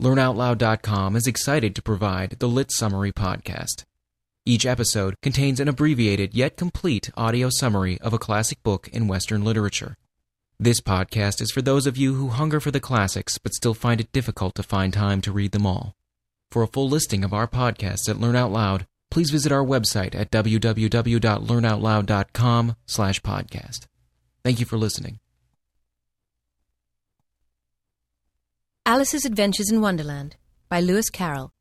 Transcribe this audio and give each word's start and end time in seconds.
LearnOutLoud.com 0.00 1.16
is 1.16 1.26
excited 1.26 1.74
to 1.74 1.82
provide 1.82 2.36
the 2.38 2.46
Lit 2.46 2.70
Summary 2.70 3.10
Podcast. 3.10 3.82
Each 4.46 4.64
episode 4.64 5.16
contains 5.22 5.58
an 5.58 5.66
abbreviated 5.66 6.34
yet 6.34 6.56
complete 6.56 7.10
audio 7.16 7.50
summary 7.50 8.00
of 8.00 8.12
a 8.12 8.18
classic 8.18 8.62
book 8.62 8.86
in 8.92 9.08
Western 9.08 9.42
literature. 9.42 9.96
This 10.56 10.80
podcast 10.80 11.42
is 11.42 11.50
for 11.50 11.62
those 11.62 11.88
of 11.88 11.96
you 11.96 12.14
who 12.14 12.28
hunger 12.28 12.60
for 12.60 12.70
the 12.70 12.78
classics 12.78 13.38
but 13.38 13.54
still 13.54 13.74
find 13.74 14.00
it 14.00 14.12
difficult 14.12 14.54
to 14.54 14.62
find 14.62 14.92
time 14.92 15.20
to 15.22 15.32
read 15.32 15.50
them 15.50 15.66
all. 15.66 15.96
For 16.52 16.62
a 16.62 16.68
full 16.68 16.88
listing 16.88 17.24
of 17.24 17.34
our 17.34 17.48
podcasts 17.48 18.08
at 18.08 18.20
Learn 18.20 18.36
Out 18.36 18.52
Loud, 18.52 18.86
please 19.10 19.30
visit 19.30 19.50
our 19.50 19.64
website 19.64 20.14
at 20.14 20.30
www.learnoutloud.com 20.30 22.76
slash 22.86 23.20
podcast. 23.22 23.86
Thank 24.44 24.60
you 24.60 24.66
for 24.66 24.78
listening. 24.78 25.18
Alice's 28.88 29.26
Adventures 29.26 29.70
in 29.70 29.82
Wonderland 29.82 30.36
by 30.70 30.80
Lewis 30.80 31.10
Carroll. 31.10 31.52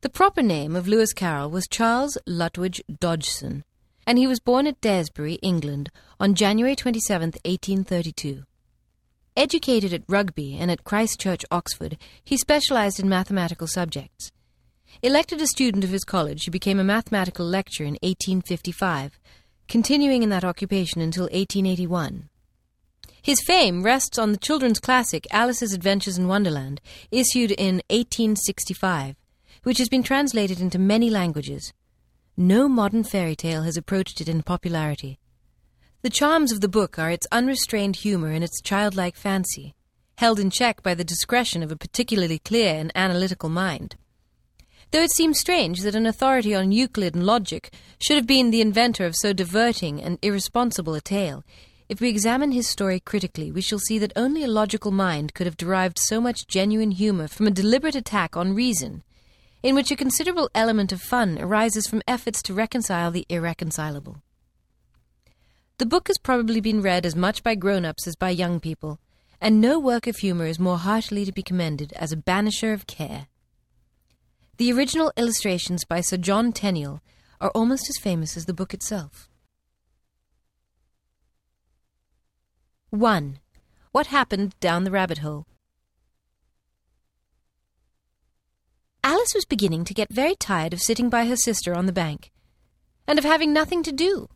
The 0.00 0.08
proper 0.08 0.40
name 0.40 0.74
of 0.74 0.88
Lewis 0.88 1.12
Carroll 1.12 1.50
was 1.50 1.66
Charles 1.68 2.16
Lutwidge 2.26 2.80
Dodgson, 3.00 3.64
and 4.06 4.16
he 4.16 4.26
was 4.26 4.40
born 4.40 4.66
at 4.66 4.80
Daresbury, 4.80 5.34
England, 5.42 5.90
on 6.18 6.34
January 6.34 6.74
27, 6.74 7.32
1832. 7.44 8.44
Educated 9.36 9.92
at 9.92 10.04
Rugby 10.08 10.56
and 10.56 10.70
at 10.70 10.84
Christ 10.84 11.20
Church, 11.20 11.44
Oxford, 11.50 11.98
he 12.24 12.38
specialized 12.38 12.98
in 12.98 13.10
mathematical 13.10 13.66
subjects. 13.66 14.32
Elected 15.02 15.42
a 15.42 15.46
student 15.46 15.84
of 15.84 15.90
his 15.90 16.04
college, 16.04 16.44
he 16.44 16.50
became 16.50 16.80
a 16.80 16.84
mathematical 16.84 17.44
lecturer 17.44 17.86
in 17.86 17.98
1855, 18.02 19.20
continuing 19.68 20.22
in 20.22 20.30
that 20.30 20.44
occupation 20.44 21.02
until 21.02 21.24
1881. 21.24 22.30
His 23.22 23.40
fame 23.40 23.84
rests 23.84 24.18
on 24.18 24.32
the 24.32 24.38
children's 24.38 24.80
classic 24.80 25.28
Alice's 25.30 25.72
Adventures 25.72 26.18
in 26.18 26.26
Wonderland, 26.26 26.80
issued 27.12 27.52
in 27.52 27.76
1865, 27.88 29.14
which 29.62 29.78
has 29.78 29.88
been 29.88 30.02
translated 30.02 30.60
into 30.60 30.76
many 30.76 31.08
languages. 31.08 31.72
No 32.36 32.68
modern 32.68 33.04
fairy 33.04 33.36
tale 33.36 33.62
has 33.62 33.76
approached 33.76 34.20
it 34.20 34.28
in 34.28 34.42
popularity. 34.42 35.20
The 36.02 36.10
charms 36.10 36.50
of 36.50 36.60
the 36.60 36.68
book 36.68 36.98
are 36.98 37.12
its 37.12 37.28
unrestrained 37.30 37.94
humor 37.94 38.32
and 38.32 38.42
its 38.42 38.60
childlike 38.60 39.14
fancy, 39.14 39.76
held 40.18 40.40
in 40.40 40.50
check 40.50 40.82
by 40.82 40.94
the 40.94 41.04
discretion 41.04 41.62
of 41.62 41.70
a 41.70 41.76
particularly 41.76 42.40
clear 42.40 42.74
and 42.74 42.90
analytical 42.96 43.48
mind. 43.48 43.94
Though 44.90 45.02
it 45.02 45.12
seems 45.12 45.38
strange 45.38 45.82
that 45.82 45.94
an 45.94 46.06
authority 46.06 46.56
on 46.56 46.72
Euclid 46.72 47.14
and 47.14 47.24
logic 47.24 47.72
should 48.00 48.16
have 48.16 48.26
been 48.26 48.50
the 48.50 48.60
inventor 48.60 49.06
of 49.06 49.14
so 49.16 49.32
diverting 49.32 50.02
and 50.02 50.18
irresponsible 50.22 50.94
a 50.94 51.00
tale, 51.00 51.44
if 51.88 52.00
we 52.00 52.08
examine 52.08 52.52
his 52.52 52.68
story 52.68 53.00
critically, 53.00 53.50
we 53.50 53.60
shall 53.60 53.78
see 53.78 53.98
that 53.98 54.12
only 54.16 54.44
a 54.44 54.48
logical 54.48 54.90
mind 54.90 55.34
could 55.34 55.46
have 55.46 55.56
derived 55.56 55.98
so 55.98 56.20
much 56.20 56.46
genuine 56.46 56.92
humor 56.92 57.28
from 57.28 57.46
a 57.46 57.50
deliberate 57.50 57.94
attack 57.94 58.36
on 58.36 58.54
reason, 58.54 59.02
in 59.62 59.74
which 59.74 59.90
a 59.90 59.96
considerable 59.96 60.50
element 60.54 60.92
of 60.92 61.00
fun 61.00 61.38
arises 61.40 61.86
from 61.86 62.02
efforts 62.06 62.42
to 62.42 62.54
reconcile 62.54 63.10
the 63.10 63.26
irreconcilable. 63.28 64.22
The 65.78 65.86
book 65.86 66.08
has 66.08 66.18
probably 66.18 66.60
been 66.60 66.82
read 66.82 67.04
as 67.04 67.16
much 67.16 67.42
by 67.42 67.54
grown 67.54 67.84
ups 67.84 68.06
as 68.06 68.16
by 68.16 68.30
young 68.30 68.60
people, 68.60 69.00
and 69.40 69.60
no 69.60 69.78
work 69.78 70.06
of 70.06 70.16
humor 70.16 70.46
is 70.46 70.58
more 70.58 70.78
heartily 70.78 71.24
to 71.24 71.32
be 71.32 71.42
commended 71.42 71.92
as 71.94 72.12
a 72.12 72.16
banisher 72.16 72.72
of 72.72 72.86
care. 72.86 73.26
The 74.58 74.72
original 74.72 75.12
illustrations 75.16 75.84
by 75.84 76.00
Sir 76.00 76.18
John 76.18 76.52
Tenniel 76.52 77.00
are 77.40 77.50
almost 77.50 77.88
as 77.90 77.98
famous 78.00 78.36
as 78.36 78.46
the 78.46 78.54
book 78.54 78.72
itself. 78.72 79.28
1. 82.92 83.38
What 83.92 84.08
happened 84.08 84.54
down 84.60 84.84
the 84.84 84.90
rabbit 84.90 85.18
hole? 85.18 85.46
Alice 89.02 89.32
was 89.34 89.46
beginning 89.46 89.86
to 89.86 89.94
get 89.94 90.12
very 90.12 90.36
tired 90.36 90.74
of 90.74 90.82
sitting 90.82 91.08
by 91.08 91.24
her 91.24 91.36
sister 91.36 91.74
on 91.74 91.86
the 91.86 91.92
bank, 91.92 92.30
and 93.06 93.18
of 93.18 93.24
having 93.24 93.50
nothing 93.50 93.82
to 93.82 93.92
do. 93.92 94.28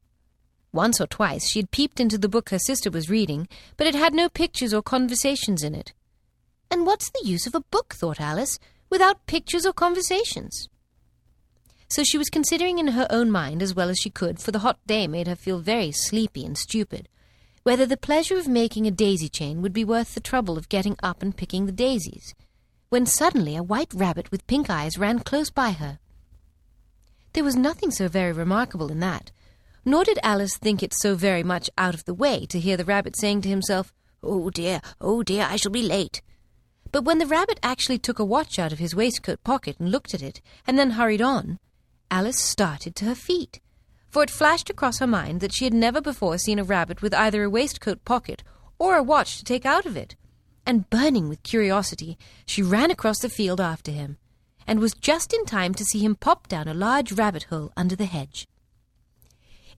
Once 0.72 1.02
or 1.02 1.06
twice 1.06 1.50
she 1.50 1.58
had 1.58 1.70
peeped 1.70 2.00
into 2.00 2.16
the 2.16 2.30
book 2.30 2.48
her 2.48 2.58
sister 2.58 2.90
was 2.90 3.10
reading, 3.10 3.46
but 3.76 3.86
it 3.86 3.94
had 3.94 4.14
no 4.14 4.30
pictures 4.30 4.72
or 4.72 4.80
conversations 4.80 5.62
in 5.62 5.74
it. 5.74 5.92
And 6.70 6.86
what's 6.86 7.10
the 7.10 7.28
use 7.28 7.46
of 7.46 7.54
a 7.54 7.60
book, 7.60 7.92
thought 7.94 8.22
Alice, 8.22 8.58
without 8.88 9.26
pictures 9.26 9.66
or 9.66 9.74
conversations? 9.74 10.70
So 11.88 12.02
she 12.02 12.16
was 12.16 12.30
considering 12.30 12.78
in 12.78 12.88
her 12.88 13.06
own 13.10 13.30
mind 13.30 13.60
as 13.60 13.74
well 13.74 13.90
as 13.90 13.98
she 13.98 14.08
could, 14.08 14.40
for 14.40 14.50
the 14.50 14.60
hot 14.60 14.78
day 14.86 15.06
made 15.06 15.26
her 15.26 15.36
feel 15.36 15.58
very 15.58 15.92
sleepy 15.92 16.46
and 16.46 16.56
stupid, 16.56 17.10
whether 17.66 17.84
the 17.84 17.96
pleasure 17.96 18.38
of 18.38 18.46
making 18.46 18.86
a 18.86 18.92
daisy 18.92 19.28
chain 19.28 19.60
would 19.60 19.72
be 19.72 19.84
worth 19.84 20.14
the 20.14 20.20
trouble 20.20 20.56
of 20.56 20.68
getting 20.68 20.96
up 21.02 21.20
and 21.20 21.36
picking 21.36 21.66
the 21.66 21.72
daisies, 21.72 22.32
when 22.90 23.04
suddenly 23.04 23.56
a 23.56 23.62
white 23.62 23.92
rabbit 23.92 24.30
with 24.30 24.46
pink 24.46 24.70
eyes 24.70 24.96
ran 24.96 25.18
close 25.18 25.50
by 25.50 25.72
her. 25.72 25.98
There 27.32 27.42
was 27.42 27.56
nothing 27.56 27.90
so 27.90 28.06
very 28.06 28.30
remarkable 28.30 28.92
in 28.92 29.00
that, 29.00 29.32
nor 29.84 30.04
did 30.04 30.20
Alice 30.22 30.56
think 30.56 30.80
it 30.80 30.94
so 30.94 31.16
very 31.16 31.42
much 31.42 31.68
out 31.76 31.92
of 31.92 32.04
the 32.04 32.14
way 32.14 32.46
to 32.50 32.60
hear 32.60 32.76
the 32.76 32.84
rabbit 32.84 33.18
saying 33.18 33.40
to 33.40 33.48
himself, 33.48 33.92
Oh 34.22 34.48
dear, 34.48 34.80
oh 35.00 35.24
dear, 35.24 35.44
I 35.50 35.56
shall 35.56 35.72
be 35.72 35.82
late. 35.82 36.22
But 36.92 37.02
when 37.02 37.18
the 37.18 37.26
rabbit 37.26 37.58
actually 37.64 37.98
took 37.98 38.20
a 38.20 38.24
watch 38.24 38.60
out 38.60 38.70
of 38.70 38.78
his 38.78 38.94
waistcoat 38.94 39.42
pocket 39.42 39.80
and 39.80 39.90
looked 39.90 40.14
at 40.14 40.22
it, 40.22 40.40
and 40.68 40.78
then 40.78 40.90
hurried 40.90 41.20
on, 41.20 41.58
Alice 42.12 42.38
started 42.38 42.94
to 42.94 43.06
her 43.06 43.16
feet 43.16 43.58
for 44.10 44.22
it 44.22 44.30
flashed 44.30 44.70
across 44.70 44.98
her 44.98 45.06
mind 45.06 45.40
that 45.40 45.54
she 45.54 45.64
had 45.64 45.74
never 45.74 46.00
before 46.00 46.38
seen 46.38 46.58
a 46.58 46.64
rabbit 46.64 47.02
with 47.02 47.14
either 47.14 47.44
a 47.44 47.50
waistcoat 47.50 48.04
pocket 48.04 48.42
or 48.78 48.96
a 48.96 49.02
watch 49.02 49.38
to 49.38 49.44
take 49.44 49.66
out 49.66 49.86
of 49.86 49.96
it. 49.96 50.16
And 50.64 50.90
burning 50.90 51.28
with 51.28 51.42
curiosity, 51.42 52.18
she 52.44 52.62
ran 52.62 52.90
across 52.90 53.20
the 53.20 53.28
field 53.28 53.60
after 53.60 53.92
him, 53.92 54.18
and 54.66 54.80
was 54.80 54.94
just 54.94 55.32
in 55.32 55.44
time 55.44 55.74
to 55.74 55.84
see 55.84 56.00
him 56.00 56.16
pop 56.16 56.48
down 56.48 56.66
a 56.66 56.74
large 56.74 57.12
rabbit 57.12 57.44
hole 57.44 57.72
under 57.76 57.94
the 57.94 58.06
hedge. 58.06 58.48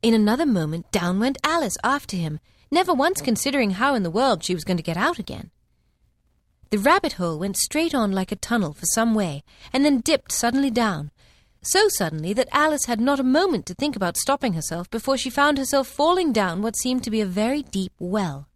In 0.00 0.14
another 0.14 0.46
moment, 0.46 0.90
down 0.90 1.18
went 1.18 1.38
Alice 1.44 1.76
after 1.82 2.16
him, 2.16 2.40
never 2.70 2.94
once 2.94 3.20
considering 3.20 3.72
how 3.72 3.94
in 3.94 4.02
the 4.02 4.10
world 4.10 4.44
she 4.44 4.54
was 4.54 4.64
going 4.64 4.76
to 4.76 4.82
get 4.82 4.96
out 4.96 5.18
again. 5.18 5.50
The 6.70 6.78
rabbit 6.78 7.14
hole 7.14 7.38
went 7.38 7.56
straight 7.56 7.94
on 7.94 8.12
like 8.12 8.30
a 8.30 8.36
tunnel 8.36 8.74
for 8.74 8.84
some 8.86 9.14
way, 9.14 9.42
and 9.72 9.84
then 9.84 10.00
dipped 10.00 10.32
suddenly 10.32 10.70
down, 10.70 11.10
so 11.62 11.88
suddenly 11.88 12.32
that 12.32 12.48
Alice 12.52 12.86
had 12.86 13.00
not 13.00 13.20
a 13.20 13.24
moment 13.24 13.66
to 13.66 13.74
think 13.74 13.96
about 13.96 14.16
stopping 14.16 14.52
herself 14.52 14.88
before 14.90 15.16
she 15.16 15.30
found 15.30 15.58
herself 15.58 15.88
falling 15.88 16.32
down 16.32 16.62
what 16.62 16.76
seemed 16.76 17.02
to 17.04 17.10
be 17.10 17.20
a 17.20 17.26
very 17.26 17.62
deep 17.62 17.92
well. 17.98 18.48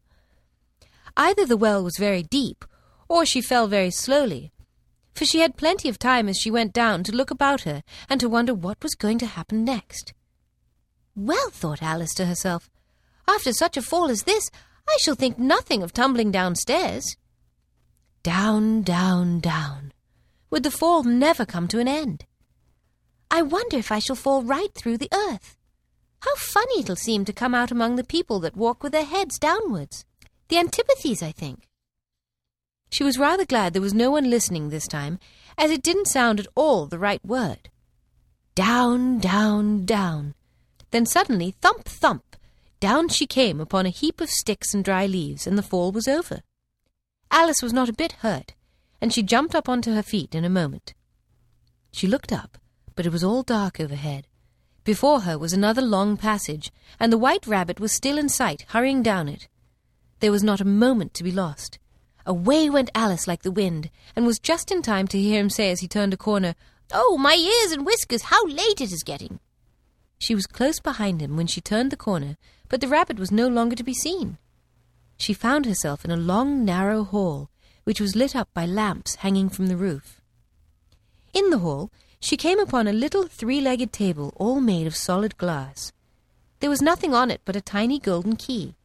Either 1.16 1.44
the 1.44 1.56
well 1.56 1.82
was 1.82 1.96
very 1.98 2.22
deep, 2.22 2.64
or 3.08 3.26
she 3.26 3.40
fell 3.40 3.66
very 3.66 3.90
slowly, 3.90 4.52
for 5.14 5.24
she 5.24 5.40
had 5.40 5.56
plenty 5.56 5.88
of 5.88 5.98
time 5.98 6.28
as 6.28 6.38
she 6.38 6.50
went 6.50 6.72
down 6.72 7.02
to 7.04 7.14
look 7.14 7.30
about 7.30 7.62
her 7.62 7.82
and 8.08 8.20
to 8.20 8.28
wonder 8.28 8.54
what 8.54 8.82
was 8.82 8.94
going 8.94 9.18
to 9.18 9.26
happen 9.26 9.64
next. 9.64 10.14
Well, 11.14 11.50
thought 11.50 11.82
Alice 11.82 12.14
to 12.14 12.26
herself, 12.26 12.70
after 13.28 13.52
such 13.52 13.76
a 13.76 13.82
fall 13.82 14.08
as 14.10 14.22
this, 14.22 14.50
I 14.88 14.96
shall 15.00 15.14
think 15.14 15.38
nothing 15.38 15.82
of 15.82 15.92
tumbling 15.92 16.30
downstairs. 16.30 17.16
Down, 18.22 18.82
down, 18.82 19.40
down. 19.40 19.92
Would 20.50 20.62
the 20.62 20.70
fall 20.70 21.02
never 21.02 21.44
come 21.44 21.68
to 21.68 21.78
an 21.78 21.88
end? 21.88 22.24
I 23.34 23.40
wonder 23.40 23.78
if 23.78 23.90
I 23.90 23.98
shall 23.98 24.14
fall 24.14 24.42
right 24.42 24.72
through 24.74 24.98
the 24.98 25.08
earth. 25.10 25.56
How 26.20 26.34
funny 26.36 26.80
it'll 26.80 26.96
seem 26.96 27.24
to 27.24 27.32
come 27.32 27.54
out 27.54 27.70
among 27.70 27.96
the 27.96 28.04
people 28.04 28.40
that 28.40 28.58
walk 28.58 28.82
with 28.82 28.92
their 28.92 29.06
heads 29.06 29.38
downwards. 29.38 30.04
The 30.48 30.58
antipathies, 30.58 31.22
I 31.22 31.32
think. 31.32 31.66
She 32.90 33.02
was 33.02 33.18
rather 33.18 33.46
glad 33.46 33.72
there 33.72 33.80
was 33.80 33.94
no 33.94 34.10
one 34.10 34.28
listening 34.28 34.68
this 34.68 34.86
time, 34.86 35.18
as 35.56 35.70
it 35.70 35.82
didn't 35.82 36.08
sound 36.08 36.40
at 36.40 36.46
all 36.54 36.84
the 36.84 36.98
right 36.98 37.24
word. 37.24 37.70
Down, 38.54 39.18
down, 39.18 39.86
down. 39.86 40.34
Then 40.90 41.06
suddenly, 41.06 41.54
thump, 41.62 41.86
thump, 41.86 42.36
down 42.80 43.08
she 43.08 43.26
came 43.26 43.62
upon 43.62 43.86
a 43.86 43.96
heap 44.00 44.20
of 44.20 44.28
sticks 44.28 44.74
and 44.74 44.84
dry 44.84 45.06
leaves, 45.06 45.46
and 45.46 45.56
the 45.56 45.62
fall 45.62 45.90
was 45.90 46.06
over. 46.06 46.42
Alice 47.30 47.62
was 47.62 47.72
not 47.72 47.88
a 47.88 47.94
bit 47.94 48.12
hurt, 48.20 48.52
and 49.00 49.10
she 49.10 49.22
jumped 49.22 49.54
up 49.54 49.70
onto 49.70 49.94
her 49.94 50.02
feet 50.02 50.34
in 50.34 50.44
a 50.44 50.50
moment. 50.50 50.92
She 51.92 52.06
looked 52.06 52.30
up, 52.30 52.58
but 52.94 53.06
it 53.06 53.12
was 53.12 53.24
all 53.24 53.42
dark 53.42 53.80
overhead. 53.80 54.26
Before 54.84 55.20
her 55.20 55.38
was 55.38 55.52
another 55.52 55.82
long 55.82 56.16
passage, 56.16 56.72
and 56.98 57.12
the 57.12 57.18
white 57.18 57.46
rabbit 57.46 57.78
was 57.78 57.92
still 57.92 58.18
in 58.18 58.28
sight, 58.28 58.64
hurrying 58.68 59.02
down 59.02 59.28
it. 59.28 59.48
There 60.20 60.32
was 60.32 60.42
not 60.42 60.60
a 60.60 60.64
moment 60.64 61.14
to 61.14 61.24
be 61.24 61.30
lost. 61.30 61.78
Away 62.26 62.68
went 62.70 62.90
Alice 62.94 63.26
like 63.26 63.42
the 63.42 63.50
wind, 63.50 63.90
and 64.14 64.26
was 64.26 64.38
just 64.38 64.70
in 64.70 64.82
time 64.82 65.06
to 65.08 65.18
hear 65.20 65.40
him 65.40 65.50
say 65.50 65.70
as 65.70 65.80
he 65.80 65.88
turned 65.88 66.14
a 66.14 66.16
corner, 66.16 66.54
Oh, 66.92 67.16
my 67.16 67.34
ears 67.34 67.72
and 67.72 67.86
whiskers, 67.86 68.22
how 68.22 68.44
late 68.46 68.80
it 68.80 68.92
is 68.92 69.02
getting! 69.02 69.40
She 70.18 70.34
was 70.34 70.46
close 70.46 70.78
behind 70.78 71.20
him 71.20 71.36
when 71.36 71.46
she 71.46 71.60
turned 71.60 71.90
the 71.90 71.96
corner, 71.96 72.36
but 72.68 72.80
the 72.80 72.88
rabbit 72.88 73.18
was 73.18 73.32
no 73.32 73.48
longer 73.48 73.74
to 73.74 73.84
be 73.84 73.94
seen. 73.94 74.38
She 75.16 75.32
found 75.32 75.66
herself 75.66 76.04
in 76.04 76.10
a 76.10 76.16
long, 76.16 76.64
narrow 76.64 77.04
hall, 77.04 77.50
which 77.84 78.00
was 78.00 78.16
lit 78.16 78.36
up 78.36 78.48
by 78.54 78.66
lamps 78.66 79.16
hanging 79.16 79.48
from 79.48 79.66
the 79.66 79.76
roof. 79.76 80.20
In 81.32 81.50
the 81.50 81.58
hall 81.58 81.90
she 82.22 82.36
came 82.36 82.60
upon 82.60 82.86
a 82.86 82.92
little 82.92 83.26
three 83.26 83.60
legged 83.60 83.92
table 83.92 84.32
all 84.36 84.60
made 84.60 84.86
of 84.86 84.94
solid 84.94 85.36
glass. 85.38 85.92
There 86.60 86.70
was 86.70 86.80
nothing 86.80 87.12
on 87.12 87.32
it 87.32 87.40
but 87.44 87.56
a 87.56 87.60
tiny 87.60 87.98
golden 87.98 88.36
key, 88.36 88.76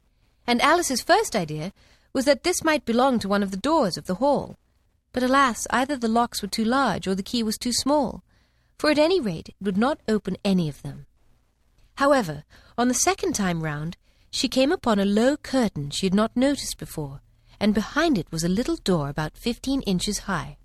and 0.48 0.60
Alice's 0.60 1.02
first 1.02 1.36
idea 1.36 1.72
was 2.14 2.26
that 2.26 2.44
this 2.44 2.64
might 2.64 2.84
belong 2.84 3.20
to 3.20 3.28
one 3.28 3.44
of 3.44 3.52
the 3.52 3.58
doors 3.58 3.96
of 3.96 4.08
the 4.08 4.16
hall. 4.16 4.58
But 5.14 5.22
alas, 5.22 5.68
either 5.70 5.96
the 5.96 6.08
locks 6.08 6.42
were 6.42 6.48
too 6.48 6.66
large 6.66 7.08
or 7.08 7.14
the 7.14 7.22
key 7.22 7.44
was 7.44 7.60
too 7.60 7.72
small, 7.72 8.24
for 8.80 8.90
at 8.90 8.98
any 8.98 9.22
rate 9.22 9.50
it 9.50 9.56
would 9.62 9.78
not 9.78 10.00
open 10.08 10.38
any 10.44 10.68
of 10.68 10.82
them. 10.82 11.06
However, 11.96 12.44
on 12.76 12.88
the 12.88 12.96
second 12.96 13.34
time 13.34 13.62
round, 13.62 13.98
she 14.32 14.48
came 14.48 14.72
upon 14.72 14.98
a 15.00 15.06
low 15.06 15.38
curtain 15.38 15.92
she 15.92 16.08
had 16.08 16.16
not 16.16 16.36
noticed 16.36 16.80
before, 16.80 17.22
and 17.60 17.76
behind 17.76 18.18
it 18.18 18.32
was 18.32 18.44
a 18.44 18.50
little 18.50 18.78
door 18.78 19.10
about 19.10 19.38
fifteen 19.38 19.82
inches 19.84 20.20
high. 20.20 20.58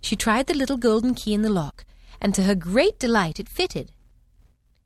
She 0.00 0.16
tried 0.16 0.48
the 0.48 0.54
little 0.54 0.76
golden 0.76 1.14
key 1.14 1.32
in 1.32 1.42
the 1.42 1.48
lock, 1.48 1.84
and 2.22 2.34
to 2.34 2.44
her 2.44 2.54
great 2.54 2.98
delight 3.00 3.38
it 3.40 3.48
fitted. 3.48 3.92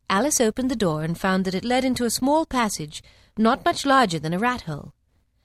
Alice 0.08 0.40
opened 0.40 0.70
the 0.70 0.76
door 0.76 1.04
and 1.04 1.20
found 1.20 1.44
that 1.44 1.54
it 1.54 1.64
led 1.64 1.84
into 1.84 2.04
a 2.04 2.10
small 2.10 2.46
passage 2.46 3.02
not 3.36 3.64
much 3.64 3.84
larger 3.84 4.18
than 4.18 4.32
a 4.32 4.38
rat 4.38 4.62
hole. 4.62 4.94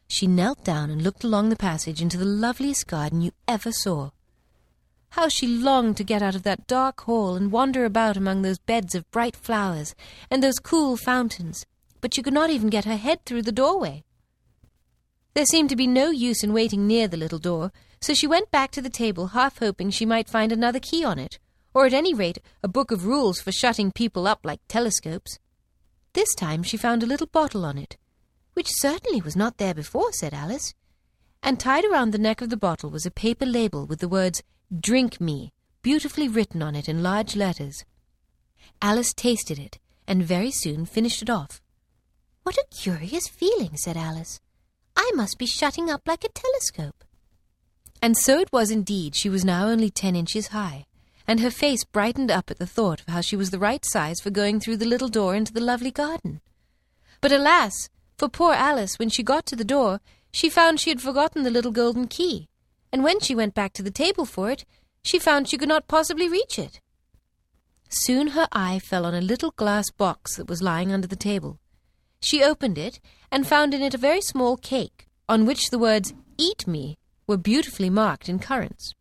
She 0.08 0.26
knelt 0.26 0.64
down 0.64 0.90
and 0.90 1.02
looked 1.02 1.24
along 1.24 1.50
the 1.50 1.56
passage 1.56 2.02
into 2.02 2.18
the 2.18 2.26
loveliest 2.26 2.88
garden 2.88 3.22
you 3.22 3.32
ever 3.48 3.72
saw. 3.72 4.12
How 5.12 5.28
she 5.28 5.46
longed 5.46 5.98
to 5.98 6.06
get 6.06 6.22
out 6.22 6.36
of 6.36 6.44
that 6.44 6.68
dark 6.68 7.02
hall 7.02 7.36
and 7.36 7.52
wander 7.52 7.84
about 7.84 8.16
among 8.16 8.42
those 8.42 8.60
beds 8.60 8.96
of 8.96 9.10
bright 9.12 9.36
flowers 9.36 9.94
and 10.30 10.42
those 10.42 10.60
cool 10.60 10.96
fountains, 10.96 11.66
but 12.00 12.14
she 12.14 12.24
could 12.24 12.34
not 12.34 12.50
even 12.50 12.70
get 12.70 12.86
her 12.86 12.96
head 12.96 13.26
through 13.26 13.42
the 13.42 13.52
doorway. 13.52 14.06
There 15.34 15.46
seemed 15.46 15.70
to 15.70 15.76
be 15.76 15.88
no 15.88 16.12
use 16.12 16.44
in 16.44 16.54
waiting 16.54 16.88
near 16.88 17.10
the 17.10 17.18
little 17.18 17.40
door, 17.40 17.74
so 18.00 18.14
she 18.14 18.28
went 18.28 18.52
back 18.52 18.72
to 18.72 18.82
the 18.82 18.90
table, 18.90 19.28
half 19.28 19.60
hoping 19.60 19.90
she 19.90 20.06
might 20.06 20.30
find 20.30 20.52
another 20.52 20.80
key 20.80 21.04
on 21.04 21.20
it, 21.20 21.40
or 21.74 21.86
at 21.86 21.94
any 21.94 22.14
rate 22.14 22.40
a 22.64 22.68
book 22.68 22.92
of 22.92 23.06
rules 23.06 23.40
for 23.40 23.52
shutting 23.52 23.92
people 23.92 24.28
up 24.28 24.40
like 24.44 24.60
telescopes. 24.68 25.40
This 26.14 26.34
time 26.36 26.64
she 26.64 26.78
found 26.78 27.04
a 27.04 27.08
little 27.08 27.28
bottle 27.28 27.66
on 27.66 27.78
it, 27.78 27.98
which 28.54 28.68
certainly 28.70 29.22
was 29.22 29.36
not 29.36 29.58
there 29.58 29.74
before, 29.74 30.12
said 30.14 30.34
Alice, 30.34 30.74
and 31.42 31.60
tied 31.60 31.86
around 31.86 32.12
the 32.12 32.18
neck 32.18 32.42
of 32.42 32.50
the 32.50 32.58
bottle 32.58 32.90
was 32.90 33.06
a 33.06 33.12
paper 33.12 33.46
label 33.46 33.86
with 33.86 34.00
the 34.00 34.10
words 34.10 34.44
Drink 34.80 35.20
Me 35.20 35.52
beautifully 35.82 36.28
written 36.28 36.62
on 36.62 36.76
it 36.76 36.88
in 36.88 37.04
large 37.04 37.36
letters. 37.36 37.84
Alice 38.82 39.14
tasted 39.14 39.58
it, 39.58 39.80
and 40.08 40.24
very 40.24 40.52
soon 40.52 40.86
finished 40.86 41.22
it 41.22 41.30
off. 41.30 41.62
What 42.44 42.58
a 42.58 42.66
curious 42.76 43.28
feeling, 43.28 43.78
said 43.78 43.98
Alice. 43.98 44.40
I 44.96 45.12
must 45.16 45.38
be 45.38 45.46
shutting 45.46 45.90
up 45.90 46.02
like 46.08 46.24
a 46.24 46.30
telescope. 46.30 47.04
And 48.02 48.18
so 48.18 48.40
it 48.40 48.52
was 48.52 48.72
indeed. 48.72 49.16
She 49.16 49.30
was 49.30 49.46
now 49.46 49.68
only 49.68 49.90
ten 49.90 50.16
inches 50.16 50.48
high, 50.48 50.86
and 51.32 51.40
her 51.40 51.50
face 51.50 51.86
brightened 51.86 52.30
up 52.30 52.52
at 52.52 52.60
the 52.60 52.68
thought 52.68 53.00
of 53.00 53.08
how 53.08 53.22
she 53.22 53.38
was 53.38 53.52
the 53.52 53.58
right 53.58 53.86
size 53.86 54.20
for 54.20 54.30
going 54.30 54.60
through 54.60 54.76
the 54.76 54.86
little 54.86 55.08
door 55.08 55.34
into 55.34 55.54
the 55.54 55.62
lovely 55.62 55.90
garden. 55.90 56.42
But 57.22 57.32
alas, 57.32 57.88
for 58.18 58.28
poor 58.28 58.52
Alice, 58.52 59.00
when 59.00 59.08
she 59.08 59.24
got 59.24 59.46
to 59.46 59.56
the 59.56 59.64
door, 59.64 60.02
she 60.34 60.50
found 60.50 60.82
she 60.82 60.90
had 60.90 61.00
forgotten 61.00 61.44
the 61.44 61.50
little 61.50 61.72
golden 61.72 62.10
key, 62.10 62.50
and 62.92 63.02
when 63.02 63.22
she 63.22 63.34
went 63.34 63.54
back 63.54 63.72
to 63.76 63.82
the 63.82 63.90
table 63.90 64.26
for 64.26 64.52
it, 64.52 64.66
she 65.04 65.20
found 65.20 65.48
she 65.48 65.58
could 65.58 65.70
not 65.70 65.88
possibly 65.88 66.28
reach 66.28 66.60
it. 66.60 66.82
Soon 67.88 68.32
her 68.36 68.50
eye 68.52 68.80
fell 68.80 69.06
on 69.06 69.16
a 69.16 69.22
little 69.22 69.52
glass 69.52 69.90
box 69.90 70.36
that 70.36 70.50
was 70.50 70.62
lying 70.62 70.92
under 70.92 71.08
the 71.08 71.16
table. 71.16 71.60
She 72.20 72.44
opened 72.44 72.78
it 72.78 73.00
and 73.32 73.48
found 73.48 73.74
in 73.74 73.82
it 73.82 73.94
a 73.94 74.08
very 74.10 74.20
small 74.20 74.58
cake, 74.58 75.08
on 75.30 75.46
which 75.46 75.70
the 75.70 75.80
words 75.80 76.14
Eat 76.38 76.68
me 76.68 76.98
were 77.26 77.38
beautifully 77.38 77.90
marked 77.90 78.28
in 78.28 78.38
currants. 78.38 78.96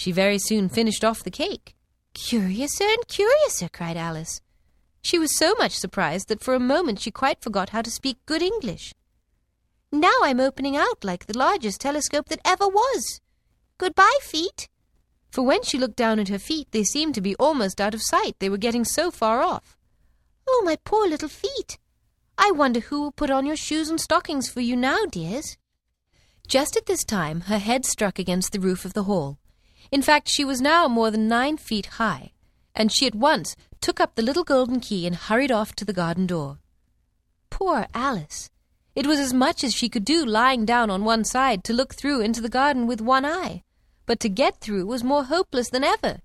She 0.00 0.12
very 0.12 0.38
soon 0.38 0.70
finished 0.70 1.04
off 1.04 1.24
the 1.24 1.30
cake. 1.30 1.74
Curiouser 2.14 2.84
and 2.84 3.06
curiouser, 3.06 3.68
cried 3.68 3.98
Alice. 3.98 4.40
She 5.02 5.18
was 5.18 5.36
so 5.36 5.52
much 5.58 5.72
surprised 5.72 6.28
that 6.28 6.42
for 6.42 6.54
a 6.54 6.68
moment 6.74 7.00
she 7.00 7.10
quite 7.10 7.42
forgot 7.42 7.68
how 7.68 7.82
to 7.82 7.90
speak 7.90 8.16
good 8.24 8.40
English. 8.40 8.94
Now 9.92 10.14
I'm 10.22 10.40
opening 10.40 10.74
out 10.74 11.04
like 11.04 11.26
the 11.26 11.36
largest 11.36 11.82
telescope 11.82 12.30
that 12.30 12.40
ever 12.46 12.66
was. 12.66 13.20
Goodbye, 13.76 14.18
feet. 14.22 14.70
For 15.30 15.42
when 15.42 15.62
she 15.64 15.76
looked 15.76 15.96
down 15.96 16.18
at 16.18 16.28
her 16.28 16.38
feet, 16.38 16.68
they 16.70 16.82
seemed 16.82 17.14
to 17.16 17.20
be 17.20 17.36
almost 17.36 17.78
out 17.78 17.92
of 17.92 18.00
sight. 18.02 18.36
They 18.38 18.48
were 18.48 18.56
getting 18.56 18.86
so 18.86 19.10
far 19.10 19.42
off. 19.42 19.76
Oh, 20.48 20.62
my 20.64 20.76
poor 20.82 21.08
little 21.08 21.28
feet! 21.28 21.76
I 22.38 22.52
wonder 22.52 22.80
who 22.80 23.02
will 23.02 23.12
put 23.12 23.30
on 23.30 23.44
your 23.44 23.54
shoes 23.54 23.90
and 23.90 24.00
stockings 24.00 24.48
for 24.48 24.62
you 24.62 24.76
now, 24.76 25.04
dears. 25.04 25.58
Just 26.48 26.74
at 26.74 26.86
this 26.86 27.04
time, 27.04 27.42
her 27.42 27.58
head 27.58 27.84
struck 27.84 28.18
against 28.18 28.52
the 28.52 28.60
roof 28.60 28.86
of 28.86 28.94
the 28.94 29.04
hall. 29.04 29.39
In 29.90 30.02
fact, 30.02 30.28
she 30.28 30.44
was 30.44 30.60
now 30.60 30.86
more 30.86 31.10
than 31.10 31.26
nine 31.26 31.56
feet 31.56 31.86
high, 31.86 32.32
and 32.74 32.92
she 32.92 33.06
at 33.06 33.14
once 33.14 33.56
took 33.80 34.00
up 34.00 34.14
the 34.14 34.22
little 34.22 34.44
golden 34.44 34.80
key 34.80 35.06
and 35.06 35.16
hurried 35.16 35.50
off 35.50 35.74
to 35.76 35.84
the 35.84 35.92
garden 35.92 36.26
door. 36.26 36.58
Poor 37.50 37.86
Alice! 37.92 38.50
It 38.94 39.06
was 39.06 39.18
as 39.18 39.32
much 39.32 39.64
as 39.64 39.74
she 39.74 39.88
could 39.88 40.04
do 40.04 40.24
lying 40.24 40.64
down 40.64 40.90
on 40.90 41.04
one 41.04 41.24
side 41.24 41.64
to 41.64 41.72
look 41.72 41.94
through 41.94 42.20
into 42.20 42.40
the 42.40 42.48
garden 42.48 42.86
with 42.86 43.00
one 43.00 43.24
eye, 43.24 43.62
but 44.06 44.20
to 44.20 44.28
get 44.28 44.60
through 44.60 44.86
was 44.86 45.04
more 45.04 45.24
hopeless 45.24 45.70
than 45.70 45.84
ever. 45.84 46.20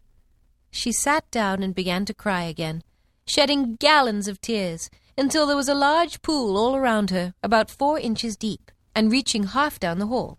She 0.71 0.91
sat 0.91 1.29
down 1.31 1.63
and 1.63 1.73
began 1.73 2.06
to 2.06 2.13
cry 2.13 2.44
again, 2.44 2.83
shedding 3.25 3.75
gallons 3.75 4.27
of 4.27 4.41
tears, 4.41 4.89
until 5.17 5.47
there 5.47 5.56
was 5.56 5.69
a 5.69 5.75
large 5.75 6.21
pool 6.21 6.57
all 6.57 6.75
around 6.75 7.12
her, 7.12 7.33
about 7.41 7.71
four 7.71 8.00
inches 8.00 8.35
deep, 8.35 8.71
and 8.94 9.12
reaching 9.12 9.44
half 9.44 9.79
down 9.79 10.00
the 10.00 10.07
hall. 10.07 10.38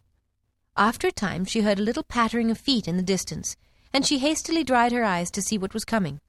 After 0.79 1.09
a 1.09 1.13
time 1.13 1.47
she 1.47 1.63
heard 1.63 1.79
a 1.79 1.83
little 1.83 2.03
pattering 2.03 2.51
of 2.51 2.59
feet 2.59 2.87
in 2.87 2.99
the 2.99 3.03
distance, 3.03 3.57
and 3.95 4.07
she 4.07 4.19
hastily 4.19 4.63
dried 4.63 4.93
her 4.93 5.05
eyes 5.05 5.31
to 5.31 5.41
see 5.41 5.57
what 5.57 5.73
was 5.73 5.87
coming. 5.87 6.21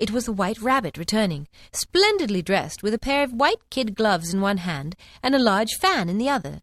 It 0.00 0.10
was 0.10 0.26
the 0.26 0.32
White 0.32 0.60
Rabbit 0.60 0.98
returning, 0.98 1.46
splendidly 1.72 2.42
dressed, 2.42 2.82
with 2.82 2.92
a 2.94 2.98
pair 2.98 3.22
of 3.22 3.32
white 3.32 3.70
kid 3.70 3.94
gloves 3.94 4.34
in 4.34 4.40
one 4.40 4.56
hand 4.58 4.96
and 5.22 5.36
a 5.36 5.38
large 5.38 5.74
fan 5.74 6.08
in 6.08 6.18
the 6.18 6.28
other. 6.28 6.62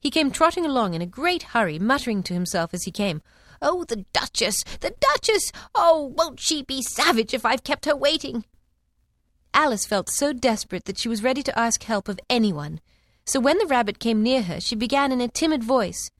He 0.00 0.10
came 0.10 0.32
trotting 0.32 0.66
along 0.66 0.94
in 0.94 1.02
a 1.02 1.06
great 1.06 1.44
hurry, 1.44 1.78
muttering 1.78 2.24
to 2.24 2.34
himself 2.34 2.74
as 2.74 2.82
he 2.82 2.90
came, 2.90 3.22
Oh, 3.60 3.84
the 3.84 4.04
Duchess! 4.12 4.64
The 4.80 4.96
Duchess! 4.98 5.52
Oh, 5.76 6.12
won't 6.16 6.40
she 6.40 6.64
be 6.64 6.82
savage 6.82 7.32
if 7.32 7.46
I've 7.46 7.62
kept 7.62 7.84
her 7.86 7.94
waiting? 7.94 8.44
Alice 9.54 9.86
felt 9.86 10.10
so 10.10 10.32
desperate 10.32 10.86
that 10.86 10.98
she 10.98 11.08
was 11.08 11.22
ready 11.22 11.44
to 11.44 11.56
ask 11.56 11.84
help 11.84 12.08
of 12.08 12.18
anyone. 12.28 12.80
So 13.24 13.38
when 13.38 13.58
the 13.58 13.66
rabbit 13.66 14.00
came 14.00 14.24
near 14.24 14.42
her, 14.42 14.60
she 14.60 14.74
began 14.74 15.12
in 15.12 15.20
a 15.20 15.28
timid 15.28 15.62
voice, 15.62 16.10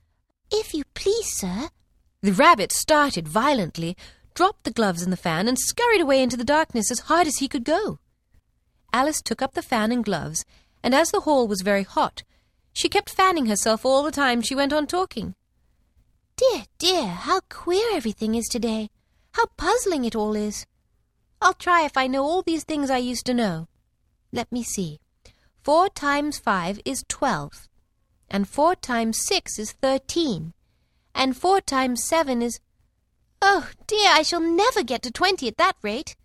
If 0.55 0.75
you 0.75 0.85
please, 0.93 1.33
sir. 1.33 1.71
The 2.21 2.33
rabbit 2.33 2.73
started 2.73 3.27
violently, 3.27 3.97
dropped 4.35 4.65
the 4.65 4.71
gloves 4.71 5.03
and 5.03 5.11
the 5.11 5.17
fan, 5.17 5.49
and 5.49 5.59
scurried 5.59 6.03
away 6.03 6.23
into 6.23 6.37
the 6.37 6.45
darkness 6.45 6.91
as 6.91 7.01
hard 7.01 7.27
as 7.27 7.39
he 7.39 7.49
could 7.49 7.65
go. 7.65 7.99
Alice 8.93 9.23
took 9.23 9.41
up 9.41 9.55
the 9.55 9.63
fan 9.63 9.91
and 9.91 10.05
gloves, 10.05 10.45
and 10.83 10.95
as 10.95 11.11
the 11.11 11.21
hall 11.21 11.49
was 11.49 11.63
very 11.63 11.85
hot, 11.85 12.23
she 12.75 12.91
kept 12.91 13.09
fanning 13.09 13.47
herself 13.47 13.87
all 13.87 14.03
the 14.03 14.11
time 14.11 14.43
she 14.43 14.55
went 14.55 14.75
on 14.75 14.87
talking. 14.87 15.35
Dear, 16.37 16.65
dear, 16.79 17.07
how 17.09 17.41
queer 17.49 17.89
everything 17.95 18.35
is 18.35 18.47
today! 18.47 18.91
How 19.33 19.47
puzzling 19.57 20.05
it 20.05 20.15
all 20.15 20.37
is! 20.37 20.67
I'll 21.41 21.55
try 21.55 21.85
if 21.87 21.97
I 21.97 22.07
know 22.07 22.25
all 22.25 22.43
these 22.43 22.65
things 22.65 22.91
I 22.91 22.99
used 22.99 23.25
to 23.27 23.35
know. 23.35 23.69
Let 24.33 24.53
me 24.53 24.63
see. 24.63 25.01
Four 25.63 25.89
times 25.89 26.39
five 26.39 26.79
is 26.85 27.05
twelve, 27.09 27.69
and 28.33 28.49
four 28.49 28.75
times 28.75 29.21
six 29.21 29.59
is 29.59 29.73
thirteen, 29.73 30.55
and 31.15 31.37
four 31.37 31.61
times 31.61 32.03
seven 32.03 32.41
is. 32.41 32.59
Oh, 33.43 33.69
dear, 33.87 34.09
I 34.09 34.23
shall 34.23 34.41
never 34.41 34.83
get 34.83 35.03
to 35.03 35.11
twenty 35.11 35.47
at 35.49 35.59
that 35.59 35.77
rate. 35.83 36.17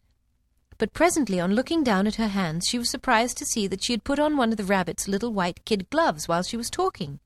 But 0.78 0.94
presently, 0.94 1.40
on 1.40 1.54
looking 1.54 1.84
down 1.84 2.08
at 2.08 2.16
her 2.16 2.28
hands, 2.28 2.66
she 2.68 2.78
was 2.80 2.90
surprised 2.90 3.38
to 3.38 3.46
see 3.46 3.68
that 3.68 3.84
she 3.84 3.94
had 3.94 4.04
put 4.04 4.20
on 4.20 4.38
one 4.38 4.52
of 4.52 4.58
the 4.58 4.64
rabbit's 4.64 5.08
little 5.08 5.34
white 5.34 5.66
kid 5.66 5.90
gloves 5.90 6.28
while 6.28 6.44
she 6.44 6.56
was 6.56 6.70
talking. 6.70 7.20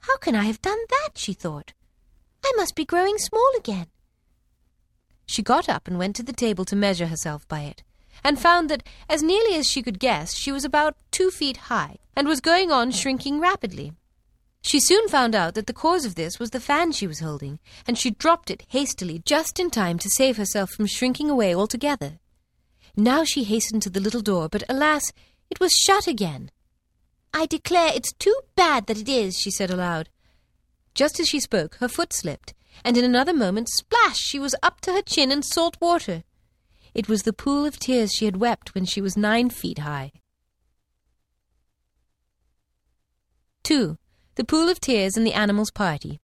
How 0.00 0.18
can 0.18 0.34
I 0.34 0.44
have 0.44 0.60
done 0.60 0.78
that? 0.90 1.10
she 1.16 1.32
thought. 1.32 1.72
I 2.44 2.52
must 2.56 2.74
be 2.74 2.84
growing 2.84 3.18
small 3.18 3.50
again. 3.56 3.86
She 5.26 5.42
got 5.42 5.68
up 5.68 5.88
and 5.88 5.98
went 5.98 6.16
to 6.16 6.22
the 6.22 6.32
table 6.32 6.64
to 6.66 6.76
measure 6.76 7.06
herself 7.06 7.48
by 7.48 7.62
it, 7.62 7.82
and 8.24 8.38
found 8.38 8.68
that, 8.70 8.82
as 9.08 9.22
nearly 9.22 9.54
as 9.56 9.66
she 9.66 9.82
could 9.82 9.98
guess, 9.98 10.34
she 10.34 10.52
was 10.52 10.64
about 10.64 10.96
two 11.10 11.30
feet 11.30 11.56
high, 11.68 11.96
and 12.14 12.26
was 12.26 12.40
going 12.40 12.70
on 12.70 12.90
shrinking 12.90 13.40
rapidly. 13.40 13.92
She 14.62 14.80
soon 14.80 15.08
found 15.08 15.34
out 15.34 15.54
that 15.54 15.68
the 15.68 15.72
cause 15.72 16.04
of 16.04 16.16
this 16.16 16.40
was 16.40 16.50
the 16.50 16.60
fan 16.60 16.90
she 16.90 17.06
was 17.06 17.20
holding, 17.20 17.60
and 17.86 17.96
she 17.96 18.10
dropped 18.10 18.50
it 18.50 18.64
hastily 18.68 19.22
just 19.24 19.60
in 19.60 19.70
time 19.70 19.98
to 20.00 20.10
save 20.10 20.36
herself 20.36 20.70
from 20.70 20.86
shrinking 20.86 21.30
away 21.30 21.54
altogether. 21.54 22.18
Now 22.96 23.22
she 23.22 23.44
hastened 23.44 23.82
to 23.82 23.90
the 23.90 24.00
little 24.00 24.22
door, 24.22 24.48
but 24.48 24.64
alas, 24.68 25.12
it 25.50 25.60
was 25.60 25.70
shut 25.72 26.08
again. 26.08 26.50
I 27.32 27.46
declare 27.46 27.92
it's 27.94 28.12
too 28.14 28.34
bad 28.56 28.86
that 28.86 28.98
it 28.98 29.08
is, 29.08 29.36
she 29.36 29.50
said 29.50 29.70
aloud. 29.70 30.08
Just 30.94 31.20
as 31.20 31.28
she 31.28 31.38
spoke, 31.38 31.76
her 31.76 31.88
foot 31.88 32.12
slipped, 32.12 32.54
and 32.84 32.96
in 32.96 33.04
another 33.04 33.34
moment, 33.34 33.68
splash, 33.68 34.16
she 34.16 34.38
was 34.38 34.54
up 34.62 34.80
to 34.80 34.92
her 34.92 35.02
chin 35.02 35.30
in 35.30 35.42
salt 35.42 35.76
water. 35.80 36.24
It 36.96 37.10
was 37.10 37.24
the 37.24 37.34
pool 37.34 37.66
of 37.66 37.78
tears 37.78 38.14
she 38.14 38.24
had 38.24 38.38
wept 38.38 38.74
when 38.74 38.86
she 38.86 39.02
was 39.02 39.18
nine 39.18 39.50
feet 39.50 39.80
high. 39.80 40.12
2. 43.64 43.98
The 44.36 44.44
Pool 44.44 44.70
of 44.70 44.80
Tears 44.80 45.14
and 45.14 45.26
the 45.26 45.34
Animals' 45.34 45.70
Party. 45.70 46.20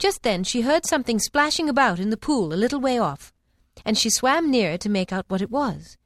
Just 0.00 0.24
then 0.24 0.42
she 0.42 0.62
heard 0.62 0.84
something 0.84 1.20
splashing 1.20 1.68
about 1.68 2.00
in 2.00 2.10
the 2.10 2.16
pool 2.16 2.52
a 2.52 2.58
little 2.58 2.80
way 2.80 2.98
off, 2.98 3.32
and 3.84 3.96
she 3.96 4.10
swam 4.10 4.50
nearer 4.50 4.76
to 4.78 4.88
make 4.88 5.12
out 5.12 5.26
what 5.28 5.40
it 5.40 5.52
was. 5.52 5.96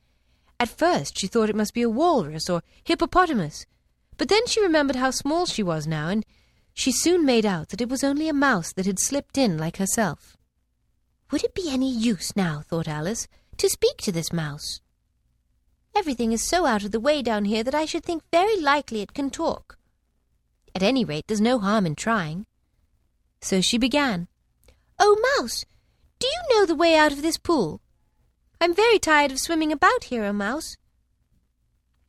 At 0.60 0.68
first 0.68 1.16
she 1.16 1.26
thought 1.26 1.48
it 1.48 1.56
must 1.56 1.72
be 1.72 1.80
a 1.80 1.88
walrus 1.88 2.50
or 2.50 2.62
hippopotamus, 2.84 3.64
but 4.18 4.28
then 4.28 4.46
she 4.46 4.60
remembered 4.60 4.96
how 4.96 5.10
small 5.10 5.46
she 5.46 5.62
was 5.62 5.86
now, 5.86 6.08
and 6.08 6.26
she 6.74 6.92
soon 6.92 7.24
made 7.24 7.46
out 7.46 7.70
that 7.70 7.80
it 7.80 7.88
was 7.88 8.04
only 8.04 8.28
a 8.28 8.34
mouse 8.34 8.74
that 8.74 8.84
had 8.84 8.98
slipped 8.98 9.38
in 9.38 9.56
like 9.56 9.78
herself. 9.78 10.36
Would 11.34 11.42
it 11.42 11.52
be 11.52 11.68
any 11.68 11.90
use 11.90 12.36
now, 12.36 12.62
thought 12.64 12.86
Alice, 12.86 13.26
to 13.56 13.68
speak 13.68 13.96
to 14.02 14.12
this 14.12 14.32
mouse? 14.32 14.80
Everything 15.92 16.30
is 16.30 16.46
so 16.46 16.64
out 16.64 16.84
of 16.84 16.92
the 16.92 17.00
way 17.00 17.22
down 17.22 17.46
here 17.46 17.64
that 17.64 17.74
I 17.74 17.86
should 17.86 18.04
think 18.04 18.22
very 18.30 18.56
likely 18.60 19.00
it 19.00 19.14
can 19.14 19.30
talk. 19.30 19.76
At 20.76 20.84
any 20.84 21.04
rate, 21.04 21.24
there's 21.26 21.40
no 21.40 21.58
harm 21.58 21.86
in 21.86 21.96
trying. 21.96 22.46
So 23.40 23.60
she 23.60 23.78
began. 23.78 24.28
Oh, 25.00 25.36
Mouse, 25.36 25.64
do 26.20 26.28
you 26.28 26.40
know 26.50 26.66
the 26.66 26.76
way 26.76 26.94
out 26.94 27.10
of 27.10 27.20
this 27.20 27.36
pool? 27.36 27.80
I'm 28.60 28.72
very 28.72 29.00
tired 29.00 29.32
of 29.32 29.40
swimming 29.40 29.72
about 29.72 30.04
here, 30.04 30.22
O 30.22 30.32
Mouse. 30.32 30.76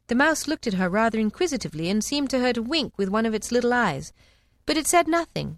The 0.06 0.14
mouse 0.14 0.48
looked 0.48 0.68
at 0.68 0.76
her 0.76 0.88
rather 0.88 1.18
inquisitively 1.18 1.90
and 1.90 2.04
seemed 2.04 2.30
to 2.30 2.42
her 2.42 2.54
to 2.54 2.62
wink 2.62 2.96
with 2.96 3.10
one 3.10 3.26
of 3.26 3.34
its 3.34 3.52
little 3.52 3.74
eyes, 3.74 4.14
but 4.68 4.78
it 4.78 4.86
said 4.86 5.08
nothing. 5.08 5.58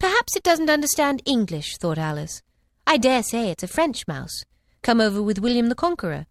Perhaps 0.00 0.34
it 0.34 0.42
doesn't 0.42 0.68
understand 0.68 1.22
English, 1.24 1.76
thought 1.76 1.96
Alice. 1.96 2.42
I 2.86 2.96
dare 2.96 3.22
say 3.22 3.50
it's 3.50 3.62
a 3.62 3.68
French 3.68 4.06
mouse, 4.08 4.44
come 4.82 5.00
over 5.00 5.22
with 5.22 5.38
William 5.38 5.68
the 5.68 5.74
Conqueror. 5.74 6.26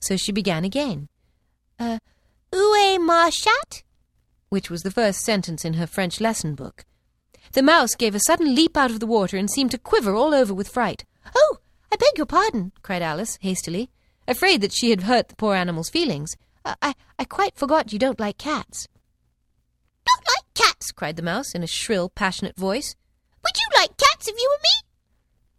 So 0.00 0.16
she 0.16 0.32
began 0.32 0.64
again. 0.64 1.08
Uh, 1.78 1.98
Où 2.52 2.74
est 2.76 2.98
ma 2.98 3.30
chatte? 3.30 3.82
Which 4.48 4.70
was 4.70 4.82
the 4.82 4.90
first 4.90 5.20
sentence 5.20 5.64
in 5.64 5.74
her 5.74 5.86
French 5.86 6.20
lesson 6.20 6.54
book. 6.54 6.84
The 7.52 7.62
mouse 7.62 7.94
gave 7.94 8.14
a 8.14 8.20
sudden 8.20 8.54
leap 8.54 8.76
out 8.76 8.90
of 8.90 9.00
the 9.00 9.06
water 9.06 9.36
and 9.36 9.50
seemed 9.50 9.72
to 9.72 9.78
quiver 9.78 10.14
all 10.14 10.34
over 10.34 10.54
with 10.54 10.68
fright. 10.68 11.04
Oh, 11.34 11.58
I 11.92 11.96
beg 11.96 12.16
your 12.16 12.26
pardon, 12.26 12.72
cried 12.82 13.02
Alice 13.02 13.38
hastily, 13.40 13.90
afraid 14.28 14.60
that 14.60 14.72
she 14.72 14.90
had 14.90 15.02
hurt 15.02 15.28
the 15.28 15.36
poor 15.36 15.54
animal's 15.54 15.90
feelings. 15.90 16.36
I, 16.64 16.74
I, 16.82 16.94
I 17.18 17.24
quite 17.24 17.56
forgot 17.56 17.92
you 17.92 17.98
don't 17.98 18.20
like 18.20 18.38
cats. 18.38 18.86
Don't 20.06 20.26
like 20.26 20.54
cats, 20.54 20.92
cried 20.92 21.16
the 21.16 21.22
mouse 21.22 21.54
in 21.54 21.62
a 21.62 21.66
shrill, 21.66 22.08
passionate 22.08 22.56
voice. 22.56 22.94
Would 23.44 23.56
you 23.56 23.68
like 23.80 23.96
cats 23.96 24.28
if 24.28 24.36
you 24.36 24.48
were 24.50 24.62
me? 24.62 24.88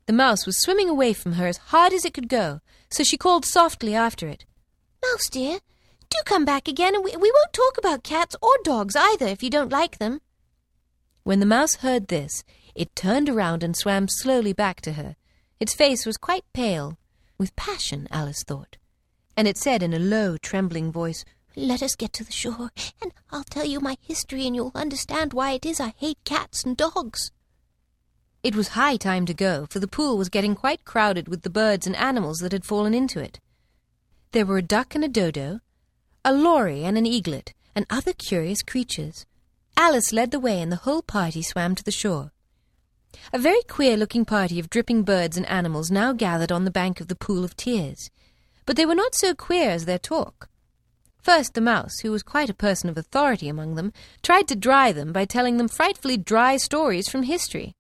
The 0.06 0.14
mouse 0.14 0.46
was 0.46 0.62
swimming 0.62 0.90
away 0.90 1.14
from 1.14 1.34
her 1.34 1.48
as 1.48 1.58
hard 1.58 1.94
as 1.94 2.06
it 2.06 2.14
could 2.14 2.28
go, 2.30 2.62
so 2.90 3.04
she 3.04 3.18
called 3.18 3.46
softly 3.46 3.96
after 3.96 4.28
it. 4.28 4.46
Mouse 5.04 5.30
dear, 5.30 5.60
do 6.10 6.18
come 6.26 6.44
back 6.46 6.68
again, 6.68 6.96
and 6.96 7.04
we, 7.04 7.12
we 7.16 7.32
won't 7.32 7.54
talk 7.54 7.78
about 7.78 8.04
cats 8.04 8.36
or 8.42 8.52
dogs 8.64 8.96
either 8.96 9.28
if 9.28 9.42
you 9.42 9.50
don't 9.50 9.72
like 9.72 9.98
them. 9.98 10.22
When 11.24 11.40
the 11.40 11.46
mouse 11.46 11.76
heard 11.76 12.08
this, 12.08 12.44
it 12.76 12.96
turned 12.96 13.30
around 13.30 13.64
and 13.64 13.76
swam 13.76 14.08
slowly 14.08 14.54
back 14.54 14.82
to 14.82 14.94
her. 14.94 15.16
Its 15.60 15.74
face 15.74 16.06
was 16.06 16.18
quite 16.18 16.44
pale, 16.54 16.98
with 17.38 17.56
passion, 17.56 18.08
Alice 18.12 18.44
thought, 18.44 18.78
and 19.38 19.48
it 19.48 19.58
said 19.58 19.84
in 19.84 19.94
a 19.94 20.00
low, 20.00 20.38
trembling 20.38 20.92
voice, 20.92 21.24
Let 21.56 21.84
us 21.84 21.96
get 21.96 22.12
to 22.14 22.24
the 22.24 22.32
shore, 22.32 22.72
and 23.02 23.14
I'll 23.32 23.44
tell 23.44 23.66
you 23.66 23.80
my 23.80 23.98
history, 24.02 24.48
and 24.48 24.56
you'll 24.56 24.72
understand 24.74 25.34
why 25.34 25.52
it 25.52 25.66
is 25.66 25.80
I 25.80 25.94
hate 25.98 26.24
cats 26.24 26.64
and 26.64 26.76
dogs. 26.76 27.32
It 28.44 28.56
was 28.56 28.70
high 28.70 28.98
time 28.98 29.28
to 29.28 29.36
go, 29.36 29.68
for 29.70 29.78
the 29.78 29.88
pool 29.88 30.18
was 30.18 30.30
getting 30.30 30.56
quite 30.56 30.84
crowded 30.84 31.28
with 31.28 31.44
the 31.44 31.50
birds 31.52 31.86
and 31.86 31.96
animals 31.96 32.40
that 32.40 32.54
had 32.54 32.66
fallen 32.66 32.96
into 32.96 33.20
it. 33.20 33.40
There 34.32 34.48
were 34.48 34.58
a 34.58 34.64
duck 34.64 34.96
and 34.96 35.04
a 35.04 35.08
dodo, 35.08 35.60
a 36.26 36.34
lory 36.34 36.84
and 36.84 36.98
an 36.98 37.06
eaglet, 37.06 37.54
and 37.76 37.86
other 37.92 38.14
curious 38.14 38.64
creatures. 38.64 39.28
Alice 39.78 40.12
led 40.12 40.32
the 40.32 40.40
way, 40.40 40.60
and 40.60 40.72
the 40.72 40.84
whole 40.88 41.04
party 41.04 41.44
swam 41.44 41.76
to 41.76 41.84
the 41.84 41.92
shore. 41.92 42.32
A 43.32 43.38
very 43.38 43.62
queer-looking 43.70 44.26
party 44.26 44.58
of 44.58 44.72
dripping 44.72 45.04
birds 45.04 45.38
and 45.38 45.46
animals 45.46 45.92
now 45.92 46.12
gathered 46.12 46.52
on 46.52 46.66
the 46.66 46.72
bank 46.72 47.00
of 47.00 47.10
the 47.10 47.16
pool 47.16 47.44
of 47.44 47.56
tears, 47.56 48.10
but 48.66 48.76
they 48.76 48.88
were 48.88 48.96
not 48.96 49.14
so 49.14 49.36
queer 49.36 49.70
as 49.70 49.86
their 49.86 50.00
talk. 50.00 50.50
First, 51.22 51.54
the 51.54 51.62
mouse, 51.62 52.00
who 52.00 52.12
was 52.12 52.24
quite 52.24 52.50
a 52.50 52.56
person 52.56 52.90
of 52.90 52.98
authority 52.98 53.50
among 53.50 53.76
them, 53.76 53.94
tried 54.24 54.48
to 54.48 54.56
dry 54.56 54.92
them 54.92 55.14
by 55.14 55.26
telling 55.26 55.58
them 55.58 55.68
frightfully 55.68 56.18
dry 56.18 56.58
stories 56.58 57.08
from 57.08 57.24
history. 57.24 57.76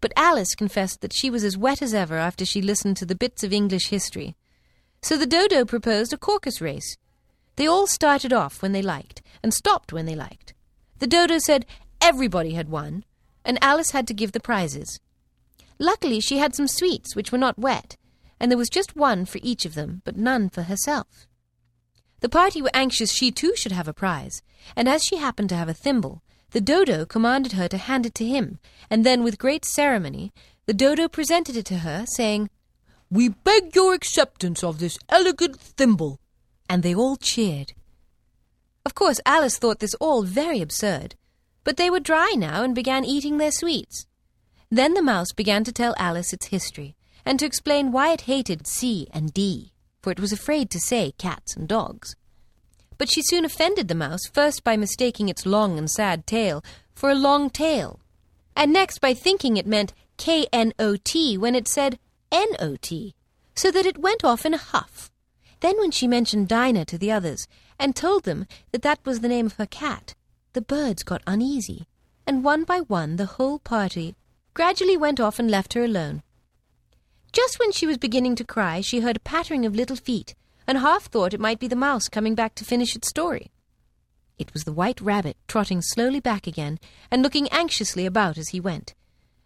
But 0.00 0.12
Alice 0.16 0.54
confessed 0.54 1.00
that 1.00 1.12
she 1.12 1.28
was 1.28 1.42
as 1.42 1.56
wet 1.56 1.82
as 1.82 1.92
ever 1.92 2.16
after 2.16 2.44
she 2.44 2.62
listened 2.62 2.96
to 2.98 3.06
the 3.06 3.16
bits 3.16 3.42
of 3.42 3.52
English 3.52 3.88
history. 3.88 4.36
So 5.02 5.16
the 5.16 5.26
dodo 5.26 5.64
proposed 5.64 6.12
a 6.12 6.18
caucus 6.18 6.60
race. 6.60 6.96
They 7.56 7.66
all 7.66 7.86
started 7.86 8.32
off 8.32 8.62
when 8.62 8.72
they 8.72 8.82
liked, 8.82 9.22
and 9.42 9.52
stopped 9.52 9.92
when 9.92 10.06
they 10.06 10.14
liked. 10.14 10.54
The 10.98 11.08
dodo 11.08 11.38
said 11.38 11.66
everybody 12.00 12.54
had 12.54 12.68
won, 12.68 13.04
and 13.44 13.62
Alice 13.62 13.90
had 13.90 14.06
to 14.08 14.14
give 14.14 14.32
the 14.32 14.40
prizes. 14.40 15.00
Luckily, 15.78 16.20
she 16.20 16.38
had 16.38 16.54
some 16.54 16.68
sweets 16.68 17.16
which 17.16 17.32
were 17.32 17.38
not 17.38 17.58
wet, 17.58 17.96
and 18.38 18.50
there 18.50 18.58
was 18.58 18.68
just 18.68 18.96
one 18.96 19.24
for 19.24 19.38
each 19.42 19.64
of 19.64 19.74
them, 19.74 20.02
but 20.04 20.16
none 20.16 20.48
for 20.48 20.62
herself. 20.62 21.26
The 22.20 22.28
party 22.28 22.60
were 22.60 22.70
anxious 22.74 23.12
she 23.12 23.30
too 23.30 23.54
should 23.56 23.72
have 23.72 23.88
a 23.88 23.92
prize, 23.92 24.42
and 24.74 24.88
as 24.88 25.04
she 25.04 25.16
happened 25.16 25.48
to 25.50 25.56
have 25.56 25.68
a 25.68 25.74
thimble, 25.74 26.22
the 26.50 26.60
dodo 26.60 27.04
commanded 27.04 27.52
her 27.52 27.68
to 27.68 27.78
hand 27.78 28.06
it 28.06 28.14
to 28.14 28.24
him, 28.26 28.58
and 28.88 29.04
then 29.04 29.22
with 29.22 29.38
great 29.38 29.64
ceremony 29.64 30.32
the 30.68 30.74
dodo 30.74 31.08
presented 31.08 31.56
it 31.56 31.64
to 31.64 31.78
her, 31.78 32.04
saying, 32.06 32.50
We 33.10 33.30
beg 33.30 33.74
your 33.74 33.94
acceptance 33.94 34.62
of 34.62 34.78
this 34.78 34.98
elegant 35.08 35.58
thimble. 35.58 36.20
And 36.68 36.82
they 36.82 36.94
all 36.94 37.16
cheered. 37.16 37.72
Of 38.84 38.94
course, 38.94 39.18
Alice 39.24 39.56
thought 39.56 39.78
this 39.78 39.94
all 39.94 40.24
very 40.24 40.60
absurd, 40.60 41.14
but 41.64 41.78
they 41.78 41.88
were 41.88 42.00
dry 42.00 42.34
now 42.36 42.62
and 42.62 42.74
began 42.74 43.06
eating 43.06 43.38
their 43.38 43.50
sweets. 43.50 44.04
Then 44.70 44.92
the 44.92 45.00
mouse 45.00 45.32
began 45.32 45.64
to 45.64 45.72
tell 45.72 45.94
Alice 45.96 46.34
its 46.34 46.48
history, 46.48 46.96
and 47.24 47.38
to 47.38 47.46
explain 47.46 47.90
why 47.90 48.12
it 48.12 48.28
hated 48.32 48.66
C 48.66 49.08
and 49.10 49.32
D, 49.32 49.72
for 50.02 50.12
it 50.12 50.20
was 50.20 50.32
afraid 50.32 50.70
to 50.70 50.80
say 50.80 51.12
cats 51.16 51.56
and 51.56 51.66
dogs. 51.66 52.14
But 52.98 53.10
she 53.10 53.22
soon 53.22 53.44
offended 53.44 53.86
the 53.86 53.94
mouse, 53.94 54.26
first 54.26 54.64
by 54.64 54.76
mistaking 54.76 55.28
its 55.28 55.46
long 55.46 55.78
and 55.78 55.88
sad 55.88 56.26
tail 56.26 56.64
for 56.94 57.08
a 57.08 57.14
long 57.14 57.48
tail, 57.48 58.00
and 58.56 58.72
next 58.72 59.00
by 59.00 59.14
thinking 59.14 59.56
it 59.56 59.66
meant 59.66 59.94
K 60.16 60.46
N 60.52 60.74
O 60.80 60.96
T 60.96 61.38
when 61.38 61.54
it 61.54 61.68
said 61.68 62.00
N 62.32 62.48
O 62.58 62.76
T, 62.80 63.14
so 63.54 63.70
that 63.70 63.86
it 63.86 63.98
went 63.98 64.24
off 64.24 64.44
in 64.44 64.52
a 64.52 64.58
huff. 64.58 65.12
Then, 65.60 65.78
when 65.78 65.92
she 65.92 66.06
mentioned 66.06 66.48
Dinah 66.48 66.84
to 66.86 66.98
the 66.98 67.12
others, 67.12 67.46
and 67.78 67.94
told 67.94 68.24
them 68.24 68.46
that 68.72 68.82
that 68.82 68.98
was 69.04 69.20
the 69.20 69.28
name 69.28 69.46
of 69.46 69.56
her 69.56 69.66
cat, 69.66 70.14
the 70.52 70.60
birds 70.60 71.04
got 71.04 71.22
uneasy, 71.26 71.86
and 72.26 72.42
one 72.42 72.64
by 72.64 72.80
one 72.80 73.14
the 73.14 73.26
whole 73.26 73.60
party 73.60 74.16
gradually 74.54 74.96
went 74.96 75.20
off 75.20 75.38
and 75.38 75.48
left 75.48 75.74
her 75.74 75.84
alone. 75.84 76.22
Just 77.32 77.60
when 77.60 77.70
she 77.70 77.86
was 77.86 77.96
beginning 77.96 78.34
to 78.36 78.44
cry, 78.44 78.80
she 78.80 79.00
heard 79.00 79.16
a 79.16 79.20
pattering 79.20 79.64
of 79.64 79.74
little 79.76 79.96
feet, 79.96 80.34
and 80.68 80.78
half 80.78 81.06
thought 81.06 81.32
it 81.32 81.40
might 81.40 81.58
be 81.58 81.66
the 81.66 81.74
mouse 81.74 82.08
coming 82.08 82.34
back 82.34 82.54
to 82.54 82.64
finish 82.64 82.94
its 82.94 83.08
story. 83.08 83.50
It 84.38 84.52
was 84.52 84.64
the 84.64 84.72
white 84.72 85.00
rabbit 85.00 85.38
trotting 85.48 85.80
slowly 85.80 86.20
back 86.20 86.46
again 86.46 86.78
and 87.10 87.22
looking 87.22 87.48
anxiously 87.48 88.04
about 88.04 88.36
as 88.36 88.50
he 88.50 88.60
went, 88.60 88.94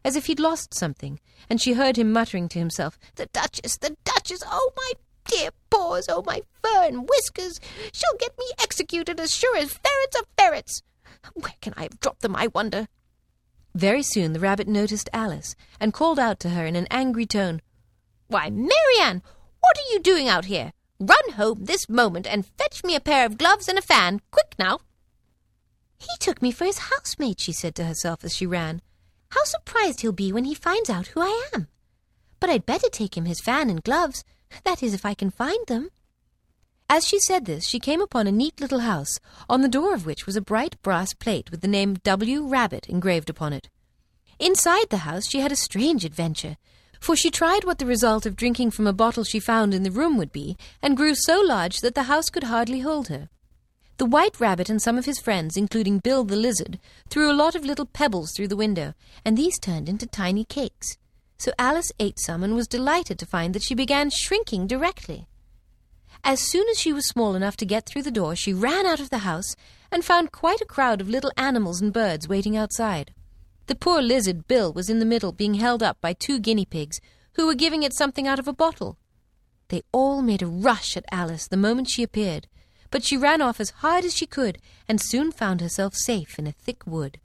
as 0.05 0.17
if 0.17 0.27
he'd 0.27 0.41
lost 0.41 0.75
something, 0.75 1.21
and 1.49 1.61
she 1.61 1.75
heard 1.75 1.97
him 1.97 2.13
muttering 2.13 2.49
to 2.49 2.59
himself, 2.59 2.99
The 3.15 3.27
Duchess, 3.27 3.79
the 3.79 3.97
Duchess, 4.05 4.43
oh 4.45 4.73
my 4.77 4.93
dear 5.25 5.51
paws, 5.71 6.07
oh 6.11 6.25
my 6.27 6.43
fur 6.61 6.87
and 6.89 7.09
whiskers, 7.09 7.61
she'll 7.93 8.19
get 8.19 8.37
me 8.37 8.47
executed 8.61 9.21
as 9.21 9.33
sure 9.35 9.57
as 9.57 9.73
ferrets 9.73 10.17
are 10.17 10.27
ferrets. 10.37 10.83
Where 11.35 11.55
can 11.61 11.73
I 11.77 11.85
have 11.85 12.01
dropped 12.01 12.23
them, 12.23 12.35
I 12.35 12.49
wonder? 12.49 12.89
Very 13.77 14.03
soon 14.03 14.33
the 14.33 14.41
rabbit 14.41 14.67
noticed 14.67 15.09
Alice, 15.13 15.55
and 15.79 15.95
called 15.95 16.19
out 16.19 16.41
to 16.41 16.51
her 16.51 16.67
in 16.67 16.75
an 16.75 16.89
angry 16.91 17.27
tone, 17.27 17.63
Why, 18.27 18.51
Mary 18.51 18.99
Ann, 19.01 19.23
what 19.61 19.79
are 19.79 19.93
you 19.93 20.01
doing 20.01 20.29
out 20.29 20.47
here? 20.47 20.73
Run 21.05 21.33
home 21.33 21.65
this 21.65 21.89
moment 21.89 22.29
and 22.29 22.47
fetch 22.47 22.85
me 22.85 22.95
a 22.95 23.01
pair 23.01 23.27
of 23.27 23.37
gloves 23.37 23.67
and 23.67 23.77
a 23.77 23.83
fan. 23.83 24.21
Quick 24.31 24.55
now. 24.57 24.79
He 25.99 26.17
took 26.21 26.41
me 26.41 26.53
for 26.53 26.65
his 26.65 26.79
housemaid, 26.91 27.41
she 27.41 27.51
said 27.53 27.75
to 27.75 27.85
herself 27.85 28.23
as 28.23 28.37
she 28.37 28.47
ran. 28.47 28.83
How 29.31 29.43
surprised 29.43 30.03
he'll 30.03 30.13
be 30.13 30.33
when 30.33 30.45
he 30.45 30.55
finds 30.55 30.89
out 30.89 31.09
who 31.09 31.21
I 31.21 31.51
am. 31.55 31.67
But 32.39 32.51
I'd 32.51 32.67
better 32.67 32.89
take 32.89 33.17
him 33.17 33.25
his 33.25 33.41
fan 33.41 33.69
and 33.69 33.83
gloves. 33.83 34.23
That 34.63 34.81
is, 34.81 34.95
if 34.95 35.05
I 35.05 35.15
can 35.15 35.31
find 35.31 35.67
them. 35.67 35.91
As 36.89 37.05
she 37.05 37.19
said 37.19 37.47
this, 37.47 37.67
she 37.67 37.81
came 37.81 38.01
upon 38.01 38.29
a 38.29 38.33
neat 38.33 38.61
little 38.61 38.81
house, 38.81 39.19
on 39.49 39.63
the 39.63 39.69
door 39.69 39.95
of 39.95 40.07
which 40.07 40.27
was 40.27 40.37
a 40.37 40.41
bright 40.41 40.81
brass 40.83 41.15
plate 41.15 41.51
with 41.51 41.63
the 41.63 41.69
name 41.69 41.95
W. 42.05 42.47
Rabbit 42.47 42.89
engraved 42.89 43.29
upon 43.29 43.53
it. 43.53 43.71
Inside 44.39 44.91
the 44.91 44.99
house 44.99 45.27
she 45.27 45.41
had 45.41 45.51
a 45.51 45.57
strange 45.57 46.05
adventure 46.05 46.59
for 47.03 47.17
she 47.17 47.33
tried 47.33 47.65
what 47.65 47.79
the 47.81 47.85
result 47.85 48.25
of 48.27 48.37
drinking 48.37 48.71
from 48.71 48.87
a 48.87 48.93
bottle 48.93 49.25
she 49.25 49.41
found 49.41 49.75
in 49.75 49.83
the 49.83 49.91
room 49.91 50.17
would 50.17 50.31
be, 50.31 50.57
and 50.81 50.97
grew 50.97 51.17
so 51.17 51.41
large 51.41 51.81
that 51.81 51.97
the 51.97 52.05
house 52.05 52.31
could 52.31 52.45
hardly 52.45 52.79
hold 52.79 53.09
her. 53.09 53.29
The 53.97 54.07
white 54.07 54.39
rabbit 54.39 54.71
and 54.71 54.81
some 54.81 54.97
of 54.97 55.05
his 55.05 55.19
friends, 55.19 55.57
including 55.57 55.99
Bill 55.99 56.23
the 56.23 56.37
lizard, 56.37 56.79
threw 57.11 57.29
a 57.29 57.35
lot 57.35 57.57
of 57.57 57.65
little 57.65 57.87
pebbles 57.87 58.31
through 58.31 58.47
the 58.47 58.57
window, 58.57 58.95
and 59.25 59.37
these 59.37 59.59
turned 59.59 59.89
into 59.89 60.07
tiny 60.07 60.45
cakes. 60.45 60.97
So 61.39 61.51
Alice 61.59 61.91
ate 61.99 62.21
some 62.21 62.45
and 62.45 62.55
was 62.55 62.69
delighted 62.69 63.19
to 63.19 63.27
find 63.27 63.53
that 63.53 63.65
she 63.65 63.75
began 63.75 64.09
shrinking 64.09 64.69
directly. 64.69 65.27
As 66.23 66.39
soon 66.39 66.69
as 66.69 66.79
she 66.79 66.93
was 66.93 67.09
small 67.09 67.35
enough 67.35 67.57
to 67.57 67.67
get 67.67 67.85
through 67.85 68.03
the 68.03 68.13
door, 68.13 68.37
she 68.37 68.55
ran 68.55 68.87
out 68.87 69.01
of 69.01 69.11
the 69.11 69.27
house 69.27 69.57
and 69.91 70.05
found 70.05 70.31
quite 70.31 70.61
a 70.61 70.65
crowd 70.65 71.01
of 71.01 71.09
little 71.09 71.33
animals 71.37 71.81
and 71.81 71.93
birds 71.93 72.29
waiting 72.29 72.57
outside. 72.57 73.13
The 73.67 73.75
poor 73.75 74.03
lizard 74.03 74.49
Bill 74.49 74.73
was 74.73 74.91
in 74.91 74.99
the 74.99 75.05
middle, 75.05 75.33
being 75.33 75.55
held 75.55 75.83
up 75.83 76.01
by 76.01 76.13
two 76.13 76.39
guinea 76.39 76.65
pigs, 76.65 77.01
who 77.35 77.47
were 77.47 77.55
giving 77.55 77.83
it 77.83 77.93
something 77.93 78.27
out 78.27 78.39
of 78.39 78.49
a 78.49 78.53
bottle. 78.53 78.99
They 79.69 79.83
all 79.93 80.21
made 80.21 80.43
a 80.43 80.47
rush 80.47 80.97
at 80.97 81.05
Alice 81.11 81.49
the 81.49 81.57
moment 81.57 81.89
she 81.89 82.03
appeared, 82.03 82.49
but 82.91 83.05
she 83.05 83.17
ran 83.17 83.41
off 83.41 83.61
as 83.61 83.71
hard 83.71 84.05
as 84.05 84.15
she 84.15 84.27
could 84.27 84.59
and 84.89 85.01
soon 85.01 85.33
found 85.33 85.61
herself 85.61 85.95
safe 85.95 86.39
in 86.39 86.47
a 86.47 86.53
thick 86.53 86.87
wood. 86.87 87.21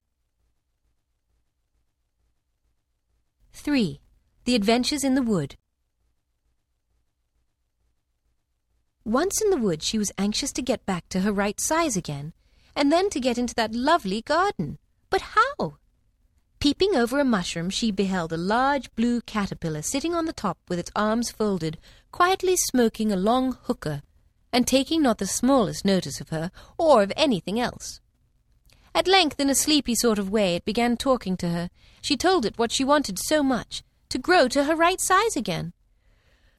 3. 3.52 4.00
The 4.46 4.56
Adventures 4.56 5.04
in 5.04 5.16
the 5.16 5.22
Wood 5.22 5.58
Once 9.04 9.42
in 9.42 9.50
the 9.50 9.58
wood, 9.58 9.82
she 9.82 9.98
was 9.98 10.12
anxious 10.18 10.52
to 10.52 10.62
get 10.62 10.86
back 10.86 11.10
to 11.10 11.22
her 11.22 11.32
right 11.32 11.60
size 11.60 11.98
again, 11.98 12.34
and 12.76 12.92
then 12.92 13.10
to 13.10 13.20
get 13.20 13.38
into 13.38 13.56
that 13.56 13.74
lovely 13.74 14.22
garden. 14.22 14.78
But 15.10 15.22
how? 15.22 15.78
Peeping 16.68 16.98
over 16.98 17.18
a 17.18 17.24
mushroom, 17.24 17.70
she 17.70 17.92
beheld 17.92 18.34
a 18.34 18.36
large 18.36 18.94
blue 18.94 19.22
caterpillar 19.22 19.82
sitting 19.82 20.14
on 20.14 20.26
the 20.26 20.34
top 20.34 20.58
with 20.68 20.78
its 20.78 20.92
arms 20.98 21.32
folded, 21.32 21.78
quietly 22.12 22.58
smoking 22.58 23.10
a 23.10 23.16
long 23.16 23.58
hookah, 23.64 24.04
and 24.52 24.68
taking 24.68 25.02
not 25.02 25.18
the 25.18 25.26
smallest 25.26 25.86
notice 25.86 26.20
of 26.20 26.28
her 26.28 26.52
or 26.78 27.04
of 27.04 27.14
anything 27.16 27.58
else. 27.58 28.02
At 28.94 29.08
length, 29.08 29.40
in 29.40 29.50
a 29.50 29.56
sleepy 29.56 29.96
sort 29.96 30.20
of 30.20 30.30
way, 30.30 30.58
it 30.58 30.66
began 30.66 30.98
talking 30.98 31.38
to 31.38 31.48
her. 31.52 31.70
She 32.02 32.18
told 32.18 32.46
it 32.46 32.58
what 32.60 32.74
she 32.74 32.84
wanted 32.84 33.18
so 33.18 33.42
much 33.42 33.82
to 34.10 34.18
grow 34.18 34.50
to 34.50 34.66
her 34.66 34.76
right 34.76 35.00
size 35.00 35.38
again. 35.38 35.72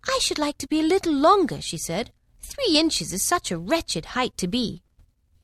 I 0.09 0.19
should 0.23 0.39
like 0.39 0.57
to 0.57 0.69
be 0.69 0.81
a 0.81 0.85
little 0.85 1.13
longer, 1.13 1.61
she 1.61 1.77
said. 1.77 2.13
Three 2.41 2.79
inches 2.79 3.13
is 3.13 3.27
such 3.27 3.51
a 3.51 3.59
wretched 3.59 4.07
height 4.07 4.39
to 4.39 4.49
be. 4.49 4.83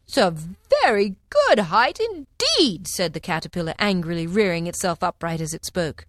It's 0.07 0.17
a 0.17 0.35
very 0.83 1.17
good 1.31 1.59
height 1.59 1.99
indeed, 1.99 2.87
said 2.87 3.13
the 3.13 3.21
caterpillar, 3.21 3.75
angrily 3.79 4.27
rearing 4.27 4.67
itself 4.67 5.03
upright 5.03 5.41
as 5.41 5.55
it 5.55 5.65
spoke. 5.65 6.07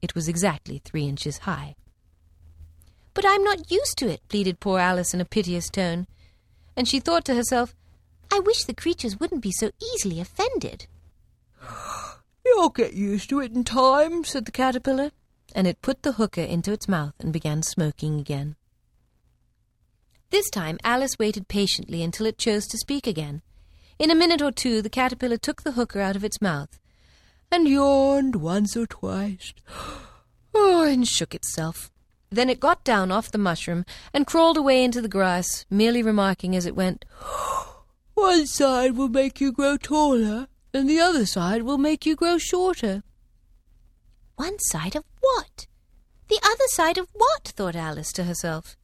It 0.00 0.14
was 0.14 0.28
exactly 0.28 0.80
three 0.84 1.06
inches 1.06 1.38
high. 1.38 1.74
But 3.14 3.24
I'm 3.26 3.42
not 3.42 3.70
used 3.70 3.98
to 3.98 4.08
it, 4.08 4.20
pleaded 4.28 4.60
poor 4.60 4.78
Alice 4.78 5.12
in 5.12 5.20
a 5.20 5.24
piteous 5.24 5.68
tone. 5.70 6.06
And 6.76 6.86
she 6.86 7.00
thought 7.00 7.24
to 7.26 7.34
herself, 7.34 7.74
I 8.32 8.38
wish 8.38 8.64
the 8.64 8.74
creatures 8.74 9.18
wouldn't 9.18 9.42
be 9.42 9.52
so 9.52 9.70
easily 9.82 10.20
offended. 10.20 10.86
You'll 12.44 12.68
get 12.70 12.94
used 12.94 13.28
to 13.30 13.40
it 13.40 13.52
in 13.52 13.64
time, 13.64 14.24
said 14.24 14.44
the 14.44 14.52
caterpillar, 14.52 15.10
and 15.54 15.66
it 15.66 15.82
put 15.82 16.02
the 16.02 16.12
hookah 16.12 16.50
into 16.50 16.72
its 16.72 16.88
mouth 16.88 17.14
and 17.18 17.32
began 17.32 17.62
smoking 17.62 18.20
again. 18.20 18.56
This 20.30 20.50
time 20.50 20.78
Alice 20.84 21.18
waited 21.18 21.48
patiently 21.48 22.02
until 22.02 22.26
it 22.26 22.36
chose 22.36 22.66
to 22.68 22.78
speak 22.78 23.06
again. 23.06 23.40
In 23.98 24.10
a 24.10 24.14
minute 24.14 24.42
or 24.42 24.52
two 24.52 24.82
the 24.82 24.90
caterpillar 24.90 25.38
took 25.38 25.62
the 25.62 25.72
hookah 25.72 26.00
out 26.00 26.16
of 26.16 26.24
its 26.24 26.42
mouth, 26.42 26.78
and 27.50 27.66
yawned 27.66 28.36
once 28.36 28.76
or 28.76 28.86
twice, 28.86 29.54
oh, 30.54 30.84
and 30.84 31.08
shook 31.08 31.34
itself. 31.34 31.90
Then 32.30 32.50
it 32.50 32.60
got 32.60 32.84
down 32.84 33.10
off 33.10 33.30
the 33.30 33.38
mushroom 33.38 33.86
and 34.12 34.26
crawled 34.26 34.58
away 34.58 34.84
into 34.84 35.00
the 35.00 35.08
grass, 35.08 35.64
merely 35.70 36.02
remarking 36.02 36.54
as 36.54 36.66
it 36.66 36.76
went, 36.76 37.04
One 38.14 38.46
side 38.46 38.96
will 38.96 39.08
make 39.08 39.40
you 39.40 39.52
grow 39.52 39.76
taller, 39.76 40.48
and 40.74 40.90
the 40.90 41.00
other 41.00 41.24
side 41.24 41.62
will 41.62 41.78
make 41.78 42.04
you 42.04 42.14
grow 42.16 42.36
shorter. 42.36 43.02
One 44.36 44.58
side 44.58 44.94
of 44.94 45.04
what? 45.20 45.66
The 46.28 46.40
other 46.44 46.66
side 46.68 46.98
of 46.98 47.08
what? 47.14 47.44
thought 47.56 47.76
Alice 47.76 48.12
to 48.12 48.24
herself. 48.24 48.76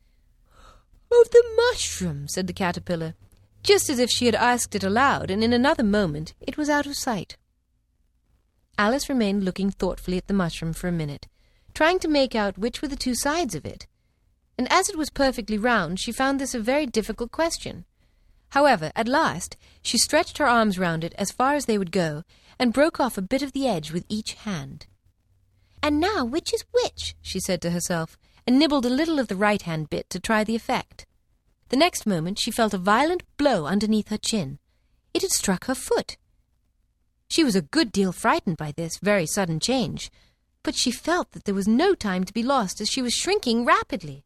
Of 1.21 1.31
the 1.31 1.45
mushroom, 1.57 2.29
said 2.29 2.47
the 2.47 2.53
caterpillar, 2.53 3.15
just 3.63 3.89
as 3.89 3.99
if 3.99 4.11
she 4.11 4.27
had 4.27 4.35
asked 4.35 4.75
it 4.75 4.85
aloud, 4.85 5.31
and 5.31 5.45
in 5.45 5.53
another 5.53 5.83
moment 5.83 6.35
it 6.41 6.57
was 6.57 6.69
out 6.69 6.87
of 6.87 6.97
sight. 6.97 7.37
Alice 8.77 9.09
remained 9.09 9.45
looking 9.45 9.71
thoughtfully 9.71 10.19
at 10.19 10.27
the 10.27 10.35
mushroom 10.35 10.73
for 10.73 10.89
a 10.89 10.93
minute, 10.93 11.29
trying 11.73 11.99
to 12.01 12.09
make 12.09 12.35
out 12.35 12.59
which 12.59 12.83
were 12.83 12.89
the 12.89 12.97
two 12.97 13.15
sides 13.15 13.55
of 13.55 13.65
it. 13.65 13.87
And 14.59 14.71
as 14.71 14.89
it 14.89 14.97
was 14.97 15.09
perfectly 15.09 15.57
round, 15.57 16.01
she 16.01 16.13
found 16.13 16.41
this 16.41 16.55
a 16.55 16.61
very 16.61 16.87
difficult 16.87 17.31
question. 17.31 17.85
However, 18.51 18.93
at 18.95 19.09
last, 19.09 19.57
she 19.83 19.99
stretched 19.99 20.39
her 20.39 20.47
arms 20.47 20.79
round 20.79 21.05
it 21.05 21.15
as 21.17 21.33
far 21.33 21.55
as 21.55 21.67
they 21.67 21.79
would 21.79 21.93
go, 21.93 22.25
and 22.59 22.73
broke 22.73 23.01
off 23.01 23.17
a 23.17 23.23
bit 23.23 23.43
of 23.43 23.53
the 23.53 23.67
edge 23.67 23.93
with 23.93 24.05
each 24.09 24.35
hand. 24.35 24.87
And 25.83 26.01
now, 26.01 26.25
which 26.25 26.53
is 26.53 26.65
which? 26.73 27.15
she 27.23 27.41
said 27.41 27.63
to 27.63 27.71
herself, 27.71 28.19
and 28.47 28.59
nibbled 28.59 28.87
a 28.87 28.91
little 28.91 29.19
of 29.19 29.29
the 29.29 29.37
right 29.37 29.63
hand 29.63 29.91
bit 29.91 30.11
to 30.11 30.21
try 30.21 30.45
the 30.45 30.55
effect. 30.55 31.07
The 31.75 31.81
next 31.81 32.07
moment 32.07 32.39
she 32.39 32.53
felt 32.53 32.73
a 32.73 32.79
violent 32.79 33.25
blow 33.37 33.67
underneath 33.67 34.09
her 34.11 34.17
chin. 34.17 34.61
It 35.13 35.23
had 35.23 35.33
struck 35.33 35.65
her 35.65 35.75
foot. 35.75 36.17
She 37.27 37.43
was 37.43 37.57
a 37.57 37.63
good 37.63 37.91
deal 37.91 38.13
frightened 38.13 38.57
by 38.57 38.71
this 38.71 39.01
very 39.03 39.27
sudden 39.27 39.59
change, 39.59 40.09
but 40.63 40.77
she 40.77 40.93
felt 40.93 41.33
that 41.33 41.47
there 41.47 41.55
was 41.55 41.67
no 41.67 41.97
time 41.97 42.23
to 42.23 42.33
be 42.33 42.45
lost 42.45 42.81
as 42.81 42.89
she 42.89 43.03
was 43.03 43.13
shrinking 43.13 43.65
rapidly. 43.65 44.25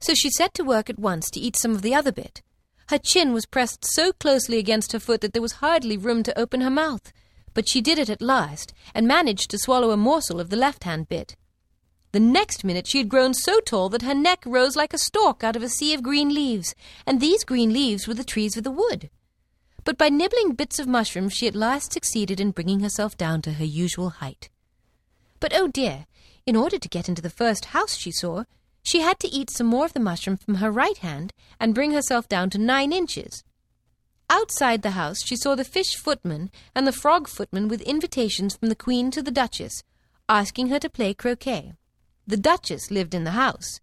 So 0.00 0.12
she 0.12 0.28
set 0.28 0.54
to 0.54 0.64
work 0.64 0.90
at 0.90 0.98
once 0.98 1.30
to 1.30 1.38
eat 1.38 1.54
some 1.54 1.70
of 1.70 1.82
the 1.82 1.94
other 1.94 2.10
bit. 2.10 2.42
Her 2.88 2.98
chin 2.98 3.32
was 3.32 3.46
pressed 3.46 3.84
so 3.84 4.12
closely 4.12 4.58
against 4.58 4.90
her 4.90 4.98
foot 4.98 5.20
that 5.20 5.32
there 5.34 5.40
was 5.40 5.62
hardly 5.62 5.96
room 5.96 6.24
to 6.24 6.36
open 6.36 6.62
her 6.62 6.68
mouth, 6.84 7.12
but 7.54 7.68
she 7.68 7.80
did 7.80 8.00
it 8.00 8.10
at 8.10 8.20
last, 8.20 8.74
and 8.92 9.06
managed 9.06 9.50
to 9.50 9.58
swallow 9.58 9.92
a 9.92 9.96
morsel 9.96 10.40
of 10.40 10.50
the 10.50 10.56
left 10.56 10.82
hand 10.82 11.08
bit. 11.08 11.36
The 12.12 12.20
next 12.20 12.64
minute 12.64 12.86
she 12.86 12.98
had 12.98 13.10
grown 13.10 13.34
so 13.34 13.60
tall 13.60 13.90
that 13.90 14.02
her 14.02 14.14
neck 14.14 14.42
rose 14.46 14.76
like 14.76 14.94
a 14.94 14.98
stalk 14.98 15.44
out 15.44 15.56
of 15.56 15.62
a 15.62 15.68
sea 15.68 15.92
of 15.92 16.02
green 16.02 16.34
leaves, 16.34 16.74
and 17.06 17.20
these 17.20 17.44
green 17.44 17.72
leaves 17.72 18.08
were 18.08 18.14
the 18.14 18.24
trees 18.24 18.56
of 18.56 18.64
the 18.64 18.70
wood. 18.70 19.10
But 19.84 19.98
by 19.98 20.08
nibbling 20.08 20.52
bits 20.52 20.78
of 20.78 20.86
mushrooms 20.86 21.34
she 21.34 21.46
at 21.46 21.54
last 21.54 21.92
succeeded 21.92 22.40
in 22.40 22.52
bringing 22.52 22.80
herself 22.80 23.16
down 23.16 23.42
to 23.42 23.54
her 23.54 23.64
usual 23.64 24.10
height. 24.10 24.48
But 25.40 25.52
oh 25.54 25.68
dear, 25.68 26.06
in 26.46 26.56
order 26.56 26.78
to 26.78 26.88
get 26.88 27.08
into 27.08 27.22
the 27.22 27.30
first 27.30 27.66
house 27.66 27.94
she 27.94 28.10
saw, 28.10 28.44
she 28.82 29.00
had 29.00 29.18
to 29.20 29.28
eat 29.28 29.50
some 29.50 29.66
more 29.66 29.84
of 29.84 29.92
the 29.92 30.00
mushroom 30.00 30.38
from 30.38 30.56
her 30.56 30.70
right 30.70 30.98
hand 30.98 31.34
and 31.60 31.74
bring 31.74 31.92
herself 31.92 32.26
down 32.26 32.48
to 32.50 32.58
nine 32.58 32.92
inches. 32.92 33.44
Outside 34.30 34.82
the 34.82 34.90
house 34.90 35.22
she 35.24 35.36
saw 35.36 35.54
the 35.54 35.64
fish 35.64 35.94
footman 35.94 36.50
and 36.74 36.86
the 36.86 36.92
frog 36.92 37.28
footman 37.28 37.68
with 37.68 37.82
invitations 37.82 38.56
from 38.56 38.68
the 38.70 38.74
Queen 38.74 39.10
to 39.10 39.22
the 39.22 39.30
Duchess, 39.30 39.82
asking 40.28 40.68
her 40.68 40.78
to 40.78 40.90
play 40.90 41.14
croquet. 41.14 41.74
The 42.28 42.36
Duchess 42.36 42.90
lived 42.90 43.14
in 43.14 43.24
the 43.24 43.30
house, 43.30 43.80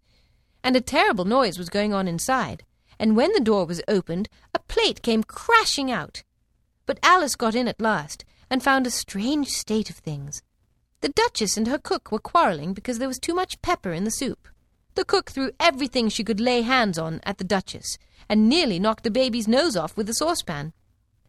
and 0.62 0.76
a 0.76 0.80
terrible 0.80 1.24
noise 1.24 1.58
was 1.58 1.68
going 1.68 1.92
on 1.92 2.06
inside, 2.06 2.62
and 2.96 3.16
when 3.16 3.32
the 3.32 3.40
door 3.40 3.66
was 3.66 3.82
opened, 3.88 4.28
a 4.54 4.60
plate 4.60 5.02
came 5.02 5.24
crashing 5.24 5.90
out. 5.90 6.22
But 6.86 7.00
Alice 7.02 7.34
got 7.34 7.56
in 7.56 7.66
at 7.66 7.80
last, 7.80 8.24
and 8.48 8.62
found 8.62 8.86
a 8.86 8.90
strange 8.92 9.48
state 9.48 9.90
of 9.90 9.96
things. 9.96 10.44
The 11.00 11.08
Duchess 11.08 11.56
and 11.56 11.66
her 11.66 11.76
cook 11.76 12.12
were 12.12 12.20
quarrelling 12.20 12.72
because 12.72 13.00
there 13.00 13.08
was 13.08 13.18
too 13.18 13.34
much 13.34 13.60
pepper 13.62 13.92
in 13.92 14.04
the 14.04 14.12
soup. 14.12 14.46
The 14.94 15.04
cook 15.04 15.32
threw 15.32 15.50
everything 15.58 16.08
she 16.08 16.22
could 16.22 16.38
lay 16.38 16.62
hands 16.62 17.00
on 17.00 17.20
at 17.24 17.38
the 17.38 17.44
Duchess, 17.44 17.98
and 18.28 18.48
nearly 18.48 18.78
knocked 18.78 19.02
the 19.02 19.10
baby's 19.10 19.48
nose 19.48 19.74
off 19.74 19.96
with 19.96 20.06
the 20.06 20.14
saucepan. 20.14 20.72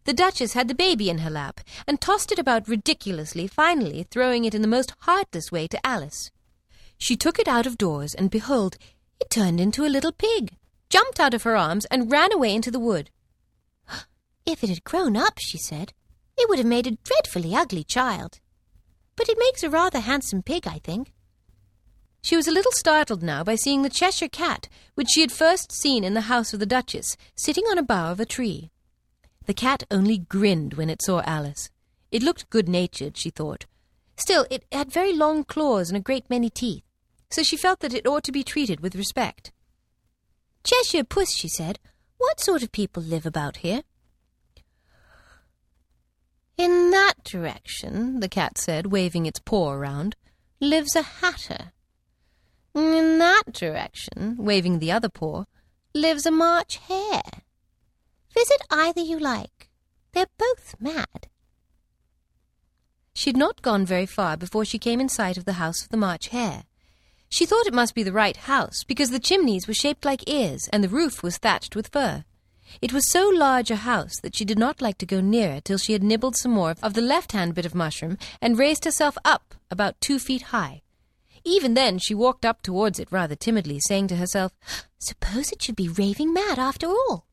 The 0.04 0.12
Duchess 0.12 0.52
had 0.52 0.68
the 0.68 0.74
baby 0.86 1.10
in 1.10 1.18
her 1.18 1.30
lap, 1.30 1.62
and 1.84 2.00
tossed 2.00 2.30
it 2.30 2.38
about 2.38 2.68
ridiculously, 2.68 3.48
finally 3.48 4.06
throwing 4.08 4.44
it 4.44 4.54
in 4.54 4.62
the 4.62 4.68
most 4.68 4.94
heartless 5.00 5.50
way 5.50 5.66
to 5.66 5.84
Alice. 5.84 6.30
She 6.98 7.16
took 7.16 7.38
it 7.38 7.48
out 7.48 7.64
of 7.64 7.78
doors, 7.78 8.14
and 8.14 8.30
behold, 8.30 8.76
it 9.20 9.30
turned 9.30 9.60
into 9.60 9.86
a 9.86 9.88
little 9.88 10.12
pig, 10.12 10.56
jumped 10.90 11.20
out 11.20 11.32
of 11.32 11.44
her 11.44 11.56
arms, 11.56 11.84
and 11.86 12.10
ran 12.10 12.32
away 12.32 12.54
into 12.54 12.70
the 12.70 12.80
wood. 12.80 13.10
If 14.44 14.64
it 14.64 14.70
had 14.70 14.84
grown 14.84 15.16
up, 15.16 15.38
she 15.38 15.58
said, 15.58 15.92
it 16.36 16.48
would 16.48 16.58
have 16.58 16.66
made 16.66 16.86
a 16.86 16.98
dreadfully 17.04 17.54
ugly 17.54 17.84
child. 17.84 18.40
But 19.14 19.28
it 19.28 19.38
makes 19.38 19.62
a 19.62 19.70
rather 19.70 20.00
handsome 20.00 20.42
pig, 20.42 20.66
I 20.66 20.78
think. 20.78 21.12
She 22.20 22.36
was 22.36 22.48
a 22.48 22.52
little 22.52 22.72
startled 22.72 23.22
now 23.22 23.44
by 23.44 23.54
seeing 23.54 23.82
the 23.82 23.90
Cheshire 23.90 24.28
cat, 24.28 24.68
which 24.94 25.08
she 25.10 25.20
had 25.20 25.32
first 25.32 25.70
seen 25.70 26.02
in 26.02 26.14
the 26.14 26.22
house 26.32 26.52
of 26.52 26.60
the 26.60 26.66
Duchess, 26.66 27.16
sitting 27.36 27.64
on 27.64 27.78
a 27.78 27.82
bough 27.82 28.10
of 28.10 28.20
a 28.20 28.26
tree. 28.26 28.70
The 29.46 29.54
cat 29.54 29.84
only 29.90 30.18
grinned 30.18 30.74
when 30.74 30.90
it 30.90 31.02
saw 31.02 31.22
Alice. 31.24 31.70
It 32.10 32.22
looked 32.22 32.50
good 32.50 32.68
natured, 32.68 33.16
she 33.16 33.30
thought. 33.30 33.66
Still, 34.16 34.46
it 34.50 34.64
had 34.72 34.92
very 34.92 35.12
long 35.12 35.44
claws 35.44 35.90
and 35.90 35.96
a 35.96 36.00
great 36.00 36.28
many 36.28 36.50
teeth 36.50 36.82
so 37.30 37.42
she 37.42 37.56
felt 37.56 37.80
that 37.80 37.94
it 37.94 38.06
ought 38.06 38.24
to 38.24 38.32
be 38.32 38.42
treated 38.42 38.80
with 38.80 38.94
respect. 38.94 39.52
Cheshire 40.64 41.04
Puss, 41.04 41.34
she 41.34 41.48
said, 41.48 41.78
what 42.18 42.40
sort 42.40 42.62
of 42.62 42.72
people 42.72 43.02
live 43.02 43.26
about 43.26 43.58
here? 43.58 43.82
In 46.56 46.90
that 46.90 47.22
direction, 47.22 48.18
the 48.18 48.28
cat 48.28 48.58
said, 48.58 48.86
waving 48.86 49.26
its 49.26 49.38
paw 49.38 49.72
around, 49.72 50.16
lives 50.60 50.96
a 50.96 51.02
hatter. 51.02 51.72
In 52.74 53.18
that 53.18 53.52
direction, 53.52 54.36
waving 54.38 54.80
the 54.80 54.90
other 54.90 55.08
paw, 55.08 55.44
lives 55.94 56.26
a 56.26 56.30
March 56.30 56.78
hare. 56.88 57.42
Visit 58.34 58.60
either 58.70 59.00
you 59.00 59.18
like. 59.18 59.68
They're 60.12 60.26
both 60.36 60.74
mad. 60.80 61.28
She 63.14 63.30
had 63.30 63.36
not 63.36 63.62
gone 63.62 63.86
very 63.86 64.06
far 64.06 64.36
before 64.36 64.64
she 64.64 64.78
came 64.78 65.00
in 65.00 65.08
sight 65.08 65.36
of 65.36 65.44
the 65.44 65.54
house 65.54 65.82
of 65.82 65.88
the 65.90 65.96
March 65.96 66.28
hare. 66.28 66.64
She 67.28 67.46
thought 67.46 67.66
it 67.66 67.74
must 67.74 67.94
be 67.94 68.02
the 68.02 68.12
right 68.12 68.36
house, 68.36 68.84
because 68.84 69.10
the 69.10 69.18
chimneys 69.18 69.68
were 69.68 69.74
shaped 69.74 70.04
like 70.04 70.28
ears, 70.28 70.68
and 70.72 70.82
the 70.82 70.88
roof 70.88 71.22
was 71.22 71.36
thatched 71.36 71.76
with 71.76 71.88
fur. 71.88 72.24
It 72.80 72.92
was 72.92 73.10
so 73.10 73.28
large 73.28 73.70
a 73.70 73.76
house 73.76 74.20
that 74.20 74.36
she 74.36 74.44
did 74.44 74.58
not 74.58 74.82
like 74.82 74.98
to 74.98 75.06
go 75.06 75.20
near 75.20 75.52
it 75.52 75.64
till 75.64 75.78
she 75.78 75.92
had 75.92 76.02
nibbled 76.02 76.36
some 76.36 76.52
more 76.52 76.74
of 76.82 76.94
the 76.94 77.00
left-hand 77.00 77.54
bit 77.54 77.66
of 77.66 77.74
mushroom 77.74 78.18
and 78.40 78.58
raised 78.58 78.84
herself 78.84 79.16
up 79.24 79.54
about 79.70 80.00
two 80.00 80.18
feet 80.18 80.42
high. 80.42 80.82
Even 81.44 81.74
then 81.74 81.98
she 81.98 82.14
walked 82.14 82.44
up 82.44 82.62
towards 82.62 82.98
it 82.98 83.10
rather 83.10 83.34
timidly, 83.34 83.80
saying 83.80 84.08
to 84.08 84.16
herself, 84.16 84.52
Suppose 84.98 85.50
it 85.50 85.62
should 85.62 85.76
be 85.76 85.88
raving 85.88 86.32
mad 86.32 86.58
after 86.58 86.86
all. 86.86 87.26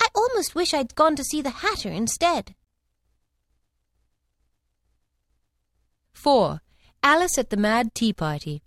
I 0.00 0.08
almost 0.14 0.54
wish 0.54 0.74
I'd 0.74 0.94
gone 0.94 1.16
to 1.16 1.24
see 1.24 1.42
the 1.42 1.50
Hatter 1.50 1.90
instead. 1.90 2.54
4. 6.12 6.60
Alice 7.02 7.38
at 7.38 7.50
the 7.50 7.56
Mad 7.56 7.94
Tea 7.94 8.12
Party. 8.12 8.62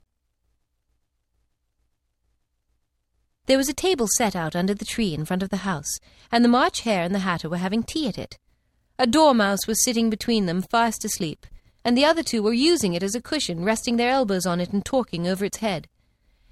There 3.47 3.57
was 3.57 3.69
a 3.69 3.73
table 3.73 4.07
set 4.07 4.35
out 4.35 4.55
under 4.55 4.73
the 4.73 4.85
tree 4.85 5.13
in 5.13 5.25
front 5.25 5.43
of 5.43 5.49
the 5.49 5.57
house, 5.57 5.99
and 6.31 6.43
the 6.43 6.49
March 6.49 6.81
Hare 6.81 7.03
and 7.03 7.13
the 7.13 7.19
Hatter 7.19 7.47
were 7.47 7.57
having 7.57 7.83
tea 7.83 8.07
at 8.07 8.17
it. 8.17 8.39
A 8.97 9.05
dormouse 9.05 9.67
was 9.67 9.83
sitting 9.83 10.09
between 10.09 10.45
them, 10.47 10.61
fast 10.63 11.05
asleep, 11.05 11.45
and 11.83 11.95
the 11.95 12.05
other 12.05 12.23
two 12.23 12.41
were 12.41 12.53
using 12.53 12.93
it 12.93 13.03
as 13.03 13.13
a 13.13 13.21
cushion, 13.21 13.63
resting 13.63 13.97
their 13.97 14.09
elbows 14.09 14.47
on 14.47 14.59
it 14.59 14.71
and 14.71 14.83
talking 14.83 15.27
over 15.27 15.45
its 15.45 15.57
head. 15.57 15.87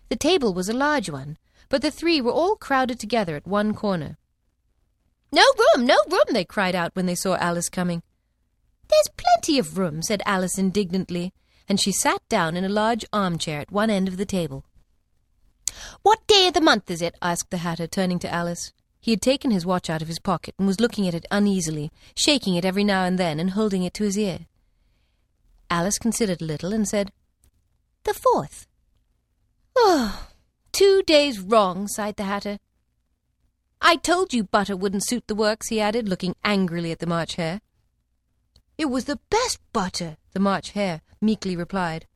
The 0.09 0.15
table 0.15 0.53
was 0.53 0.69
a 0.69 0.73
large 0.73 1.09
one, 1.09 1.37
but 1.69 1.81
the 1.81 1.89
three 1.89 2.21
were 2.21 2.31
all 2.31 2.55
crowded 2.55 2.99
together 2.99 3.35
at 3.35 3.47
one 3.47 3.73
corner. 3.73 4.17
No 5.31 5.41
room, 5.57 5.87
no 5.87 5.97
room, 6.11 6.27
they 6.31 6.45
cried 6.45 6.75
out 6.75 6.95
when 6.95 7.07
they 7.07 7.15
saw 7.15 7.35
Alice 7.37 7.69
coming. 7.69 8.03
There's 8.87 9.09
plenty 9.17 9.57
of 9.57 9.79
room, 9.79 10.03
said 10.03 10.21
Alice 10.27 10.59
indignantly, 10.59 11.33
and 11.67 11.79
she 11.79 11.91
sat 11.91 12.21
down 12.29 12.55
in 12.55 12.63
a 12.63 12.69
large 12.69 13.03
armchair 13.11 13.61
at 13.61 13.71
one 13.71 13.89
end 13.89 14.07
of 14.07 14.17
the 14.17 14.25
table. 14.27 14.65
What 16.01 16.25
day 16.27 16.47
of 16.47 16.53
the 16.53 16.61
month 16.61 16.89
is 16.91 17.01
it? 17.01 17.15
asked 17.21 17.51
the 17.51 17.57
Hatter, 17.57 17.87
turning 17.87 18.19
to 18.19 18.33
Alice. 18.33 18.73
He 18.99 19.11
had 19.11 19.21
taken 19.21 19.51
his 19.51 19.65
watch 19.65 19.89
out 19.89 20.01
of 20.01 20.07
his 20.07 20.19
pocket 20.19 20.55
and 20.57 20.65
was 20.65 20.79
looking 20.79 21.07
at 21.07 21.13
it 21.13 21.25
uneasily, 21.29 21.91
shaking 22.15 22.55
it 22.55 22.63
every 22.63 22.83
now 22.83 23.03
and 23.03 23.19
then 23.19 23.39
and 23.39 23.51
holding 23.51 23.83
it 23.83 23.93
to 23.95 24.03
his 24.05 24.17
ear. 24.17 24.47
Alice 25.69 25.97
considered 25.97 26.41
a 26.41 26.45
little 26.45 26.73
and 26.73 26.87
said, 26.87 27.11
The 28.03 28.13
fourth. 28.13 28.67
Oh, 29.75 30.29
two 30.71 31.03
days 31.03 31.39
wrong, 31.39 31.87
sighed 31.87 32.15
the 32.15 32.23
Hatter. 32.23 32.59
I 33.81 33.97
told 33.97 34.33
you 34.33 34.45
butter 34.45 34.77
wouldn't 34.77 35.05
suit 35.05 35.27
the 35.27 35.35
works, 35.35 35.67
he 35.67 35.81
added, 35.81 36.07
looking 36.07 36.35
angrily 36.45 36.91
at 36.91 36.99
the 36.99 37.05
March 37.05 37.35
Hare. 37.35 37.59
It 38.77 38.85
was 38.85 39.05
the 39.05 39.19
best 39.29 39.59
butter, 39.73 40.15
the 40.31 40.39
March 40.39 40.71
Hare 40.71 41.01
meekly 41.19 41.57
replied. 41.57 42.07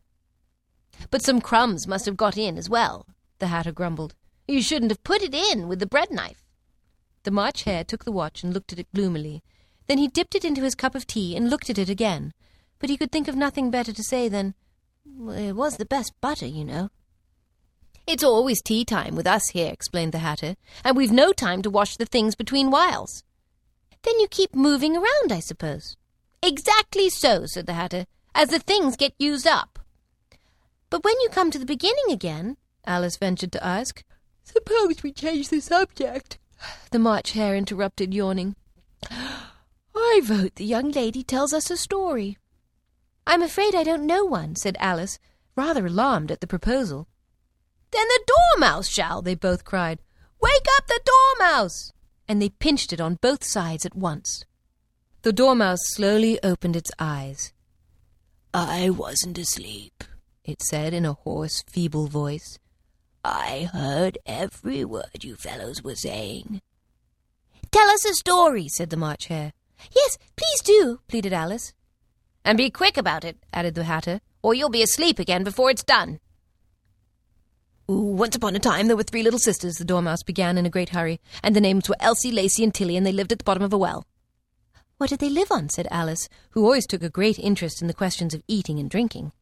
But 1.12 1.22
some 1.22 1.42
crumbs 1.42 1.86
must 1.86 2.06
have 2.06 2.16
got 2.16 2.38
in 2.38 2.58
as 2.58 2.70
well, 2.70 3.06
the 3.40 3.48
Hatter 3.48 3.72
grumbled. 3.72 4.16
You 4.48 4.62
shouldn't 4.62 4.92
have 4.92 5.04
put 5.04 5.22
it 5.22 5.34
in 5.34 5.68
with 5.68 5.80
the 5.80 5.86
bread 5.86 6.12
knife. 6.12 6.46
The 7.24 7.32
March 7.32 7.64
Hare 7.64 7.84
took 7.84 8.06
the 8.06 8.12
watch 8.12 8.44
and 8.44 8.54
looked 8.54 8.72
at 8.72 8.80
it 8.80 8.88
gloomily. 8.94 9.44
Then 9.88 9.98
he 9.98 10.08
dipped 10.08 10.36
it 10.36 10.46
into 10.46 10.62
his 10.62 10.76
cup 10.76 10.96
of 10.96 11.08
tea 11.08 11.36
and 11.36 11.50
looked 11.50 11.70
at 11.70 11.78
it 11.78 11.90
again. 11.90 12.34
But 12.80 12.90
he 12.90 12.98
could 12.98 13.12
think 13.12 13.28
of 13.28 13.36
nothing 13.36 13.72
better 13.72 13.92
to 13.92 14.04
say 14.04 14.30
than, 14.30 14.54
It 15.06 15.56
was 15.56 15.78
the 15.78 15.86
best 15.86 16.14
butter, 16.22 16.46
you 16.46 16.64
know. 16.64 16.90
It's 18.06 18.24
always 18.24 18.62
tea 18.62 18.86
time 18.86 19.16
with 19.16 19.28
us 19.28 19.50
here, 19.50 19.72
explained 19.72 20.14
the 20.14 20.20
Hatter, 20.20 20.56
and 20.84 20.96
we've 20.96 21.12
no 21.12 21.34
time 21.34 21.62
to 21.64 21.70
wash 21.70 21.98
the 21.98 22.06
things 22.06 22.36
between 22.36 22.72
whiles. 22.72 23.24
Then 24.04 24.18
you 24.22 24.28
keep 24.30 24.56
moving 24.56 24.96
around, 24.96 25.32
I 25.32 25.42
suppose. 25.42 25.98
Exactly 26.42 27.10
so, 27.10 27.46
said 27.46 27.66
the 27.66 27.74
Hatter, 27.74 28.06
as 28.34 28.50
the 28.50 28.60
things 28.60 28.96
get 28.96 29.14
used 29.20 29.46
up. 29.46 29.80
But 30.90 31.04
when 31.04 31.20
you 31.20 31.28
come 31.30 31.52
to 31.52 31.60
the 31.60 31.66
beginning 31.66 32.10
again, 32.10 32.56
Alice 32.88 33.18
ventured 33.18 33.52
to 33.52 33.64
ask, 33.64 34.04
Suppose 34.44 35.04
we 35.04 35.12
change 35.12 35.50
the 35.50 35.60
subject, 35.60 36.40
the 36.92 37.00
March 37.00 37.34
Hare 37.34 37.56
interrupted, 37.56 38.14
yawning. 38.14 38.56
I 39.12 40.22
vote 40.24 40.56
the 40.56 40.66
young 40.66 40.92
lady 40.92 41.22
tells 41.22 41.54
us 41.54 41.70
a 41.70 41.76
story. 41.78 42.38
I'm 43.28 43.44
afraid 43.44 43.76
I 43.76 43.84
don't 43.84 44.08
know 44.08 44.24
one, 44.24 44.56
said 44.56 44.78
Alice, 44.80 45.20
rather 45.56 45.86
alarmed 45.86 46.32
at 46.32 46.40
the 46.40 46.48
proposal. 46.48 47.08
Then 47.92 48.08
the 48.08 48.34
Dormouse 48.56 48.88
shall, 48.88 49.22
they 49.22 49.36
both 49.36 49.66
cried. 49.66 50.00
Wake 50.42 50.66
up 50.78 50.88
the 50.88 51.02
Dormouse! 51.04 51.92
And 52.28 52.42
they 52.42 52.50
pinched 52.50 52.94
it 52.94 53.02
on 53.02 53.20
both 53.22 53.44
sides 53.44 53.86
at 53.86 53.96
once. 53.96 54.46
The 55.24 55.34
Dormouse 55.34 55.82
slowly 55.88 56.42
opened 56.42 56.78
its 56.78 56.92
eyes. 57.00 57.52
I 58.54 58.90
wasn't 58.90 59.38
asleep, 59.38 60.06
it 60.46 60.62
said 60.62 60.94
in 60.94 61.06
a 61.06 61.14
hoarse, 61.14 61.64
feeble 61.68 62.08
voice. 62.08 62.60
I 63.30 63.70
heard 63.74 64.18
every 64.26 64.86
word 64.86 65.22
you 65.22 65.36
fellows 65.36 65.84
were 65.84 65.96
saying. 65.96 66.62
Tell 67.72 67.90
us 67.90 68.06
a 68.06 68.14
story, 68.14 68.70
said 68.70 68.90
the 68.90 68.96
March 68.96 69.26
Hare. 69.26 69.52
Yes, 69.94 70.18
please 70.38 70.62
do, 70.62 71.02
pleaded 71.10 71.34
Alice. 71.34 71.74
And 72.46 72.58
be 72.58 72.70
quick 72.70 72.96
about 72.96 73.26
it, 73.26 73.36
added 73.52 73.76
the 73.76 73.84
Hatter, 73.84 74.22
or 74.42 74.54
you'll 74.54 74.70
be 74.70 74.82
asleep 74.82 75.20
again 75.20 75.44
before 75.44 75.70
it's 75.70 75.84
done. 75.84 76.22
Once 77.90 78.38
upon 78.38 78.56
a 78.56 78.60
time 78.60 78.88
there 78.88 78.96
were 78.96 79.04
three 79.04 79.24
little 79.24 79.40
sisters, 79.40 79.76
the 79.76 79.84
Dormouse 79.84 80.24
began 80.24 80.58
in 80.58 80.66
a 80.66 80.70
great 80.70 80.90
hurry, 80.90 81.20
and 81.44 81.54
the 81.54 81.60
names 81.60 81.90
were 81.90 81.98
Elsie, 82.00 82.32
Lacie, 82.32 82.64
and 82.64 82.74
Tilly, 82.74 82.96
and 82.96 83.06
they 83.06 83.12
lived 83.12 83.34
at 83.34 83.40
the 83.40 83.44
bottom 83.44 83.64
of 83.64 83.74
a 83.74 83.78
well. 83.78 84.06
What 85.00 85.10
did 85.10 85.20
they 85.20 85.30
live 85.30 85.52
on? 85.52 85.68
said 85.68 85.90
Alice, 85.92 86.30
who 86.52 86.64
always 86.64 86.88
took 86.88 87.04
a 87.04 87.10
great 87.10 87.40
interest 87.40 87.82
in 87.82 87.90
the 87.90 87.94
questions 87.94 88.34
of 88.34 88.42
eating 88.48 88.80
and 88.80 88.90
drinking. 88.90 89.34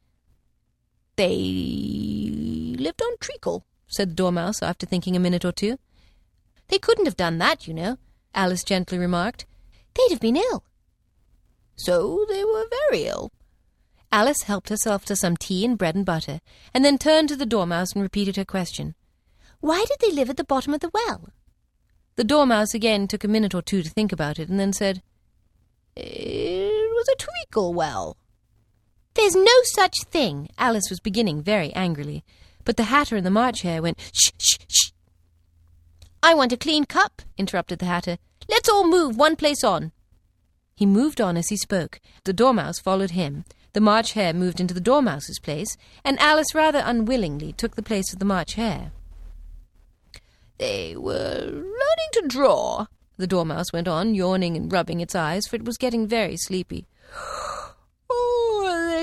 They 1.17 2.75
lived 2.79 3.03
on 3.03 3.17
treacle, 3.19 3.63
said 3.87 4.11
the 4.11 4.15
Dormouse 4.15 4.61
after 4.61 4.85
thinking 4.85 5.15
a 5.15 5.19
minute 5.19 5.45
or 5.45 5.51
two. 5.51 5.77
They 6.67 6.79
couldn't 6.79 7.05
have 7.05 7.17
done 7.17 7.37
that, 7.37 7.67
you 7.67 7.73
know, 7.73 7.97
Alice 8.33 8.63
gently 8.63 8.97
remarked. 8.97 9.45
They'd 9.93 10.11
have 10.11 10.19
been 10.19 10.37
ill. 10.37 10.63
So 11.75 12.25
they 12.29 12.43
were 12.43 12.65
very 12.89 13.05
ill, 13.05 13.31
Alice 14.15 14.43
helped 14.43 14.69
herself 14.69 15.03
to 15.03 15.13
some 15.13 15.35
tea 15.35 15.65
and 15.65 15.77
bread 15.77 15.93
and 15.93 16.05
butter, 16.05 16.39
and 16.73 16.85
then 16.85 16.97
turned 16.97 17.27
to 17.27 17.35
the 17.35 17.45
Dormouse 17.45 17.91
and 17.91 18.01
repeated 18.01 18.37
her 18.37 18.45
question. 18.45 18.95
Why 19.59 19.83
did 19.85 19.97
they 19.99 20.15
live 20.15 20.29
at 20.29 20.37
the 20.37 20.45
bottom 20.45 20.73
of 20.73 20.79
the 20.79 20.89
well? 20.93 21.27
The 22.15 22.23
Dormouse 22.23 22.73
again 22.73 23.09
took 23.09 23.25
a 23.25 23.27
minute 23.27 23.53
or 23.53 23.61
two 23.61 23.83
to 23.83 23.89
think 23.89 24.13
about 24.13 24.39
it, 24.39 24.47
and 24.47 24.57
then 24.57 24.71
said, 24.71 25.01
It 25.97 26.71
was 26.93 27.09
a 27.09 27.17
treacle 27.17 27.73
well. 27.73 28.15
There's 29.15 29.35
no 29.35 29.51
such 29.63 29.95
thing, 30.05 30.47
Alice 30.57 30.89
was 30.89 31.01
beginning 31.01 31.41
very 31.41 31.73
angrily, 31.73 32.23
but 32.65 32.75
the 32.77 32.83
Hatter 32.83 33.15
and 33.15 33.25
the 33.25 33.31
March 33.31 33.61
Hare 33.61 33.81
went, 33.81 33.97
Shh, 34.13 34.31
shh, 34.37 34.57
shh. 34.67 34.91
I 36.21 36.33
want 36.33 36.51
a 36.51 36.57
clean 36.57 36.85
cup, 36.85 37.21
interrupted 37.37 37.79
the 37.79 37.85
Hatter. 37.85 38.17
Let's 38.49 38.67
all 38.67 38.87
move 38.87 39.15
one 39.15 39.35
place 39.35 39.63
on. 39.63 39.91
He 40.75 40.85
moved 40.85 41.21
on 41.21 41.37
as 41.37 41.49
he 41.49 41.55
spoke. 41.55 42.01
The 42.25 42.33
Dormouse 42.33 42.79
followed 42.79 43.11
him, 43.11 43.45
the 43.75 43.81
March 43.81 44.13
Hare 44.13 44.33
moved 44.33 44.61
into 44.61 44.73
the 44.73 44.79
Dormouse's 44.79 45.37
place, 45.37 45.75
and 46.03 46.17
Alice 46.19 46.55
rather 46.55 46.81
unwillingly 46.85 47.51
took 47.51 47.75
the 47.75 47.83
place 47.83 48.13
of 48.13 48.19
the 48.19 48.25
March 48.25 48.53
Hare. 48.53 48.91
They 50.57 50.95
were 50.95 51.41
learning 51.43 52.11
to 52.13 52.23
draw, 52.25 52.85
the 53.17 53.27
Dormouse 53.27 53.73
went 53.73 53.89
on, 53.89 54.15
yawning 54.15 54.55
and 54.55 54.71
rubbing 54.71 55.01
its 55.01 55.13
eyes, 55.13 55.45
for 55.45 55.57
it 55.57 55.65
was 55.65 55.77
getting 55.77 56.07
very 56.07 56.37
sleepy. 56.37 56.85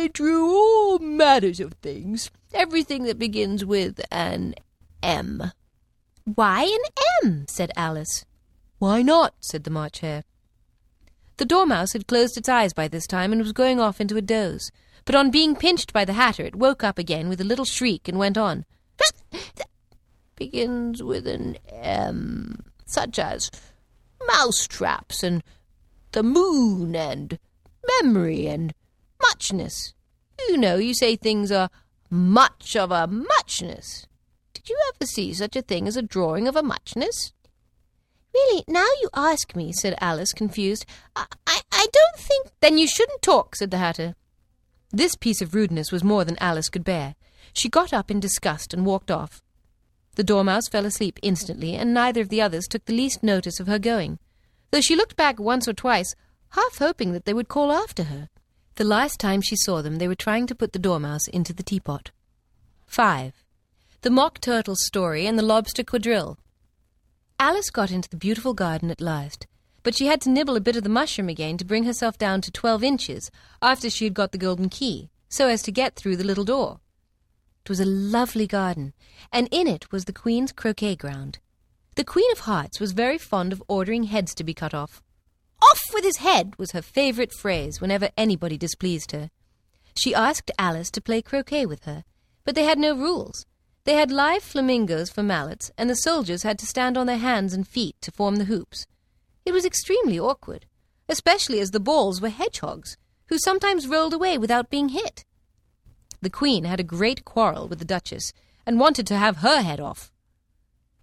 They 0.03 0.09
drew 0.09 0.51
all 0.53 0.99
matters 0.99 1.61
of 1.61 1.75
things, 1.75 2.29
everything 2.53 3.05
that 3.05 3.21
begins 3.21 3.65
with 3.65 4.01
an 4.11 4.57
M. 5.01 5.53
Why 6.25 6.65
an 6.65 7.31
M? 7.31 7.45
said 7.49 7.71
Alice. 7.77 8.25
Why 8.81 9.03
not? 9.03 9.35
said 9.39 9.63
the 9.63 9.71
March 9.71 10.01
Hare. 10.01 10.25
The 11.37 11.45
Dormouse 11.45 11.93
had 11.93 12.09
closed 12.09 12.37
its 12.37 12.49
eyes 12.49 12.73
by 12.73 12.89
this 12.89 13.07
time 13.07 13.31
and 13.31 13.41
was 13.41 13.53
going 13.53 13.79
off 13.79 14.01
into 14.01 14.17
a 14.17 14.21
doze. 14.21 14.73
But 15.05 15.15
on 15.15 15.31
being 15.31 15.55
pinched 15.55 15.93
by 15.93 16.05
the 16.05 16.15
Hatter, 16.15 16.47
it 16.47 16.57
woke 16.57 16.83
up 16.83 16.99
again 16.99 17.29
with 17.29 17.41
a 17.41 17.45
little 17.45 17.65
shriek 17.65 18.09
and 18.09 18.19
went 18.19 18.37
on. 18.37 18.65
Begins 20.35 21.01
with 21.01 21.29
an 21.29 21.59
M, 21.69 22.65
such 22.87 23.21
as 23.21 23.53
mousetraps 24.27 25.23
and 25.23 25.45
the 26.11 26.25
moon 26.25 26.97
and 26.97 27.39
memory 28.01 28.49
and 28.49 28.75
muchness. 29.23 29.95
You 30.49 30.57
know, 30.57 30.77
you 30.77 30.95
say 30.95 31.17
things 31.17 31.53
are 31.53 31.71
much 32.11 32.77
of 32.77 32.91
a 32.91 33.07
muchness. 33.07 34.07
Did 34.55 34.69
you 34.69 34.79
ever 34.89 35.07
see 35.07 35.33
such 35.33 35.57
a 35.57 35.63
thing 35.63 35.89
as 35.89 35.97
a 35.97 36.03
drawing 36.03 36.47
of 36.47 36.57
a 36.57 36.63
muchness? 36.63 37.33
Really, 38.35 38.65
now 38.67 38.87
you 39.01 39.11
ask 39.15 39.55
me, 39.55 39.73
said 39.73 39.97
Alice, 40.01 40.33
confused, 40.33 40.87
I, 41.15 41.27
I, 41.47 41.61
I 41.71 41.87
don't 41.93 42.17
think. 42.17 42.49
Then 42.61 42.79
you 42.79 42.87
shouldn't 42.87 43.23
talk, 43.23 43.57
said 43.57 43.71
the 43.71 43.79
Hatter. 43.79 44.15
This 44.91 45.17
piece 45.17 45.43
of 45.43 45.55
rudeness 45.55 45.93
was 45.93 46.05
more 46.05 46.25
than 46.25 46.39
Alice 46.39 46.69
could 46.69 46.85
bear. 46.85 47.15
She 47.53 47.69
got 47.69 47.93
up 47.93 48.11
in 48.11 48.21
disgust 48.21 48.73
and 48.73 48.87
walked 48.87 49.11
off. 49.11 49.43
The 50.15 50.25
Dormouse 50.25 50.69
fell 50.69 50.87
asleep 50.87 51.19
instantly, 51.23 51.75
and 51.75 51.95
neither 51.95 52.21
of 52.21 52.29
the 52.29 52.43
others 52.43 52.67
took 52.69 52.85
the 52.85 52.95
least 52.95 53.23
notice 53.23 53.59
of 53.61 53.67
her 53.67 53.79
going, 53.79 54.19
though 54.71 54.81
she 54.81 54.97
looked 54.97 55.17
back 55.17 55.41
once 55.41 55.67
or 55.67 55.73
twice, 55.73 56.15
half 56.51 56.79
hoping 56.79 57.13
that 57.13 57.25
they 57.25 57.33
would 57.35 57.49
call 57.49 57.73
after 57.73 58.05
her. 58.05 58.29
The 58.77 58.85
last 58.85 59.21
time 59.21 59.43
she 59.43 59.55
saw 59.57 59.83
them, 59.83 59.97
they 59.97 60.09
were 60.09 60.15
trying 60.15 60.47
to 60.47 60.55
put 60.55 60.73
the 60.73 60.79
Dormouse 60.79 61.29
into 61.29 61.53
the 61.53 61.63
teapot. 61.63 62.11
5. 62.87 63.45
The 64.01 64.11
Mock 64.11 64.41
Turtle's 64.41 64.87
Story 64.87 65.27
and 65.27 65.39
the 65.39 65.43
Lobster 65.43 65.85
Quadrille. 65.85 66.39
Alice 67.39 67.69
got 67.69 67.91
into 67.91 68.09
the 68.09 68.17
beautiful 68.17 68.55
garden 68.55 68.91
at 68.91 69.01
last, 69.01 69.47
but 69.83 69.95
she 69.95 70.07
had 70.07 70.23
to 70.23 70.31
nibble 70.31 70.57
a 70.57 70.61
bit 70.61 70.77
of 70.77 70.85
the 70.85 70.89
mushroom 70.89 71.29
again 71.29 71.59
to 71.59 71.67
bring 71.67 71.85
herself 71.85 72.17
down 72.17 72.41
to 72.41 72.51
twelve 72.51 72.83
inches 72.83 73.31
after 73.61 73.91
she 73.91 74.05
had 74.05 74.15
got 74.15 74.33
the 74.33 74.39
golden 74.39 74.71
key, 74.71 75.11
so 75.29 75.49
as 75.49 75.63
to 75.63 75.71
get 75.71 75.95
through 75.95 76.17
the 76.17 76.25
little 76.25 76.45
door. 76.45 76.81
It 77.65 77.69
was 77.69 77.81
a 77.81 77.85
lovely 77.85 78.47
garden, 78.47 78.95
and 79.31 79.49
in 79.51 79.69
it 79.69 79.93
was 79.93 80.07
the 80.07 80.15
Queen's 80.15 80.51
croquet 80.51 80.97
ground. 80.97 81.41
The 81.97 82.05
Queen 82.05 82.31
of 82.33 82.41
Hearts 82.41 82.81
was 82.81 82.93
very 82.93 83.19
fond 83.19 83.53
of 83.53 83.63
ordering 83.69 84.05
heads 84.05 84.35
to 84.37 84.45
be 84.45 84.55
cut 84.55 84.73
off. 84.73 85.03
Off 85.71 85.83
with 85.95 86.05
his 86.05 86.17
head 86.17 86.55
was 86.59 86.73
her 86.73 86.83
favourite 86.83 87.33
phrase 87.33 87.81
whenever 87.81 88.11
anybody 88.17 88.59
displeased 88.59 89.13
her. 89.13 89.31
She 89.97 90.15
asked 90.15 90.51
Alice 90.59 90.91
to 90.91 91.01
play 91.01 91.23
croquet 91.23 91.67
with 91.67 91.85
her, 91.85 92.05
but 92.45 92.55
they 92.55 92.65
had 92.65 92.79
no 92.79 92.97
rules. 92.97 93.47
They 93.85 93.95
had 93.95 94.11
live 94.11 94.43
flamingos 94.43 95.11
for 95.11 95.23
mallets, 95.23 95.71
and 95.79 95.89
the 95.89 95.95
soldiers 95.95 96.43
had 96.43 96.59
to 96.61 96.67
stand 96.67 96.97
on 96.97 97.07
their 97.07 97.19
hands 97.19 97.53
and 97.53 97.67
feet 97.67 97.97
to 98.01 98.11
form 98.11 98.37
the 98.37 98.47
hoops. 98.47 98.87
It 99.45 99.53
was 99.53 99.65
extremely 99.65 100.19
awkward, 100.19 100.67
especially 101.09 101.61
as 101.61 101.71
the 101.71 101.81
balls 101.81 102.21
were 102.21 102.29
hedgehogs, 102.29 102.97
who 103.27 103.39
sometimes 103.39 103.89
rolled 103.89 104.15
away 104.15 104.39
without 104.39 104.71
being 104.71 104.91
hit. 104.91 105.25
The 106.21 106.31
Queen 106.31 106.65
had 106.65 106.81
a 106.81 106.85
great 106.85 107.25
quarrel 107.25 107.69
with 107.69 107.79
the 107.79 107.85
Duchess, 107.85 108.33
and 108.65 108.79
wanted 108.79 109.07
to 109.09 109.17
have 109.17 109.39
her 109.39 109.63
head 109.63 109.81
off. 109.81 110.13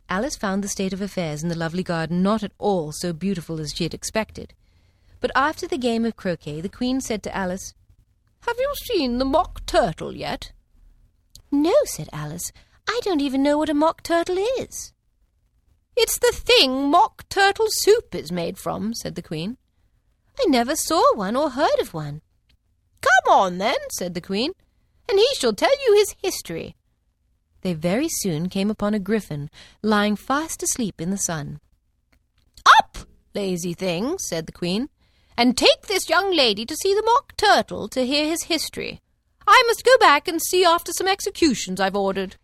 Alice 0.10 0.36
found 0.36 0.64
the 0.64 0.68
state 0.68 0.94
of 0.94 1.02
affairs 1.02 1.44
in 1.44 1.50
the 1.50 1.58
lovely 1.58 1.84
garden 1.84 2.24
not 2.24 2.44
at 2.44 2.52
all 2.58 2.92
so 2.92 3.14
beautiful 3.14 3.60
as 3.60 3.74
she 3.74 3.84
had 3.84 3.94
expected. 3.94 4.54
But 5.20 5.32
after 5.36 5.68
the 5.68 5.78
game 5.78 6.06
of 6.06 6.16
croquet, 6.16 6.62
the 6.62 6.70
Queen 6.70 7.02
said 7.02 7.24
to 7.24 7.36
Alice, 7.36 7.74
Have 8.42 8.58
you 8.58 8.74
seen 8.86 9.18
the 9.18 9.26
mock 9.26 9.66
turtle 9.66 10.16
yet? 10.16 10.52
No, 11.52 11.74
said 11.86 12.10
Alice. 12.12 12.52
I 12.88 13.00
don't 13.04 13.22
even 13.22 13.44
know 13.44 13.58
what 13.58 13.70
a 13.70 13.74
mock 13.74 14.04
turtle 14.04 14.38
is. 14.58 14.94
It's 15.96 16.18
the 16.18 16.32
thing 16.34 16.90
mock 16.90 17.28
turtle 17.30 17.68
soup 17.70 18.16
is 18.16 18.32
made 18.32 18.58
from, 18.58 18.94
said 18.94 19.16
the 19.16 19.22
Queen. 19.22 19.58
I 20.40 20.46
never 20.48 20.76
saw 20.76 21.04
one 21.16 21.36
or 21.36 21.52
heard 21.52 21.80
of 21.80 21.94
one. 21.94 22.22
Come 23.02 23.34
on, 23.34 23.58
then, 23.58 23.78
said 23.92 24.14
the 24.14 24.22
Queen 24.22 24.54
and 25.10 25.18
he 25.18 25.28
shall 25.36 25.54
tell 25.54 25.74
you 25.86 25.96
his 25.96 26.16
history. 26.22 26.76
They 27.62 27.74
very 27.74 28.08
soon 28.10 28.50
came 28.50 28.70
upon 28.70 28.94
a 28.94 29.00
griffin 29.00 29.50
lying 29.82 30.16
fast 30.16 30.64
asleep 30.64 31.02
in 31.02 31.10
the 31.10 31.18
sun. 31.18 31.60
Up, 32.80 32.98
lazy 33.34 33.74
thing, 33.74 34.18
said 34.18 34.46
the 34.46 34.52
queen, 34.52 34.90
and 35.38 35.58
take 35.58 35.88
this 35.88 36.10
young 36.10 36.36
lady 36.36 36.66
to 36.66 36.76
see 36.76 36.94
the 36.94 37.04
mock 37.04 37.36
turtle 37.38 37.88
to 37.90 38.06
hear 38.06 38.26
his 38.26 38.44
history. 38.44 39.02
I 39.48 39.64
must 39.68 39.86
go 39.86 39.98
back 39.98 40.28
and 40.28 40.42
see 40.42 40.64
after 40.64 40.92
some 40.92 41.08
executions 41.08 41.80
I've 41.80 41.96
ordered. 41.96 42.38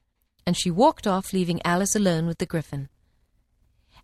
And 0.46 0.58
she 0.58 0.72
walked 0.72 1.08
off, 1.08 1.34
leaving 1.34 1.62
Alice 1.66 1.96
alone 1.96 2.28
with 2.28 2.38
the 2.38 2.46
griffin. 2.46 2.90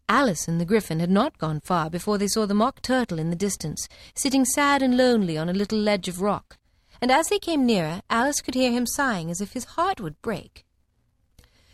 Alice 0.10 0.48
and 0.48 0.60
the 0.60 0.66
griffin 0.66 1.00
had 1.00 1.10
not 1.10 1.38
gone 1.38 1.62
far 1.62 1.90
before 1.90 2.18
they 2.18 2.28
saw 2.28 2.46
the 2.46 2.54
mock 2.54 2.82
turtle 2.82 3.20
in 3.20 3.30
the 3.30 3.36
distance, 3.36 3.88
sitting 4.16 4.46
sad 4.46 4.82
and 4.82 4.98
lonely 4.98 5.38
on 5.38 5.50
a 5.50 5.54
little 5.54 5.80
ledge 5.80 6.08
of 6.08 6.22
rock 6.22 6.58
and 7.02 7.12
as 7.12 7.30
they 7.30 7.40
came 7.40 7.66
nearer, 7.66 8.02
Alice 8.10 8.42
could 8.42 8.54
hear 8.54 8.72
him 8.72 8.86
sighing 8.86 9.32
as 9.32 9.42
if 9.42 9.54
his 9.54 9.66
heart 9.66 10.00
would 10.00 10.22
break. 10.22 10.66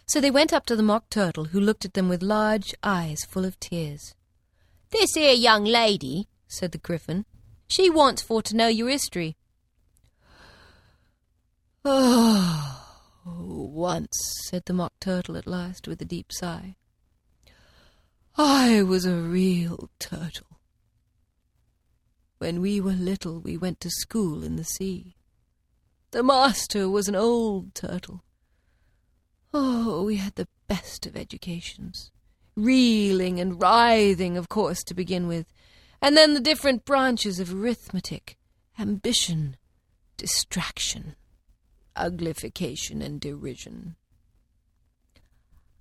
So 0.07 0.21
they 0.21 0.31
went 0.31 0.53
up 0.53 0.65
to 0.67 0.75
the 0.75 0.83
mock 0.83 1.09
turtle, 1.09 1.45
who 1.45 1.59
looked 1.59 1.83
at 1.83 1.93
them 1.93 2.07
with 2.07 2.23
large 2.23 2.73
eyes 2.81 3.25
full 3.25 3.43
of 3.43 3.59
tears. 3.59 4.15
This 4.89 5.15
here 5.15 5.33
young 5.33 5.65
lady, 5.65 6.29
said 6.47 6.71
the 6.71 6.77
griffin, 6.77 7.25
she 7.67 7.89
wants 7.89 8.21
for 8.21 8.41
to 8.43 8.55
know 8.55 8.69
your 8.69 8.87
history. 8.87 9.35
Oh, 11.83 12.85
once, 13.25 14.17
said 14.49 14.63
the 14.65 14.73
mock 14.73 14.93
turtle 15.01 15.35
at 15.35 15.45
last, 15.45 15.89
with 15.89 16.01
a 16.01 16.05
deep 16.05 16.27
sigh. 16.31 16.77
I 18.37 18.83
was 18.83 19.05
a 19.05 19.15
real 19.15 19.89
turtle. 19.99 20.59
When 22.37 22.61
we 22.61 22.79
were 22.79 22.91
little, 22.91 23.39
we 23.39 23.57
went 23.57 23.81
to 23.81 23.89
school 23.89 24.41
in 24.41 24.55
the 24.55 24.63
sea. 24.63 25.17
The 26.11 26.23
master 26.23 26.87
was 26.87 27.09
an 27.09 27.15
old 27.15 27.75
turtle. 27.75 28.23
Oh, 29.53 30.03
we 30.03 30.17
had 30.17 30.35
the 30.35 30.47
best 30.67 31.05
of 31.05 31.15
educations. 31.15 32.11
Reeling 32.55 33.39
and 33.39 33.61
writhing, 33.61 34.37
of 34.37 34.49
course, 34.49 34.83
to 34.85 34.93
begin 34.93 35.27
with, 35.27 35.51
and 36.01 36.17
then 36.17 36.33
the 36.33 36.39
different 36.39 36.85
branches 36.85 37.39
of 37.39 37.53
arithmetic, 37.53 38.37
ambition, 38.79 39.57
distraction, 40.17 41.15
uglification, 41.95 43.03
and 43.03 43.21
derision. 43.21 43.95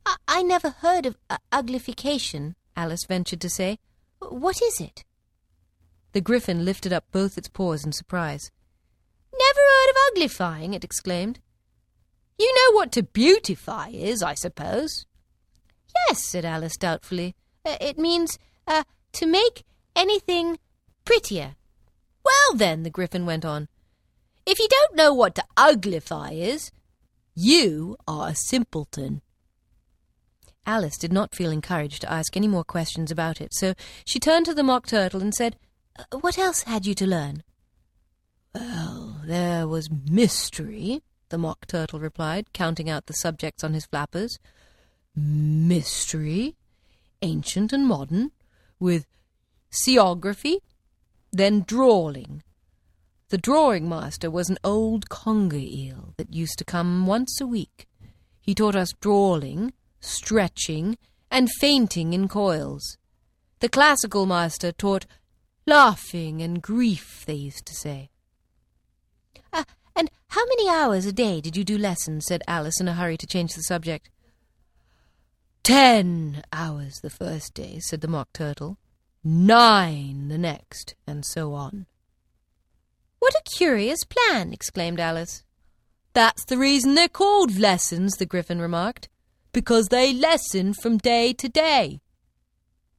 I, 0.04 0.16
I 0.28 0.42
never 0.42 0.70
heard 0.70 1.06
of 1.06 1.16
uh, 1.28 1.38
uglification, 1.52 2.54
Alice 2.76 3.04
ventured 3.04 3.40
to 3.40 3.50
say. 3.50 3.78
What 4.20 4.62
is 4.62 4.80
it? 4.80 5.04
The 6.12 6.20
griffin 6.20 6.64
lifted 6.64 6.92
up 6.92 7.04
both 7.10 7.36
its 7.36 7.48
paws 7.48 7.84
in 7.84 7.92
surprise. 7.92 8.50
Never 9.32 9.60
heard 9.60 9.90
of 9.90 9.96
uglifying, 10.16 10.74
it 10.74 10.84
exclaimed. 10.84 11.40
You 12.38 12.54
know 12.54 12.76
what 12.76 12.92
to 12.92 13.02
beautify 13.02 13.88
is, 13.88 14.22
I 14.22 14.34
suppose. 14.34 15.06
Yes, 16.08 16.24
said 16.24 16.44
Alice 16.44 16.76
doubtfully. 16.76 17.34
Uh, 17.64 17.76
it 17.80 17.98
means 17.98 18.38
uh, 18.66 18.84
to 19.12 19.26
make 19.26 19.64
anything 19.94 20.58
prettier. 21.04 21.56
Well, 22.24 22.56
then, 22.56 22.82
the 22.82 22.90
Griffin 22.90 23.24
went 23.24 23.44
on, 23.44 23.68
if 24.46 24.60
you 24.60 24.68
don't 24.68 24.94
know 24.94 25.12
what 25.12 25.34
to 25.34 25.44
uglify 25.56 26.32
is, 26.32 26.70
you 27.34 27.96
are 28.06 28.28
a 28.28 28.34
simpleton. 28.34 29.22
Alice 30.64 30.96
did 30.96 31.12
not 31.12 31.34
feel 31.34 31.50
encouraged 31.50 32.00
to 32.02 32.12
ask 32.12 32.36
any 32.36 32.48
more 32.48 32.64
questions 32.64 33.10
about 33.10 33.40
it, 33.40 33.52
so 33.52 33.74
she 34.04 34.20
turned 34.20 34.46
to 34.46 34.54
the 34.54 34.62
Mock 34.62 34.86
Turtle 34.86 35.20
and 35.20 35.34
said, 35.34 35.56
uh, 35.98 36.18
What 36.18 36.38
else 36.38 36.62
had 36.62 36.86
you 36.86 36.94
to 36.94 37.06
learn? 37.06 37.42
Well, 38.54 39.20
there 39.24 39.66
was 39.66 39.90
mystery, 39.90 41.02
the 41.28 41.38
Mock 41.38 41.66
Turtle 41.66 42.00
replied, 42.00 42.52
counting 42.52 42.88
out 42.88 43.06
the 43.06 43.12
subjects 43.12 43.64
on 43.64 43.74
his 43.74 43.86
flappers. 43.86 44.38
Mystery, 45.14 46.56
ancient 47.22 47.72
and 47.72 47.86
modern, 47.86 48.32
with 48.78 49.06
seaography, 49.70 50.58
then 51.32 51.64
drawing. 51.66 52.42
The 53.28 53.38
drawing 53.38 53.88
master 53.88 54.30
was 54.30 54.48
an 54.48 54.58
old 54.62 55.08
conger 55.08 55.56
eel 55.56 56.14
that 56.16 56.32
used 56.32 56.58
to 56.58 56.64
come 56.64 57.06
once 57.06 57.40
a 57.40 57.46
week. 57.46 57.88
He 58.40 58.54
taught 58.54 58.76
us 58.76 58.92
drawing, 59.00 59.72
stretching, 60.00 60.96
and 61.30 61.50
fainting 61.60 62.12
in 62.12 62.28
coils. 62.28 62.96
The 63.60 63.68
classical 63.68 64.26
master 64.26 64.70
taught 64.70 65.06
laughing 65.66 66.40
and 66.40 66.62
grief, 66.62 67.24
they 67.26 67.34
used 67.34 67.66
to 67.66 67.74
say. 67.74 68.10
Uh, 69.52 69.64
and 69.96 70.10
how 70.28 70.44
many 70.46 70.68
hours 70.68 71.06
a 71.06 71.12
day 71.12 71.40
did 71.40 71.56
you 71.56 71.64
do 71.64 71.78
lessons? 71.78 72.26
said 72.26 72.42
Alice 72.46 72.80
in 72.80 72.88
a 72.88 72.94
hurry 72.94 73.16
to 73.16 73.26
change 73.26 73.54
the 73.54 73.62
subject. 73.62 74.10
Ten 75.62 76.44
hours 76.52 77.00
the 77.02 77.10
first 77.10 77.54
day, 77.54 77.80
said 77.80 78.00
the 78.02 78.08
Mock 78.08 78.32
Turtle. 78.32 78.78
Nine 79.24 80.28
the 80.28 80.38
next, 80.38 80.94
and 81.06 81.24
so 81.24 81.54
on. 81.54 81.86
What 83.18 83.34
a 83.34 83.50
curious 83.56 84.04
plan, 84.04 84.52
exclaimed 84.52 85.00
Alice. 85.00 85.42
That's 86.12 86.44
the 86.44 86.58
reason 86.58 86.94
they're 86.94 87.08
called 87.08 87.58
lessons, 87.58 88.18
the 88.18 88.26
Griffin 88.26 88.60
remarked, 88.60 89.08
because 89.52 89.88
they 89.88 90.12
lessen 90.12 90.74
from 90.74 90.98
day 90.98 91.32
to 91.32 91.48
day. 91.48 92.00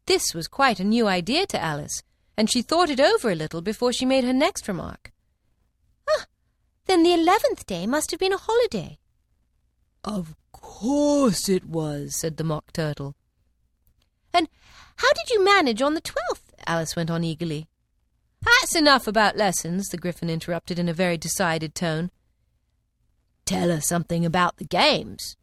This 0.06 0.34
was 0.34 0.48
quite 0.48 0.80
a 0.80 0.84
new 0.84 1.08
idea 1.08 1.46
to 1.48 1.64
Alice, 1.64 2.04
and 2.36 2.52
she 2.52 2.62
thought 2.62 2.90
it 2.90 3.00
over 3.00 3.32
a 3.32 3.36
little 3.36 3.62
before 3.62 3.94
she 3.94 4.06
made 4.06 4.24
her 4.24 4.34
next 4.34 4.68
remark. 4.68 5.12
Then 6.88 7.04
the 7.04 7.14
eleventh 7.14 7.66
day 7.66 7.86
must 7.86 8.12
have 8.12 8.20
been 8.20 8.34
a 8.34 8.38
holiday. 8.38 8.98
Of 10.04 10.36
course 10.52 11.50
it 11.50 11.66
was, 11.66 12.16
said 12.16 12.38
the 12.38 12.44
Mock 12.44 12.72
Turtle. 12.72 13.16
And 14.34 14.48
how 14.98 15.10
did 15.14 15.30
you 15.30 15.44
manage 15.44 15.82
on 15.82 15.94
the 15.94 16.02
twelfth? 16.02 16.54
Alice 16.66 16.96
went 16.96 17.12
on 17.12 17.24
eagerly. 17.24 17.68
That's 18.42 18.76
enough 18.76 19.08
about 19.08 19.36
lessons, 19.36 19.90
the 19.90 19.98
Griffin 19.98 20.30
interrupted 20.30 20.80
in 20.80 20.88
a 20.88 20.94
very 20.94 21.18
decided 21.18 21.76
tone. 21.76 22.12
Tell 23.46 23.72
us 23.72 23.88
something 23.88 24.26
about 24.26 24.58
the 24.58 24.66
games. 24.66 25.36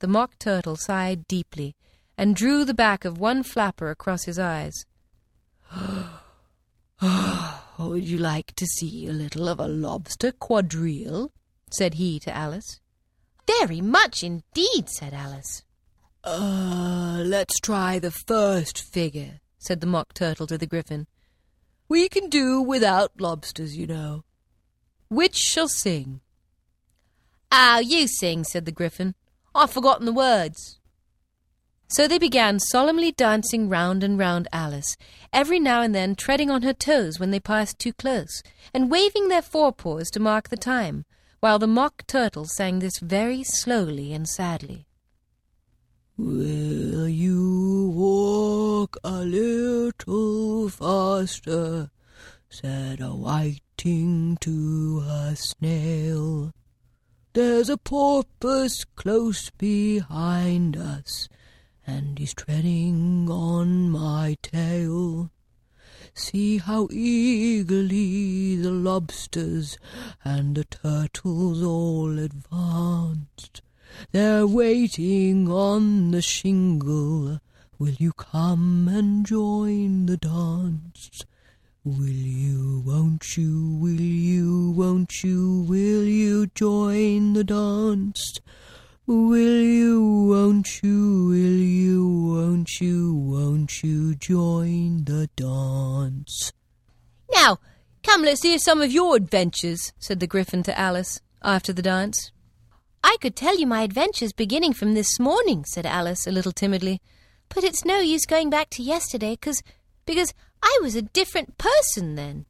The 0.00 0.08
Mock 0.08 0.38
Turtle 0.38 0.76
sighed 0.76 1.26
deeply 1.26 1.74
and 2.18 2.36
drew 2.36 2.64
the 2.64 2.74
back 2.74 3.04
of 3.04 3.18
one 3.18 3.42
flapper 3.42 3.90
across 3.90 4.24
his 4.24 4.38
eyes. 4.38 4.84
Ah, 7.02 7.69
Would 7.88 8.06
you 8.06 8.18
like 8.18 8.54
to 8.56 8.66
see 8.66 9.06
a 9.06 9.12
little 9.12 9.48
of 9.48 9.58
a 9.58 9.66
lobster 9.66 10.32
quadrille? 10.32 11.32
said 11.70 11.94
he 11.94 12.20
to 12.20 12.36
Alice. 12.36 12.80
Very 13.46 13.80
much 13.80 14.22
indeed, 14.22 14.88
said 14.88 15.14
Alice. 15.14 15.62
Uh, 16.22 17.22
let's 17.24 17.58
try 17.58 17.98
the 17.98 18.10
first 18.10 18.82
figure, 18.82 19.40
said 19.58 19.80
the 19.80 19.86
Mock 19.86 20.12
Turtle 20.12 20.46
to 20.48 20.58
the 20.58 20.66
Griffin. 20.66 21.06
We 21.88 22.08
can 22.08 22.28
do 22.28 22.60
without 22.60 23.20
lobsters, 23.20 23.76
you 23.76 23.86
know. 23.86 24.24
Which 25.08 25.36
shall 25.36 25.68
sing? 25.68 26.20
Ah, 27.50 27.78
you 27.78 28.06
sing, 28.06 28.44
said 28.44 28.66
the 28.66 28.72
Griffin. 28.72 29.14
I've 29.54 29.70
forgotten 29.70 30.04
the 30.04 30.12
words. 30.12 30.79
So 31.90 32.06
they 32.06 32.18
began 32.18 32.60
solemnly 32.60 33.10
dancing 33.10 33.68
round 33.68 34.04
and 34.04 34.16
round 34.16 34.46
Alice, 34.52 34.96
every 35.32 35.58
now 35.58 35.82
and 35.82 35.92
then 35.92 36.14
treading 36.14 36.48
on 36.48 36.62
her 36.62 36.72
toes 36.72 37.18
when 37.18 37.32
they 37.32 37.40
passed 37.40 37.80
too 37.80 37.92
close, 37.92 38.44
and 38.72 38.92
waving 38.92 39.26
their 39.26 39.42
forepaws 39.42 40.08
to 40.10 40.20
mark 40.20 40.50
the 40.50 40.56
time, 40.56 41.04
while 41.40 41.58
the 41.58 41.66
Mock 41.66 42.06
Turtle 42.06 42.44
sang 42.44 42.78
this 42.78 43.00
very 43.00 43.42
slowly 43.42 44.12
and 44.12 44.28
sadly. 44.28 44.86
Will 46.16 47.08
you 47.08 47.88
walk 47.92 48.96
a 49.02 49.24
little 49.24 50.68
faster? 50.68 51.90
said 52.48 53.00
a 53.00 53.08
whiting 53.08 54.38
to 54.40 55.02
a 55.08 55.34
snail. 55.34 56.52
There's 57.32 57.68
a 57.68 57.76
porpoise 57.76 58.84
close 58.94 59.50
behind 59.50 60.76
us, 60.76 61.28
and 61.86 62.18
he's 62.18 62.34
treading 62.34 63.28
on 63.30 63.90
my 63.90 64.36
tail. 64.42 65.30
See 66.14 66.58
how 66.58 66.88
eagerly 66.90 68.56
the 68.56 68.70
lobsters 68.70 69.78
and 70.24 70.56
the 70.56 70.64
turtles 70.64 71.62
all 71.62 72.18
advanced. 72.18 73.62
They're 74.12 74.46
waiting 74.46 75.50
on 75.50 76.10
the 76.10 76.22
shingle. 76.22 77.40
Will 77.78 77.94
you 77.94 78.12
come 78.12 78.88
and 78.88 79.24
join 79.24 80.06
the 80.06 80.16
dance? 80.16 81.22
Will 81.82 82.08
you, 82.08 82.82
won't 82.84 83.38
you, 83.38 83.78
will 83.80 84.00
you, 84.00 84.70
won't 84.72 85.24
you, 85.24 85.64
will 85.66 86.04
you 86.04 86.46
join 86.48 87.32
the 87.32 87.42
dance? 87.42 88.38
Will 89.06 89.62
you, 89.62 90.26
won't 90.28 90.82
you, 90.82 91.32
won't 92.80 92.92
you, 92.92 93.14
won't 93.14 93.82
you 93.82 94.14
join 94.14 95.04
the 95.04 95.28
dance? 95.36 96.50
Now, 97.30 97.58
come, 98.02 98.22
let's 98.22 98.42
hear 98.42 98.58
some 98.58 98.80
of 98.80 98.90
your 98.90 99.16
adventures, 99.16 99.92
said 99.98 100.18
the 100.18 100.26
Gryphon 100.26 100.62
to 100.62 100.78
Alice 100.78 101.20
after 101.42 101.74
the 101.74 101.82
dance. 101.82 102.32
I 103.04 103.18
could 103.20 103.36
tell 103.36 103.58
you 103.58 103.66
my 103.66 103.82
adventures 103.82 104.32
beginning 104.32 104.72
from 104.72 104.94
this 104.94 105.20
morning, 105.20 105.66
said 105.66 105.84
Alice 105.84 106.26
a 106.26 106.30
little 106.30 106.52
timidly. 106.52 107.02
But 107.50 107.64
it's 107.64 107.84
no 107.84 107.98
use 107.98 108.24
going 108.24 108.48
back 108.48 108.70
to 108.70 108.82
yesterday, 108.82 109.36
cause, 109.36 109.62
because 110.06 110.32
I 110.62 110.78
was 110.80 110.94
a 110.94 111.02
different 111.02 111.58
person 111.58 112.14
then. 112.14 112.46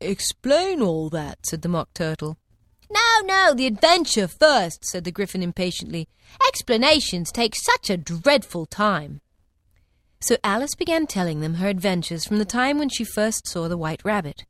Explain 0.00 0.80
all 0.80 1.08
that, 1.10 1.46
said 1.46 1.62
the 1.62 1.68
Mock 1.68 1.92
Turtle. 1.94 2.38
No, 2.88 3.26
no, 3.26 3.54
the 3.54 3.66
adventure 3.66 4.28
first, 4.28 4.84
said 4.84 5.02
the 5.02 5.10
Gryphon 5.10 5.42
impatiently. 5.42 6.08
Explanations 6.46 7.32
take 7.32 7.56
such 7.56 7.90
a 7.90 7.96
dreadful 7.96 8.66
time. 8.66 9.21
So 10.22 10.36
Alice 10.44 10.76
began 10.76 11.08
telling 11.08 11.40
them 11.40 11.54
her 11.54 11.66
adventures 11.66 12.24
from 12.24 12.38
the 12.38 12.44
time 12.44 12.78
when 12.78 12.88
she 12.88 13.02
first 13.02 13.48
saw 13.48 13.66
the 13.66 13.76
White 13.76 14.04
Rabbit. 14.04 14.44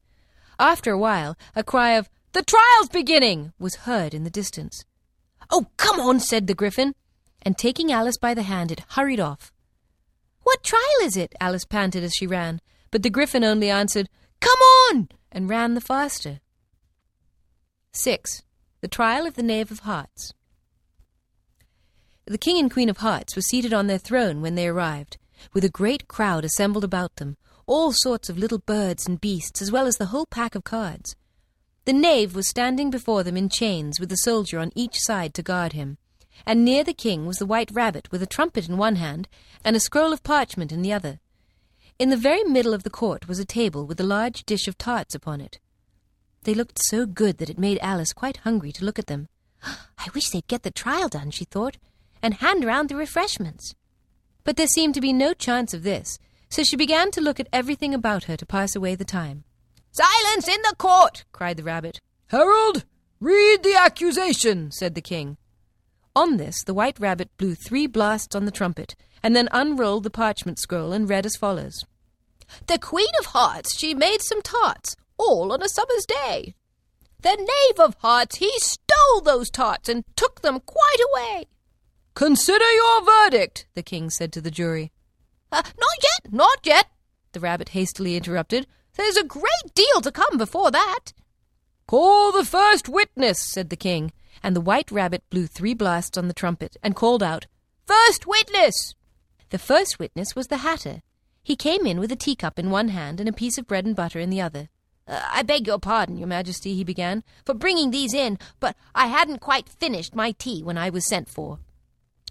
After 0.59 0.93
a 0.93 0.99
while, 0.99 1.35
a 1.57 1.65
cry 1.65 1.93
of, 1.93 2.11
The 2.33 2.43
trial's 2.43 2.91
beginning! 2.91 3.55
was 3.59 3.87
heard 3.87 4.13
in 4.13 4.23
the 4.25 4.31
distance. 4.31 4.85
Oh, 5.51 5.69
come 5.79 5.99
on, 5.99 6.21
said 6.21 6.47
the 6.47 6.55
Gryphon, 6.55 6.95
and 7.41 7.57
taking 7.57 7.91
Alice 7.91 8.19
by 8.19 8.35
the 8.35 8.43
hand, 8.43 8.71
it 8.71 8.85
hurried 8.91 9.19
off. 9.19 9.51
What 10.43 10.63
trial 10.63 10.83
is 11.03 11.17
it? 11.17 11.35
Alice 11.41 11.65
panted 11.65 12.05
as 12.05 12.13
she 12.15 12.27
ran, 12.27 12.61
but 12.91 13.03
the 13.03 13.11
Gryphon 13.11 13.43
only 13.43 13.71
answered, 13.71 14.11
Come 14.41 14.59
on! 14.59 15.09
and 15.31 15.49
ran 15.49 15.73
the 15.73 15.81
faster. 15.81 16.41
6. 17.93 18.43
The 18.83 18.89
Trial 18.89 19.27
of 19.27 19.35
the 19.35 19.43
Knave 19.43 19.71
of 19.71 19.81
Hearts. 19.81 20.35
The 22.27 22.37
King 22.37 22.59
and 22.59 22.71
Queen 22.71 22.91
of 22.91 22.99
Hearts 22.99 23.35
were 23.35 23.43
seated 23.43 23.73
on 23.73 23.87
their 23.87 23.99
throne 23.99 24.43
when 24.43 24.55
they 24.55 24.69
arrived, 24.69 25.17
with 25.53 25.65
a 25.65 25.71
great 25.71 26.09
crowd 26.09 26.45
assembled 26.45 26.85
about 26.85 27.17
them, 27.17 27.37
all 27.67 27.93
sorts 27.93 28.29
of 28.29 28.39
little 28.39 28.59
birds 28.59 29.07
and 29.07 29.21
beasts, 29.21 29.63
as 29.63 29.73
well 29.73 29.87
as 29.87 29.97
the 29.97 30.07
whole 30.07 30.27
pack 30.27 30.55
of 30.55 30.65
cards. 30.65 31.17
The 31.85 31.93
knave 31.93 32.35
was 32.35 32.49
standing 32.49 32.91
before 32.91 33.23
them 33.23 33.37
in 33.37 33.49
chains, 33.49 33.99
with 33.99 34.13
a 34.13 34.19
soldier 34.19 34.59
on 34.59 34.71
each 34.75 34.97
side 34.99 35.35
to 35.35 35.43
guard 35.43 35.73
him, 35.73 35.99
and 36.47 36.65
near 36.65 36.85
the 36.85 36.95
king 36.95 37.27
was 37.27 37.39
the 37.39 37.47
white 37.47 37.71
rabbit 37.73 38.11
with 38.11 38.23
a 38.23 38.27
trumpet 38.27 38.69
in 38.69 38.77
one 38.77 38.97
hand 38.97 39.29
and 39.65 39.77
a 39.77 39.81
scroll 39.81 40.13
of 40.13 40.23
parchment 40.23 40.73
in 40.73 40.83
the 40.83 40.93
other. 40.93 41.21
In 41.99 42.11
the 42.11 42.17
very 42.17 42.45
middle 42.45 42.75
of 42.75 42.83
the 42.83 42.91
court 42.91 43.29
was 43.29 43.39
a 43.39 43.45
table 43.45 43.87
with 43.87 44.01
a 44.01 44.05
large 44.05 44.45
dish 44.45 44.67
of 44.67 44.79
tarts 44.79 45.15
upon 45.15 45.41
it. 45.41 45.61
They 46.45 46.55
looked 46.55 46.81
so 46.83 47.07
good 47.07 47.39
that 47.39 47.51
it 47.51 47.59
made 47.59 47.79
Alice 47.81 48.13
quite 48.13 48.39
hungry 48.39 48.73
to 48.73 48.85
look 48.85 48.99
at 48.99 49.07
them. 49.07 49.29
I 49.65 50.09
wish 50.15 50.31
they'd 50.31 50.47
get 50.47 50.65
the 50.65 50.71
trial 50.71 51.09
done, 51.09 51.31
she 51.31 51.45
thought, 51.45 51.79
and 52.23 52.35
hand 52.35 52.65
round 52.65 52.89
the 52.89 52.97
refreshments. 52.97 53.75
But 54.45 54.57
there 54.57 54.67
seemed 54.67 54.95
to 54.95 55.01
be 55.01 55.13
no 55.13 55.35
chance 55.35 55.73
of 55.73 55.83
this, 55.83 56.19
so 56.49 56.63
she 56.63 56.77
began 56.77 57.11
to 57.13 57.21
look 57.21 57.39
at 57.39 57.49
everything 57.53 57.95
about 57.95 58.25
her 58.25 58.37
to 58.37 58.47
pass 58.47 58.75
away 58.75 58.95
the 58.95 59.05
time. 59.05 59.45
Silence 59.93 60.49
in 60.49 60.61
the 60.63 60.75
court! 60.79 61.25
cried 61.33 61.57
the 61.57 61.63
rabbit. 61.63 62.01
Herald, 62.29 62.85
read 63.21 63.63
the 63.63 63.75
accusation, 63.75 64.71
said 64.71 64.95
the 64.95 65.01
king. 65.01 65.37
On 66.17 66.37
this, 66.37 66.63
the 66.65 66.75
white 66.75 66.99
rabbit 66.99 67.31
blew 67.39 67.55
three 67.55 67.87
blasts 67.87 68.35
on 68.35 68.45
the 68.45 68.51
trumpet, 68.51 68.95
and 69.23 69.37
then 69.37 69.49
unrolled 69.53 70.03
the 70.03 70.11
parchment 70.11 70.59
scroll 70.59 70.93
and 70.93 71.09
read 71.09 71.25
as 71.25 71.37
follows 71.37 71.85
The 72.67 72.79
Queen 72.79 73.13
of 73.21 73.27
Hearts, 73.27 73.79
she 73.79 73.95
made 73.95 74.23
some 74.23 74.43
tarts, 74.43 74.97
all 75.17 75.53
on 75.53 75.63
a 75.63 75.69
summer's 75.69 76.05
day. 76.07 76.55
The 77.21 77.37
Knave 77.37 77.81
of 77.81 77.95
Hearts, 78.01 78.37
he 78.37 78.51
stole 78.59 79.21
those 79.23 79.49
tarts 79.49 79.89
and 79.89 80.05
took 80.17 80.43
them 80.43 80.61
quite 80.61 80.99
away. 81.13 81.47
Consider 82.15 82.71
your 82.71 83.05
verdict, 83.05 83.67
the 83.75 83.83
king 83.83 84.11
said 84.11 84.33
to 84.33 84.41
the 84.41 84.51
jury. 84.51 84.93
Uh, 85.51 85.63
not 85.63 85.97
yet, 86.03 86.33
not 86.33 86.59
yet, 86.65 86.87
the 87.33 87.41
rabbit 87.41 87.71
hastily 87.71 88.17
interrupted. 88.17 88.67
There's 88.95 89.17
a 89.17 89.25
great 89.25 89.75
deal 89.75 90.01
to 90.03 90.13
come 90.13 90.37
before 90.37 90.71
that. 90.71 91.13
Call 91.87 92.33
the 92.33 92.45
first 92.45 92.89
witness, 92.89 93.39
said 93.53 93.71
the 93.71 93.77
king, 93.77 94.13
and 94.43 94.55
the 94.55 94.61
white 94.61 94.91
rabbit 94.91 95.23
blew 95.31 95.47
three 95.47 95.75
blasts 95.75 96.19
on 96.19 96.29
the 96.29 96.35
trumpet 96.35 96.77
and 96.83 96.97
called 96.97 97.23
out, 97.23 97.47
First 97.87 98.27
witness! 98.27 98.95
The 99.51 99.59
first 99.59 99.99
witness 99.99 100.35
was 100.35 100.49
the 100.49 100.59
hatter. 100.59 101.03
He 101.43 101.57
came 101.57 101.87
in 101.87 101.99
with 101.99 102.13
a 102.13 102.17
teacup 102.17 102.59
in 102.59 102.71
one 102.71 102.89
hand 102.89 103.21
and 103.21 103.29
a 103.29 103.33
piece 103.33 103.59
of 103.59 103.67
bread 103.67 103.85
and 103.85 103.97
butter 103.97 104.19
in 104.19 104.31
the 104.31 104.41
other. 104.41 104.69
Uh, 105.09 105.21
I 105.31 105.43
beg 105.43 105.67
your 105.67 105.79
pardon, 105.79 106.17
Your 106.17 106.29
Majesty, 106.29 106.75
he 106.75 106.85
began, 106.85 107.25
for 107.45 107.55
bringing 107.55 107.91
these 107.91 108.15
in, 108.15 108.39
but 108.61 108.77
I 108.95 109.09
hadn't 109.09 109.41
quite 109.41 109.69
finished 109.69 110.15
my 110.15 110.31
tea 110.33 110.63
when 110.63 110.79
I 110.79 110.91
was 110.91 111.07
sent 111.09 111.29
for. 111.29 111.59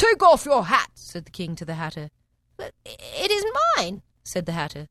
Take 0.01 0.23
off 0.23 0.45
your 0.45 0.65
hat, 0.65 0.89
said 0.95 1.25
the 1.25 1.31
king 1.31 1.55
to 1.55 1.63
the 1.63 1.75
hatter. 1.75 2.09
But 2.57 2.73
it 2.83 3.29
is 3.29 3.45
mine, 3.77 4.01
said 4.23 4.47
the 4.47 4.51
hatter. 4.51 4.87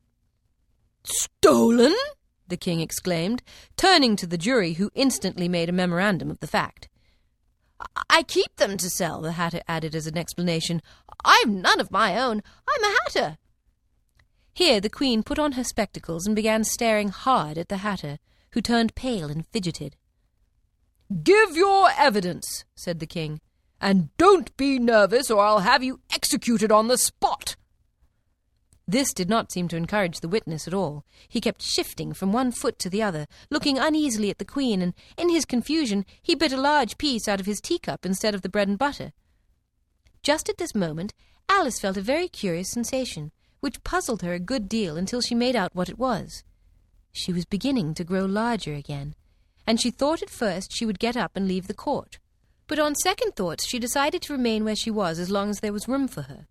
Stolen? 1.03 1.93
the 2.47 2.55
king 2.55 2.79
exclaimed, 2.79 3.43
turning 3.75 4.15
to 4.15 4.25
the 4.25 4.37
jury, 4.37 4.73
who 4.73 4.89
instantly 4.95 5.49
made 5.49 5.67
a 5.67 5.73
memorandum 5.73 6.31
of 6.31 6.39
the 6.39 6.47
fact. 6.47 6.87
I 8.09 8.23
keep 8.23 8.55
them 8.55 8.77
to 8.77 8.89
sell, 8.89 9.19
the 9.19 9.33
hatter 9.33 9.59
added 9.67 9.95
as 9.95 10.07
an 10.07 10.17
explanation. 10.17 10.81
I've 11.25 11.49
none 11.49 11.81
of 11.81 11.91
my 11.91 12.17
own. 12.17 12.41
I'm 12.69 12.83
a 12.83 12.97
hatter. 13.03 13.37
Here 14.53 14.79
the 14.79 14.89
queen 14.89 15.23
put 15.23 15.39
on 15.39 15.53
her 15.53 15.63
spectacles 15.65 16.25
and 16.25 16.37
began 16.37 16.63
staring 16.63 17.09
hard 17.09 17.57
at 17.57 17.67
the 17.67 17.77
hatter, 17.77 18.17
who 18.51 18.61
turned 18.61 18.95
pale 18.95 19.29
and 19.29 19.45
fidgeted. 19.47 19.97
Give 21.21 21.57
your 21.57 21.89
evidence, 21.97 22.63
said 22.75 22.99
the 22.99 23.05
king, 23.05 23.41
and 23.81 24.15
don't 24.17 24.55
be 24.55 24.77
nervous, 24.79 25.31
or 25.31 25.43
I'll 25.43 25.59
have 25.59 25.83
you 25.83 25.99
executed 26.13 26.71
on 26.71 26.87
the 26.87 26.97
spot. 26.97 27.55
This 28.87 29.13
did 29.13 29.29
not 29.29 29.51
seem 29.51 29.67
to 29.69 29.77
encourage 29.77 30.19
the 30.19 30.27
witness 30.27 30.67
at 30.67 30.73
all. 30.73 31.03
He 31.27 31.41
kept 31.41 31.61
shifting 31.61 32.13
from 32.13 32.31
one 32.31 32.51
foot 32.51 32.77
to 32.79 32.89
the 32.89 33.01
other, 33.01 33.25
looking 33.49 33.79
uneasily 33.79 34.29
at 34.29 34.37
the 34.37 34.45
Queen, 34.45 34.81
and 34.81 34.93
in 35.17 35.29
his 35.29 35.45
confusion 35.45 36.05
he 36.21 36.35
bit 36.35 36.51
a 36.51 36.57
large 36.57 36.97
piece 36.97 37.27
out 37.27 37.39
of 37.39 37.45
his 37.45 37.61
teacup 37.61 38.05
instead 38.05 38.35
of 38.35 38.41
the 38.41 38.49
bread 38.49 38.67
and 38.67 38.77
butter. 38.77 39.13
Just 40.23 40.49
at 40.49 40.57
this 40.57 40.75
moment, 40.75 41.13
Alice 41.49 41.79
felt 41.79 41.97
a 41.97 42.01
very 42.01 42.27
curious 42.27 42.69
sensation, 42.69 43.31
which 43.61 43.83
puzzled 43.83 44.21
her 44.21 44.33
a 44.33 44.39
good 44.39 44.67
deal 44.69 44.97
until 44.97 45.21
she 45.21 45.35
made 45.35 45.55
out 45.55 45.75
what 45.75 45.89
it 45.89 45.97
was. 45.97 46.43
She 47.11 47.33
was 47.33 47.45
beginning 47.45 47.93
to 47.95 48.03
grow 48.03 48.25
larger 48.25 48.73
again, 48.73 49.15
and 49.65 49.79
she 49.79 49.89
thought 49.89 50.21
at 50.21 50.29
first 50.29 50.71
she 50.71 50.85
would 50.85 50.99
get 50.99 51.17
up 51.17 51.31
and 51.35 51.47
leave 51.47 51.67
the 51.67 51.73
court. 51.73 52.19
But 52.71 52.79
on 52.79 52.95
second 52.95 53.35
thoughts, 53.35 53.67
she 53.67 53.79
decided 53.79 54.21
to 54.21 54.31
remain 54.31 54.63
where 54.63 54.77
she 54.77 54.89
was 54.89 55.19
as 55.19 55.29
long 55.29 55.49
as 55.49 55.59
there 55.59 55.73
was 55.73 55.89
room 55.89 56.07
for 56.07 56.21
her. 56.21 56.47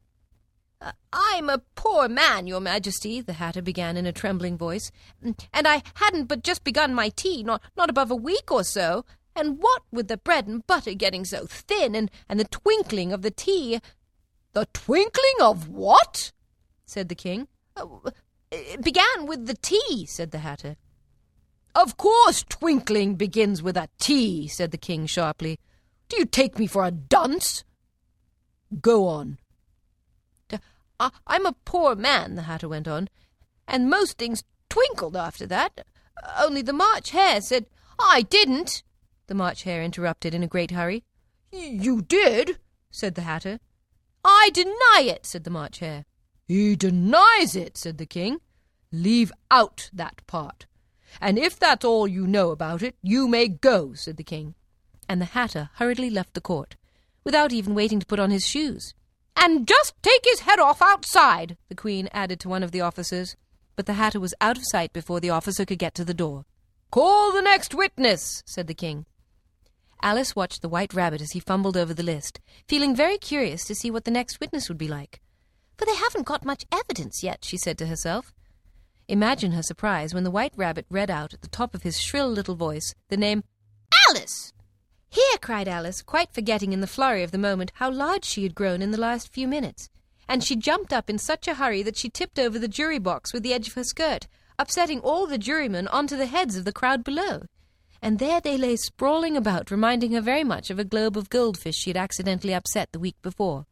Uh, 0.79 0.93
I'm 1.15 1.49
a 1.49 1.63
poor 1.77 2.11
man, 2.11 2.47
Your 2.47 2.61
Majesty, 2.61 3.23
the 3.23 3.33
Hatter 3.33 3.63
began 3.63 3.97
in 3.97 4.05
a 4.05 4.13
trembling 4.13 4.59
voice, 4.59 4.93
and 5.23 5.67
I 5.67 5.83
hadn't 5.95 6.27
but 6.27 6.45
just 6.45 6.63
begun 6.63 6.93
my 6.93 7.09
tea, 7.09 7.43
not, 7.43 7.63
not 7.75 7.89
above 7.89 8.11
a 8.11 8.15
week 8.15 8.53
or 8.53 8.65
so. 8.65 9.07
And 9.35 9.63
what 9.63 9.81
with 9.91 10.09
the 10.09 10.19
bread 10.19 10.47
and 10.47 10.67
butter 10.67 10.93
getting 10.93 11.25
so 11.25 11.47
thin, 11.47 11.95
and, 11.95 12.11
and 12.29 12.39
the 12.39 12.45
twinkling 12.45 13.15
of 13.15 13.23
the 13.23 13.31
tea. 13.31 13.81
The 14.53 14.67
twinkling 14.75 15.41
of 15.41 15.71
what? 15.71 16.33
said 16.85 17.09
the 17.09 17.15
king. 17.15 17.49
Oh, 17.79 18.03
it 18.51 18.85
began 18.85 19.25
with 19.25 19.47
the 19.47 19.57
tea, 19.57 20.05
said 20.05 20.33
the 20.33 20.39
Hatter. 20.41 20.77
Of 21.75 21.97
course, 21.97 22.45
twinkling 22.47 23.15
begins 23.15 23.63
with 23.63 23.79
a 23.79 23.89
T, 23.99 24.49
said 24.49 24.71
the 24.71 24.77
king 24.77 25.07
sharply. 25.07 25.59
Do 26.11 26.17
you 26.19 26.27
take 26.27 26.59
me 26.59 26.67
for 26.67 26.85
a 26.85 26.91
dunce? 26.91 27.65
Go 28.81 29.07
on. 29.07 29.39
I, 30.99 31.11
I'm 31.27 31.47
a 31.47 31.57
poor 31.65 31.95
man, 31.95 32.35
the 32.35 32.43
Hatter 32.43 32.69
went 32.69 32.87
on, 32.87 33.09
and 33.67 33.89
most 33.89 34.19
things 34.19 34.45
twinkled 34.69 35.17
after 35.17 35.47
that. 35.47 35.87
Only 36.39 36.61
the 36.61 36.75
March 36.75 37.11
Hare 37.11 37.41
said, 37.41 37.67
I 37.99 38.23
didn't. 38.23 38.83
the 39.29 39.35
March 39.35 39.63
Hare 39.63 39.83
interrupted 39.83 40.35
in 40.35 40.43
a 40.43 40.49
great 40.49 40.73
hurry. 40.73 41.05
You 41.53 42.03
did? 42.03 42.59
said 42.91 43.15
the 43.15 43.23
Hatter. 43.23 43.61
I 44.25 44.51
deny 44.53 45.05
it, 45.07 45.25
said 45.25 45.45
the 45.45 45.51
March 45.51 45.79
Hare. 45.79 46.05
He 46.47 46.75
denies 46.77 47.55
it, 47.55 47.79
said 47.79 47.99
the 47.99 48.05
king. 48.07 48.41
Leave 48.93 49.33
out 49.51 49.89
that 49.93 50.27
part. 50.27 50.67
And 51.21 51.39
if 51.39 51.59
that's 51.59 51.85
all 51.85 52.09
you 52.09 52.27
know 52.27 52.51
about 52.51 52.83
it, 52.83 52.97
you 53.01 53.29
may 53.29 53.47
go, 53.49 53.95
said 53.95 54.17
the 54.17 54.25
king. 54.25 54.55
And 55.11 55.21
the 55.21 55.35
Hatter 55.35 55.71
hurriedly 55.75 56.09
left 56.09 56.35
the 56.35 56.41
court, 56.41 56.77
without 57.25 57.53
even 57.53 57.75
waiting 57.75 57.99
to 57.99 58.07
put 58.07 58.21
on 58.21 58.31
his 58.31 58.47
shoes. 58.47 58.95
And 59.35 59.67
just 59.67 59.93
take 60.03 60.25
his 60.25 60.41
head 60.41 60.61
off 60.61 60.81
outside, 60.81 61.57
the 61.69 61.75
Queen 61.75 62.09
added 62.13 62.39
to 62.39 62.49
one 62.49 62.63
of 62.63 62.71
the 62.71 62.83
officers. 62.83 63.35
But 63.75 63.87
the 63.87 63.95
Hatter 63.95 64.21
was 64.21 64.35
out 64.41 64.57
of 64.57 64.63
sight 64.69 64.93
before 64.93 65.19
the 65.19 65.31
officer 65.31 65.65
could 65.65 65.81
get 65.81 65.97
to 65.97 66.05
the 66.05 66.15
door. 66.15 66.45
Call 66.93 67.33
the 67.33 67.43
next 67.43 67.75
witness, 67.75 68.45
said 68.47 68.69
the 68.69 68.73
king. 68.73 69.05
Alice 70.01 70.37
watched 70.37 70.63
the 70.63 70.69
White 70.69 70.95
Rabbit 70.95 71.21
as 71.21 71.33
he 71.33 71.41
fumbled 71.41 71.77
over 71.77 71.93
the 71.93 72.05
list, 72.05 72.39
feeling 72.69 72.95
very 72.95 73.19
curious 73.19 73.65
to 73.65 73.75
see 73.75 73.91
what 73.91 74.05
the 74.05 74.13
next 74.13 74.39
witness 74.39 74.69
would 74.69 74.79
be 74.79 74.87
like. 74.87 75.21
For 75.77 75.87
they 75.87 75.97
haven't 75.97 76.27
got 76.27 76.45
much 76.45 76.67
evidence 76.71 77.25
yet, 77.25 77.45
she 77.45 77.57
said 77.57 77.79
to 77.79 77.89
herself. 77.89 78.33
Imagine 79.09 79.51
her 79.53 79.63
surprise 79.65 80.15
when 80.15 80.23
the 80.23 80.31
White 80.31 80.55
Rabbit 80.55 80.87
read 80.89 81.11
out 81.11 81.35
at 81.35 81.43
the 81.43 81.49
top 81.49 81.75
of 81.75 81.83
his 81.83 82.01
shrill 82.01 82.31
little 82.31 82.55
voice 82.55 82.95
the 83.09 83.17
name 83.17 83.43
Alice! 84.09 84.53
Here, 85.11 85.39
cried 85.41 85.67
Alice, 85.67 86.03
quite 86.03 86.33
forgetting 86.33 86.73
in 86.73 86.81
the 86.81 86.87
flurry 86.87 87.25
of 87.25 87.33
the 87.33 87.39
moment 87.39 87.73
how 87.75 87.91
large 87.91 88.25
she 88.25 88.45
had 88.45 88.55
grown 88.55 88.81
in 88.81 88.93
the 88.93 89.01
last 89.01 89.33
few 89.33 89.49
minutes. 89.49 89.91
And 90.29 90.45
she 90.45 90.55
jumped 90.55 90.93
up 90.93 91.11
in 91.11 91.19
such 91.19 91.49
a 91.49 91.55
hurry 91.55 91.83
that 91.83 91.97
she 91.97 92.09
tipped 92.09 92.39
over 92.39 92.59
the 92.59 92.69
jury 92.69 93.01
box 93.01 93.33
with 93.33 93.43
the 93.43 93.53
edge 93.53 93.67
of 93.67 93.75
her 93.75 93.83
skirt, 93.83 94.29
upsetting 94.57 95.01
all 95.01 95.27
the 95.27 95.37
jurymen 95.39 95.89
onto 95.89 96.17
the 96.17 96.27
heads 96.27 96.57
of 96.57 96.65
the 96.65 96.73
crowd 96.73 97.03
below. 97.03 97.43
And 98.01 98.21
there 98.21 98.41
they 98.41 98.57
lay 98.57 98.77
sprawling 98.77 99.37
about, 99.37 99.73
reminding 99.73 100.13
her 100.13 100.21
very 100.21 100.45
much 100.45 100.71
of 100.71 100.79
a 100.79 100.85
globe 100.85 101.17
of 101.17 101.29
goldfish 101.29 101.77
she 101.77 101.91
had 101.91 101.97
accidentally 101.97 102.55
upset 102.55 102.93
the 102.93 103.01
week 103.01 103.17
before. 103.21 103.67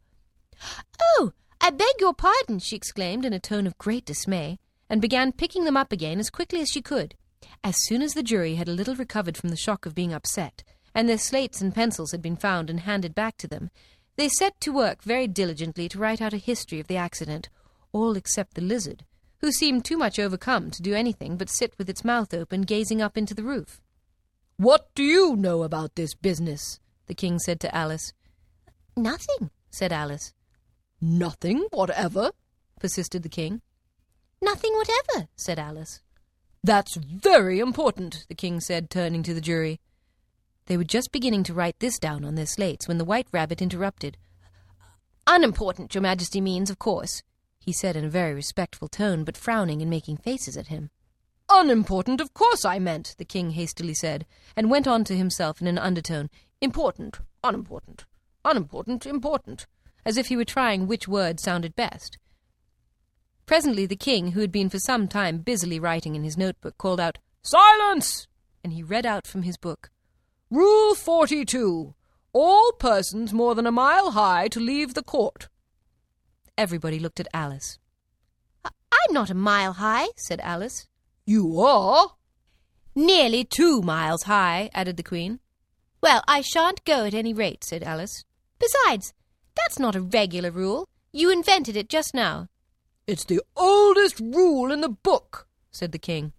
Oh, 1.00 1.32
I 1.60 1.70
beg 1.70 1.94
your 2.00 2.14
pardon, 2.14 2.58
she 2.58 2.74
exclaimed 2.74 3.24
in 3.24 3.32
a 3.32 3.38
tone 3.38 3.66
of 3.66 3.78
great 3.78 4.04
dismay, 4.04 4.58
and 4.90 5.00
began 5.00 5.30
picking 5.30 5.64
them 5.64 5.76
up 5.76 5.92
again 5.92 6.18
as 6.18 6.30
quickly 6.30 6.60
as 6.60 6.68
she 6.68 6.82
could. 6.82 7.14
As 7.62 7.76
soon 7.84 8.02
as 8.02 8.14
the 8.14 8.22
jury 8.22 8.56
had 8.56 8.68
a 8.68 8.72
little 8.72 8.96
recovered 8.96 9.36
from 9.36 9.50
the 9.50 9.56
shock 9.56 9.86
of 9.86 9.94
being 9.94 10.12
upset, 10.12 10.64
and 10.94 11.08
their 11.08 11.18
slates 11.18 11.60
and 11.60 11.74
pencils 11.74 12.12
had 12.12 12.22
been 12.22 12.36
found 12.36 12.70
and 12.70 12.80
handed 12.80 13.14
back 13.14 13.36
to 13.38 13.48
them, 13.48 13.70
they 14.16 14.28
set 14.28 14.60
to 14.60 14.72
work 14.72 15.02
very 15.02 15.26
diligently 15.26 15.88
to 15.88 15.98
write 15.98 16.20
out 16.20 16.32
a 16.32 16.38
history 16.38 16.80
of 16.80 16.88
the 16.88 16.96
accident, 16.96 17.48
all 17.92 18.16
except 18.16 18.54
the 18.54 18.60
lizard, 18.60 19.04
who 19.40 19.52
seemed 19.52 19.84
too 19.84 19.96
much 19.96 20.18
overcome 20.18 20.70
to 20.70 20.82
do 20.82 20.94
anything 20.94 21.36
but 21.36 21.48
sit 21.48 21.72
with 21.78 21.88
its 21.88 22.04
mouth 22.04 22.34
open, 22.34 22.62
gazing 22.62 23.00
up 23.00 23.16
into 23.16 23.34
the 23.34 23.44
roof. 23.44 23.80
What 24.56 24.88
do 24.94 25.04
you 25.04 25.36
know 25.36 25.62
about 25.62 25.94
this 25.94 26.14
business? 26.14 26.80
the 27.06 27.14
king 27.14 27.38
said 27.38 27.60
to 27.60 27.74
Alice. 27.74 28.12
Nothing, 28.96 29.50
said 29.70 29.92
Alice. 29.92 30.34
Nothing 31.00 31.66
whatever? 31.70 32.32
persisted 32.80 33.22
the 33.22 33.28
king. 33.28 33.62
Nothing 34.42 34.72
whatever, 34.74 35.28
said 35.36 35.58
Alice. 35.58 36.00
That's 36.62 36.96
very 36.96 37.60
important, 37.60 38.26
the 38.28 38.34
king 38.34 38.60
said, 38.60 38.90
turning 38.90 39.22
to 39.22 39.34
the 39.34 39.40
jury. 39.40 39.80
They 40.68 40.76
were 40.76 40.84
just 40.84 41.12
beginning 41.12 41.44
to 41.44 41.54
write 41.54 41.80
this 41.80 41.98
down 41.98 42.26
on 42.26 42.34
their 42.34 42.46
slates 42.46 42.86
when 42.86 42.98
the 42.98 43.04
White 43.04 43.26
Rabbit 43.32 43.62
interrupted. 43.62 44.18
Unimportant, 45.26 45.94
Your 45.94 46.02
Majesty 46.02 46.42
means, 46.42 46.68
of 46.68 46.78
course, 46.78 47.22
he 47.58 47.72
said 47.72 47.96
in 47.96 48.04
a 48.04 48.10
very 48.10 48.34
respectful 48.34 48.86
tone, 48.86 49.24
but 49.24 49.36
frowning 49.36 49.80
and 49.80 49.90
making 49.90 50.18
faces 50.18 50.58
at 50.58 50.66
him. 50.66 50.90
Unimportant, 51.48 52.20
of 52.20 52.34
course 52.34 52.66
I 52.66 52.78
meant, 52.78 53.14
the 53.16 53.24
king 53.24 53.52
hastily 53.52 53.94
said, 53.94 54.26
and 54.54 54.70
went 54.70 54.86
on 54.86 55.04
to 55.04 55.16
himself 55.16 55.62
in 55.62 55.66
an 55.66 55.78
undertone. 55.78 56.28
Important, 56.60 57.18
unimportant, 57.42 58.04
unimportant, 58.44 59.06
important 59.06 59.66
as 60.04 60.18
if 60.18 60.28
he 60.28 60.36
were 60.36 60.44
trying 60.44 60.86
which 60.86 61.08
word 61.08 61.40
sounded 61.40 61.74
best. 61.76 62.18
Presently 63.46 63.86
the 63.86 63.96
king, 63.96 64.32
who 64.32 64.40
had 64.40 64.52
been 64.52 64.68
for 64.68 64.78
some 64.78 65.08
time 65.08 65.38
busily 65.38 65.80
writing 65.80 66.14
in 66.14 66.24
his 66.24 66.36
notebook, 66.36 66.76
called 66.76 67.00
out, 67.00 67.16
Silence! 67.42 68.28
And 68.62 68.74
he 68.74 68.82
read 68.82 69.06
out 69.06 69.26
from 69.26 69.42
his 69.42 69.56
book, 69.56 69.90
Rule 70.50 70.94
42. 70.94 71.94
All 72.32 72.72
persons 72.72 73.34
more 73.34 73.54
than 73.54 73.66
a 73.66 73.72
mile 73.72 74.12
high 74.12 74.48
to 74.48 74.60
leave 74.60 74.94
the 74.94 75.02
court. 75.02 75.48
Everybody 76.56 76.98
looked 76.98 77.20
at 77.20 77.28
Alice. 77.34 77.78
I'm 78.64 79.12
not 79.12 79.28
a 79.28 79.34
mile 79.34 79.74
high, 79.74 80.08
said 80.16 80.40
Alice. 80.40 80.86
You 81.26 81.60
are? 81.60 82.14
Nearly 82.94 83.44
two 83.44 83.82
miles 83.82 84.22
high, 84.22 84.70
added 84.72 84.96
the 84.96 85.02
Queen. 85.02 85.40
Well, 86.00 86.22
I 86.26 86.40
shan't 86.40 86.84
go 86.84 87.04
at 87.04 87.14
any 87.14 87.34
rate, 87.34 87.62
said 87.62 87.82
Alice. 87.82 88.24
Besides, 88.58 89.12
that's 89.54 89.78
not 89.78 89.96
a 89.96 90.00
regular 90.00 90.50
rule. 90.50 90.88
You 91.12 91.30
invented 91.30 91.76
it 91.76 91.90
just 91.90 92.14
now. 92.14 92.48
It's 93.06 93.24
the 93.24 93.42
oldest 93.54 94.18
rule 94.18 94.72
in 94.72 94.80
the 94.80 94.88
book, 94.88 95.46
said 95.70 95.92
the 95.92 95.98
king. 95.98 96.32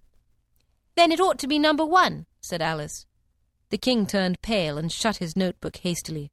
Then 0.96 1.12
it 1.12 1.20
ought 1.20 1.40
to 1.40 1.48
be 1.48 1.60
number 1.60 1.86
one, 1.86 2.26
said 2.42 2.62
Alice. 2.62 3.06
The 3.70 3.78
king 3.78 4.06
turned 4.06 4.42
pale 4.42 4.78
and 4.78 4.92
shut 4.92 5.18
his 5.18 5.36
notebook 5.36 5.78
hastily. 5.78 6.32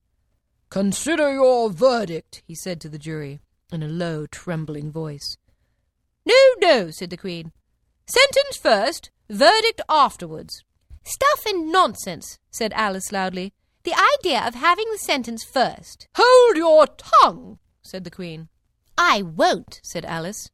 Consider 0.71 1.33
your 1.33 1.71
verdict, 1.71 2.43
he 2.47 2.55
said 2.55 2.81
to 2.81 2.89
the 2.89 2.99
jury, 2.99 3.41
in 3.71 3.83
a 3.83 3.89
low, 3.89 4.27
trembling 4.27 4.91
voice. 4.91 5.37
No, 6.25 6.35
no, 6.61 6.91
said 6.91 7.11
the 7.11 7.17
queen. 7.17 7.53
Sentence 8.07 8.57
first, 8.57 9.11
verdict 9.29 9.81
afterwards. 9.89 10.65
Stuff 11.05 11.47
and 11.47 11.71
nonsense, 11.71 12.39
said 12.51 12.73
Alice 12.75 13.13
loudly. 13.13 13.53
The 13.87 13.95
idea 14.19 14.45
of 14.45 14.57
having 14.57 14.87
the 14.91 14.99
sentence 14.99 15.45
first. 15.45 16.09
Hold 16.17 16.57
your 16.57 16.89
tongue, 16.89 17.61
said 17.83 18.03
the 18.03 18.11
Queen. 18.11 18.49
I 18.99 19.23
won't, 19.23 19.81
said 19.85 20.05
Alice. 20.05 20.51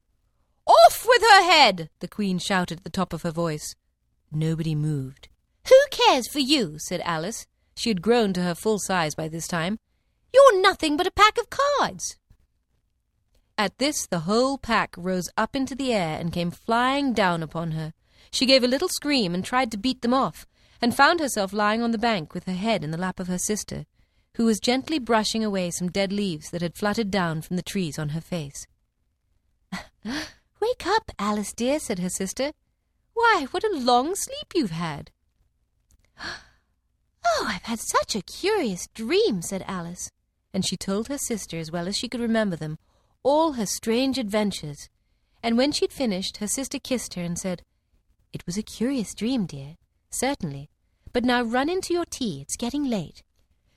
Off 0.67 1.07
with 1.09 1.23
her 1.23 1.43
head, 1.43 1.89
the 2.01 2.09
Queen 2.09 2.39
shouted 2.39 2.81
at 2.81 2.85
the 2.85 2.91
top 2.91 3.15
of 3.15 3.23
her 3.23 3.31
voice. 3.31 3.75
Nobody 4.31 4.75
moved. 4.75 5.29
Who 5.83 5.89
cares 5.91 6.29
for 6.29 6.39
you, 6.39 6.79
said 6.79 7.01
Alice. 7.05 7.47
She 7.75 7.91
had 7.91 8.03
grown 8.03 8.33
to 8.35 8.43
her 8.43 8.55
full 8.55 8.79
size 8.79 9.17
by 9.17 9.27
this 9.29 9.49
time. 9.49 9.79
You're 10.33 10.61
nothing 10.61 10.97
but 10.97 11.09
a 11.09 11.11
pack 11.11 11.39
of 11.39 11.51
cards. 11.51 12.17
At 13.59 13.79
this, 13.79 14.07
the 14.07 14.21
whole 14.21 14.59
pack 14.59 14.95
rose 14.97 15.29
up 15.37 15.57
into 15.57 15.75
the 15.75 15.93
air 15.93 16.19
and 16.21 16.33
came 16.33 16.53
flying 16.53 17.13
down 17.13 17.43
upon 17.43 17.73
her. 17.73 17.95
She 18.31 18.47
gave 18.47 18.63
a 18.63 18.69
little 18.69 18.89
scream 18.89 19.35
and 19.35 19.45
tried 19.45 19.73
to 19.73 19.77
beat 19.77 20.03
them 20.03 20.15
off, 20.15 20.47
and 20.81 20.95
found 20.95 21.19
herself 21.19 21.53
lying 21.53 21.83
on 21.83 21.91
the 21.91 21.99
bank 21.99 22.33
with 22.33 22.45
her 22.45 22.55
head 22.55 22.85
in 22.85 22.93
the 22.93 22.99
lap 22.99 23.19
of 23.19 23.27
her 23.27 23.39
sister, 23.39 23.85
who 24.35 24.45
was 24.45 24.61
gently 24.61 25.01
brushing 25.01 25.45
away 25.45 25.71
some 25.71 25.91
dead 25.91 26.13
leaves 26.13 26.51
that 26.51 26.63
had 26.63 26.77
fluttered 26.77 27.11
down 27.11 27.43
from 27.43 27.57
the 27.57 27.63
trees 27.63 27.99
on 27.99 28.11
her 28.11 28.21
face. 28.21 28.67
Wake 30.05 30.87
up, 30.87 31.11
Alice 31.19 31.53
dear, 31.53 31.81
said 31.81 31.99
her 31.99 32.09
sister. 32.09 32.53
Why, 33.15 33.47
what 33.51 33.65
a 33.65 33.77
long 33.77 34.15
sleep 34.15 34.53
you've 34.55 34.71
had. 34.71 35.11
Oh, 37.25 37.47
I've 37.49 37.63
had 37.63 37.79
such 37.79 38.17
a 38.17 38.23
curious 38.23 38.89
dream, 38.95 39.43
said 39.43 39.65
Alice. 39.69 40.11
And 40.53 40.67
she 40.67 40.77
told 40.77 41.07
her 41.07 41.17
sister, 41.17 41.57
as 41.57 41.71
well 41.71 41.87
as 41.87 41.97
she 41.97 42.09
could 42.09 42.21
remember 42.21 42.57
them, 42.57 42.79
all 43.23 43.53
her 43.53 43.65
strange 43.65 44.19
adventures. 44.19 44.89
And 45.43 45.57
when 45.57 45.71
she'd 45.71 45.93
finished, 45.93 46.39
her 46.39 46.49
sister 46.49 46.81
kissed 46.81 47.15
her 47.15 47.23
and 47.23 47.39
said, 47.39 47.63
It 48.33 48.45
was 48.45 48.59
a 48.59 48.63
curious 48.63 49.15
dream, 49.15 49.47
dear. 49.47 49.77
Certainly. 50.11 50.69
But 51.13 51.25
now 51.25 51.43
run 51.43 51.69
into 51.69 51.95
your 51.95 52.05
tea, 52.05 52.41
it's 52.43 52.57
getting 52.57 52.85
late. 52.85 53.23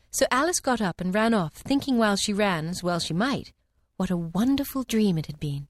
So 0.09 0.25
Alice 0.31 0.59
got 0.59 0.81
up 0.81 0.99
and 0.99 1.13
ran 1.13 1.33
off, 1.33 1.53
thinking 1.53 1.97
while 1.97 2.15
she 2.15 2.33
ran, 2.33 2.67
as 2.67 2.81
well 2.81 2.99
she 2.99 3.13
might, 3.13 3.53
what 3.97 4.09
a 4.09 4.17
wonderful 4.17 4.83
dream 4.83 5.17
it 5.17 5.27
had 5.27 5.39
been. 5.39 5.67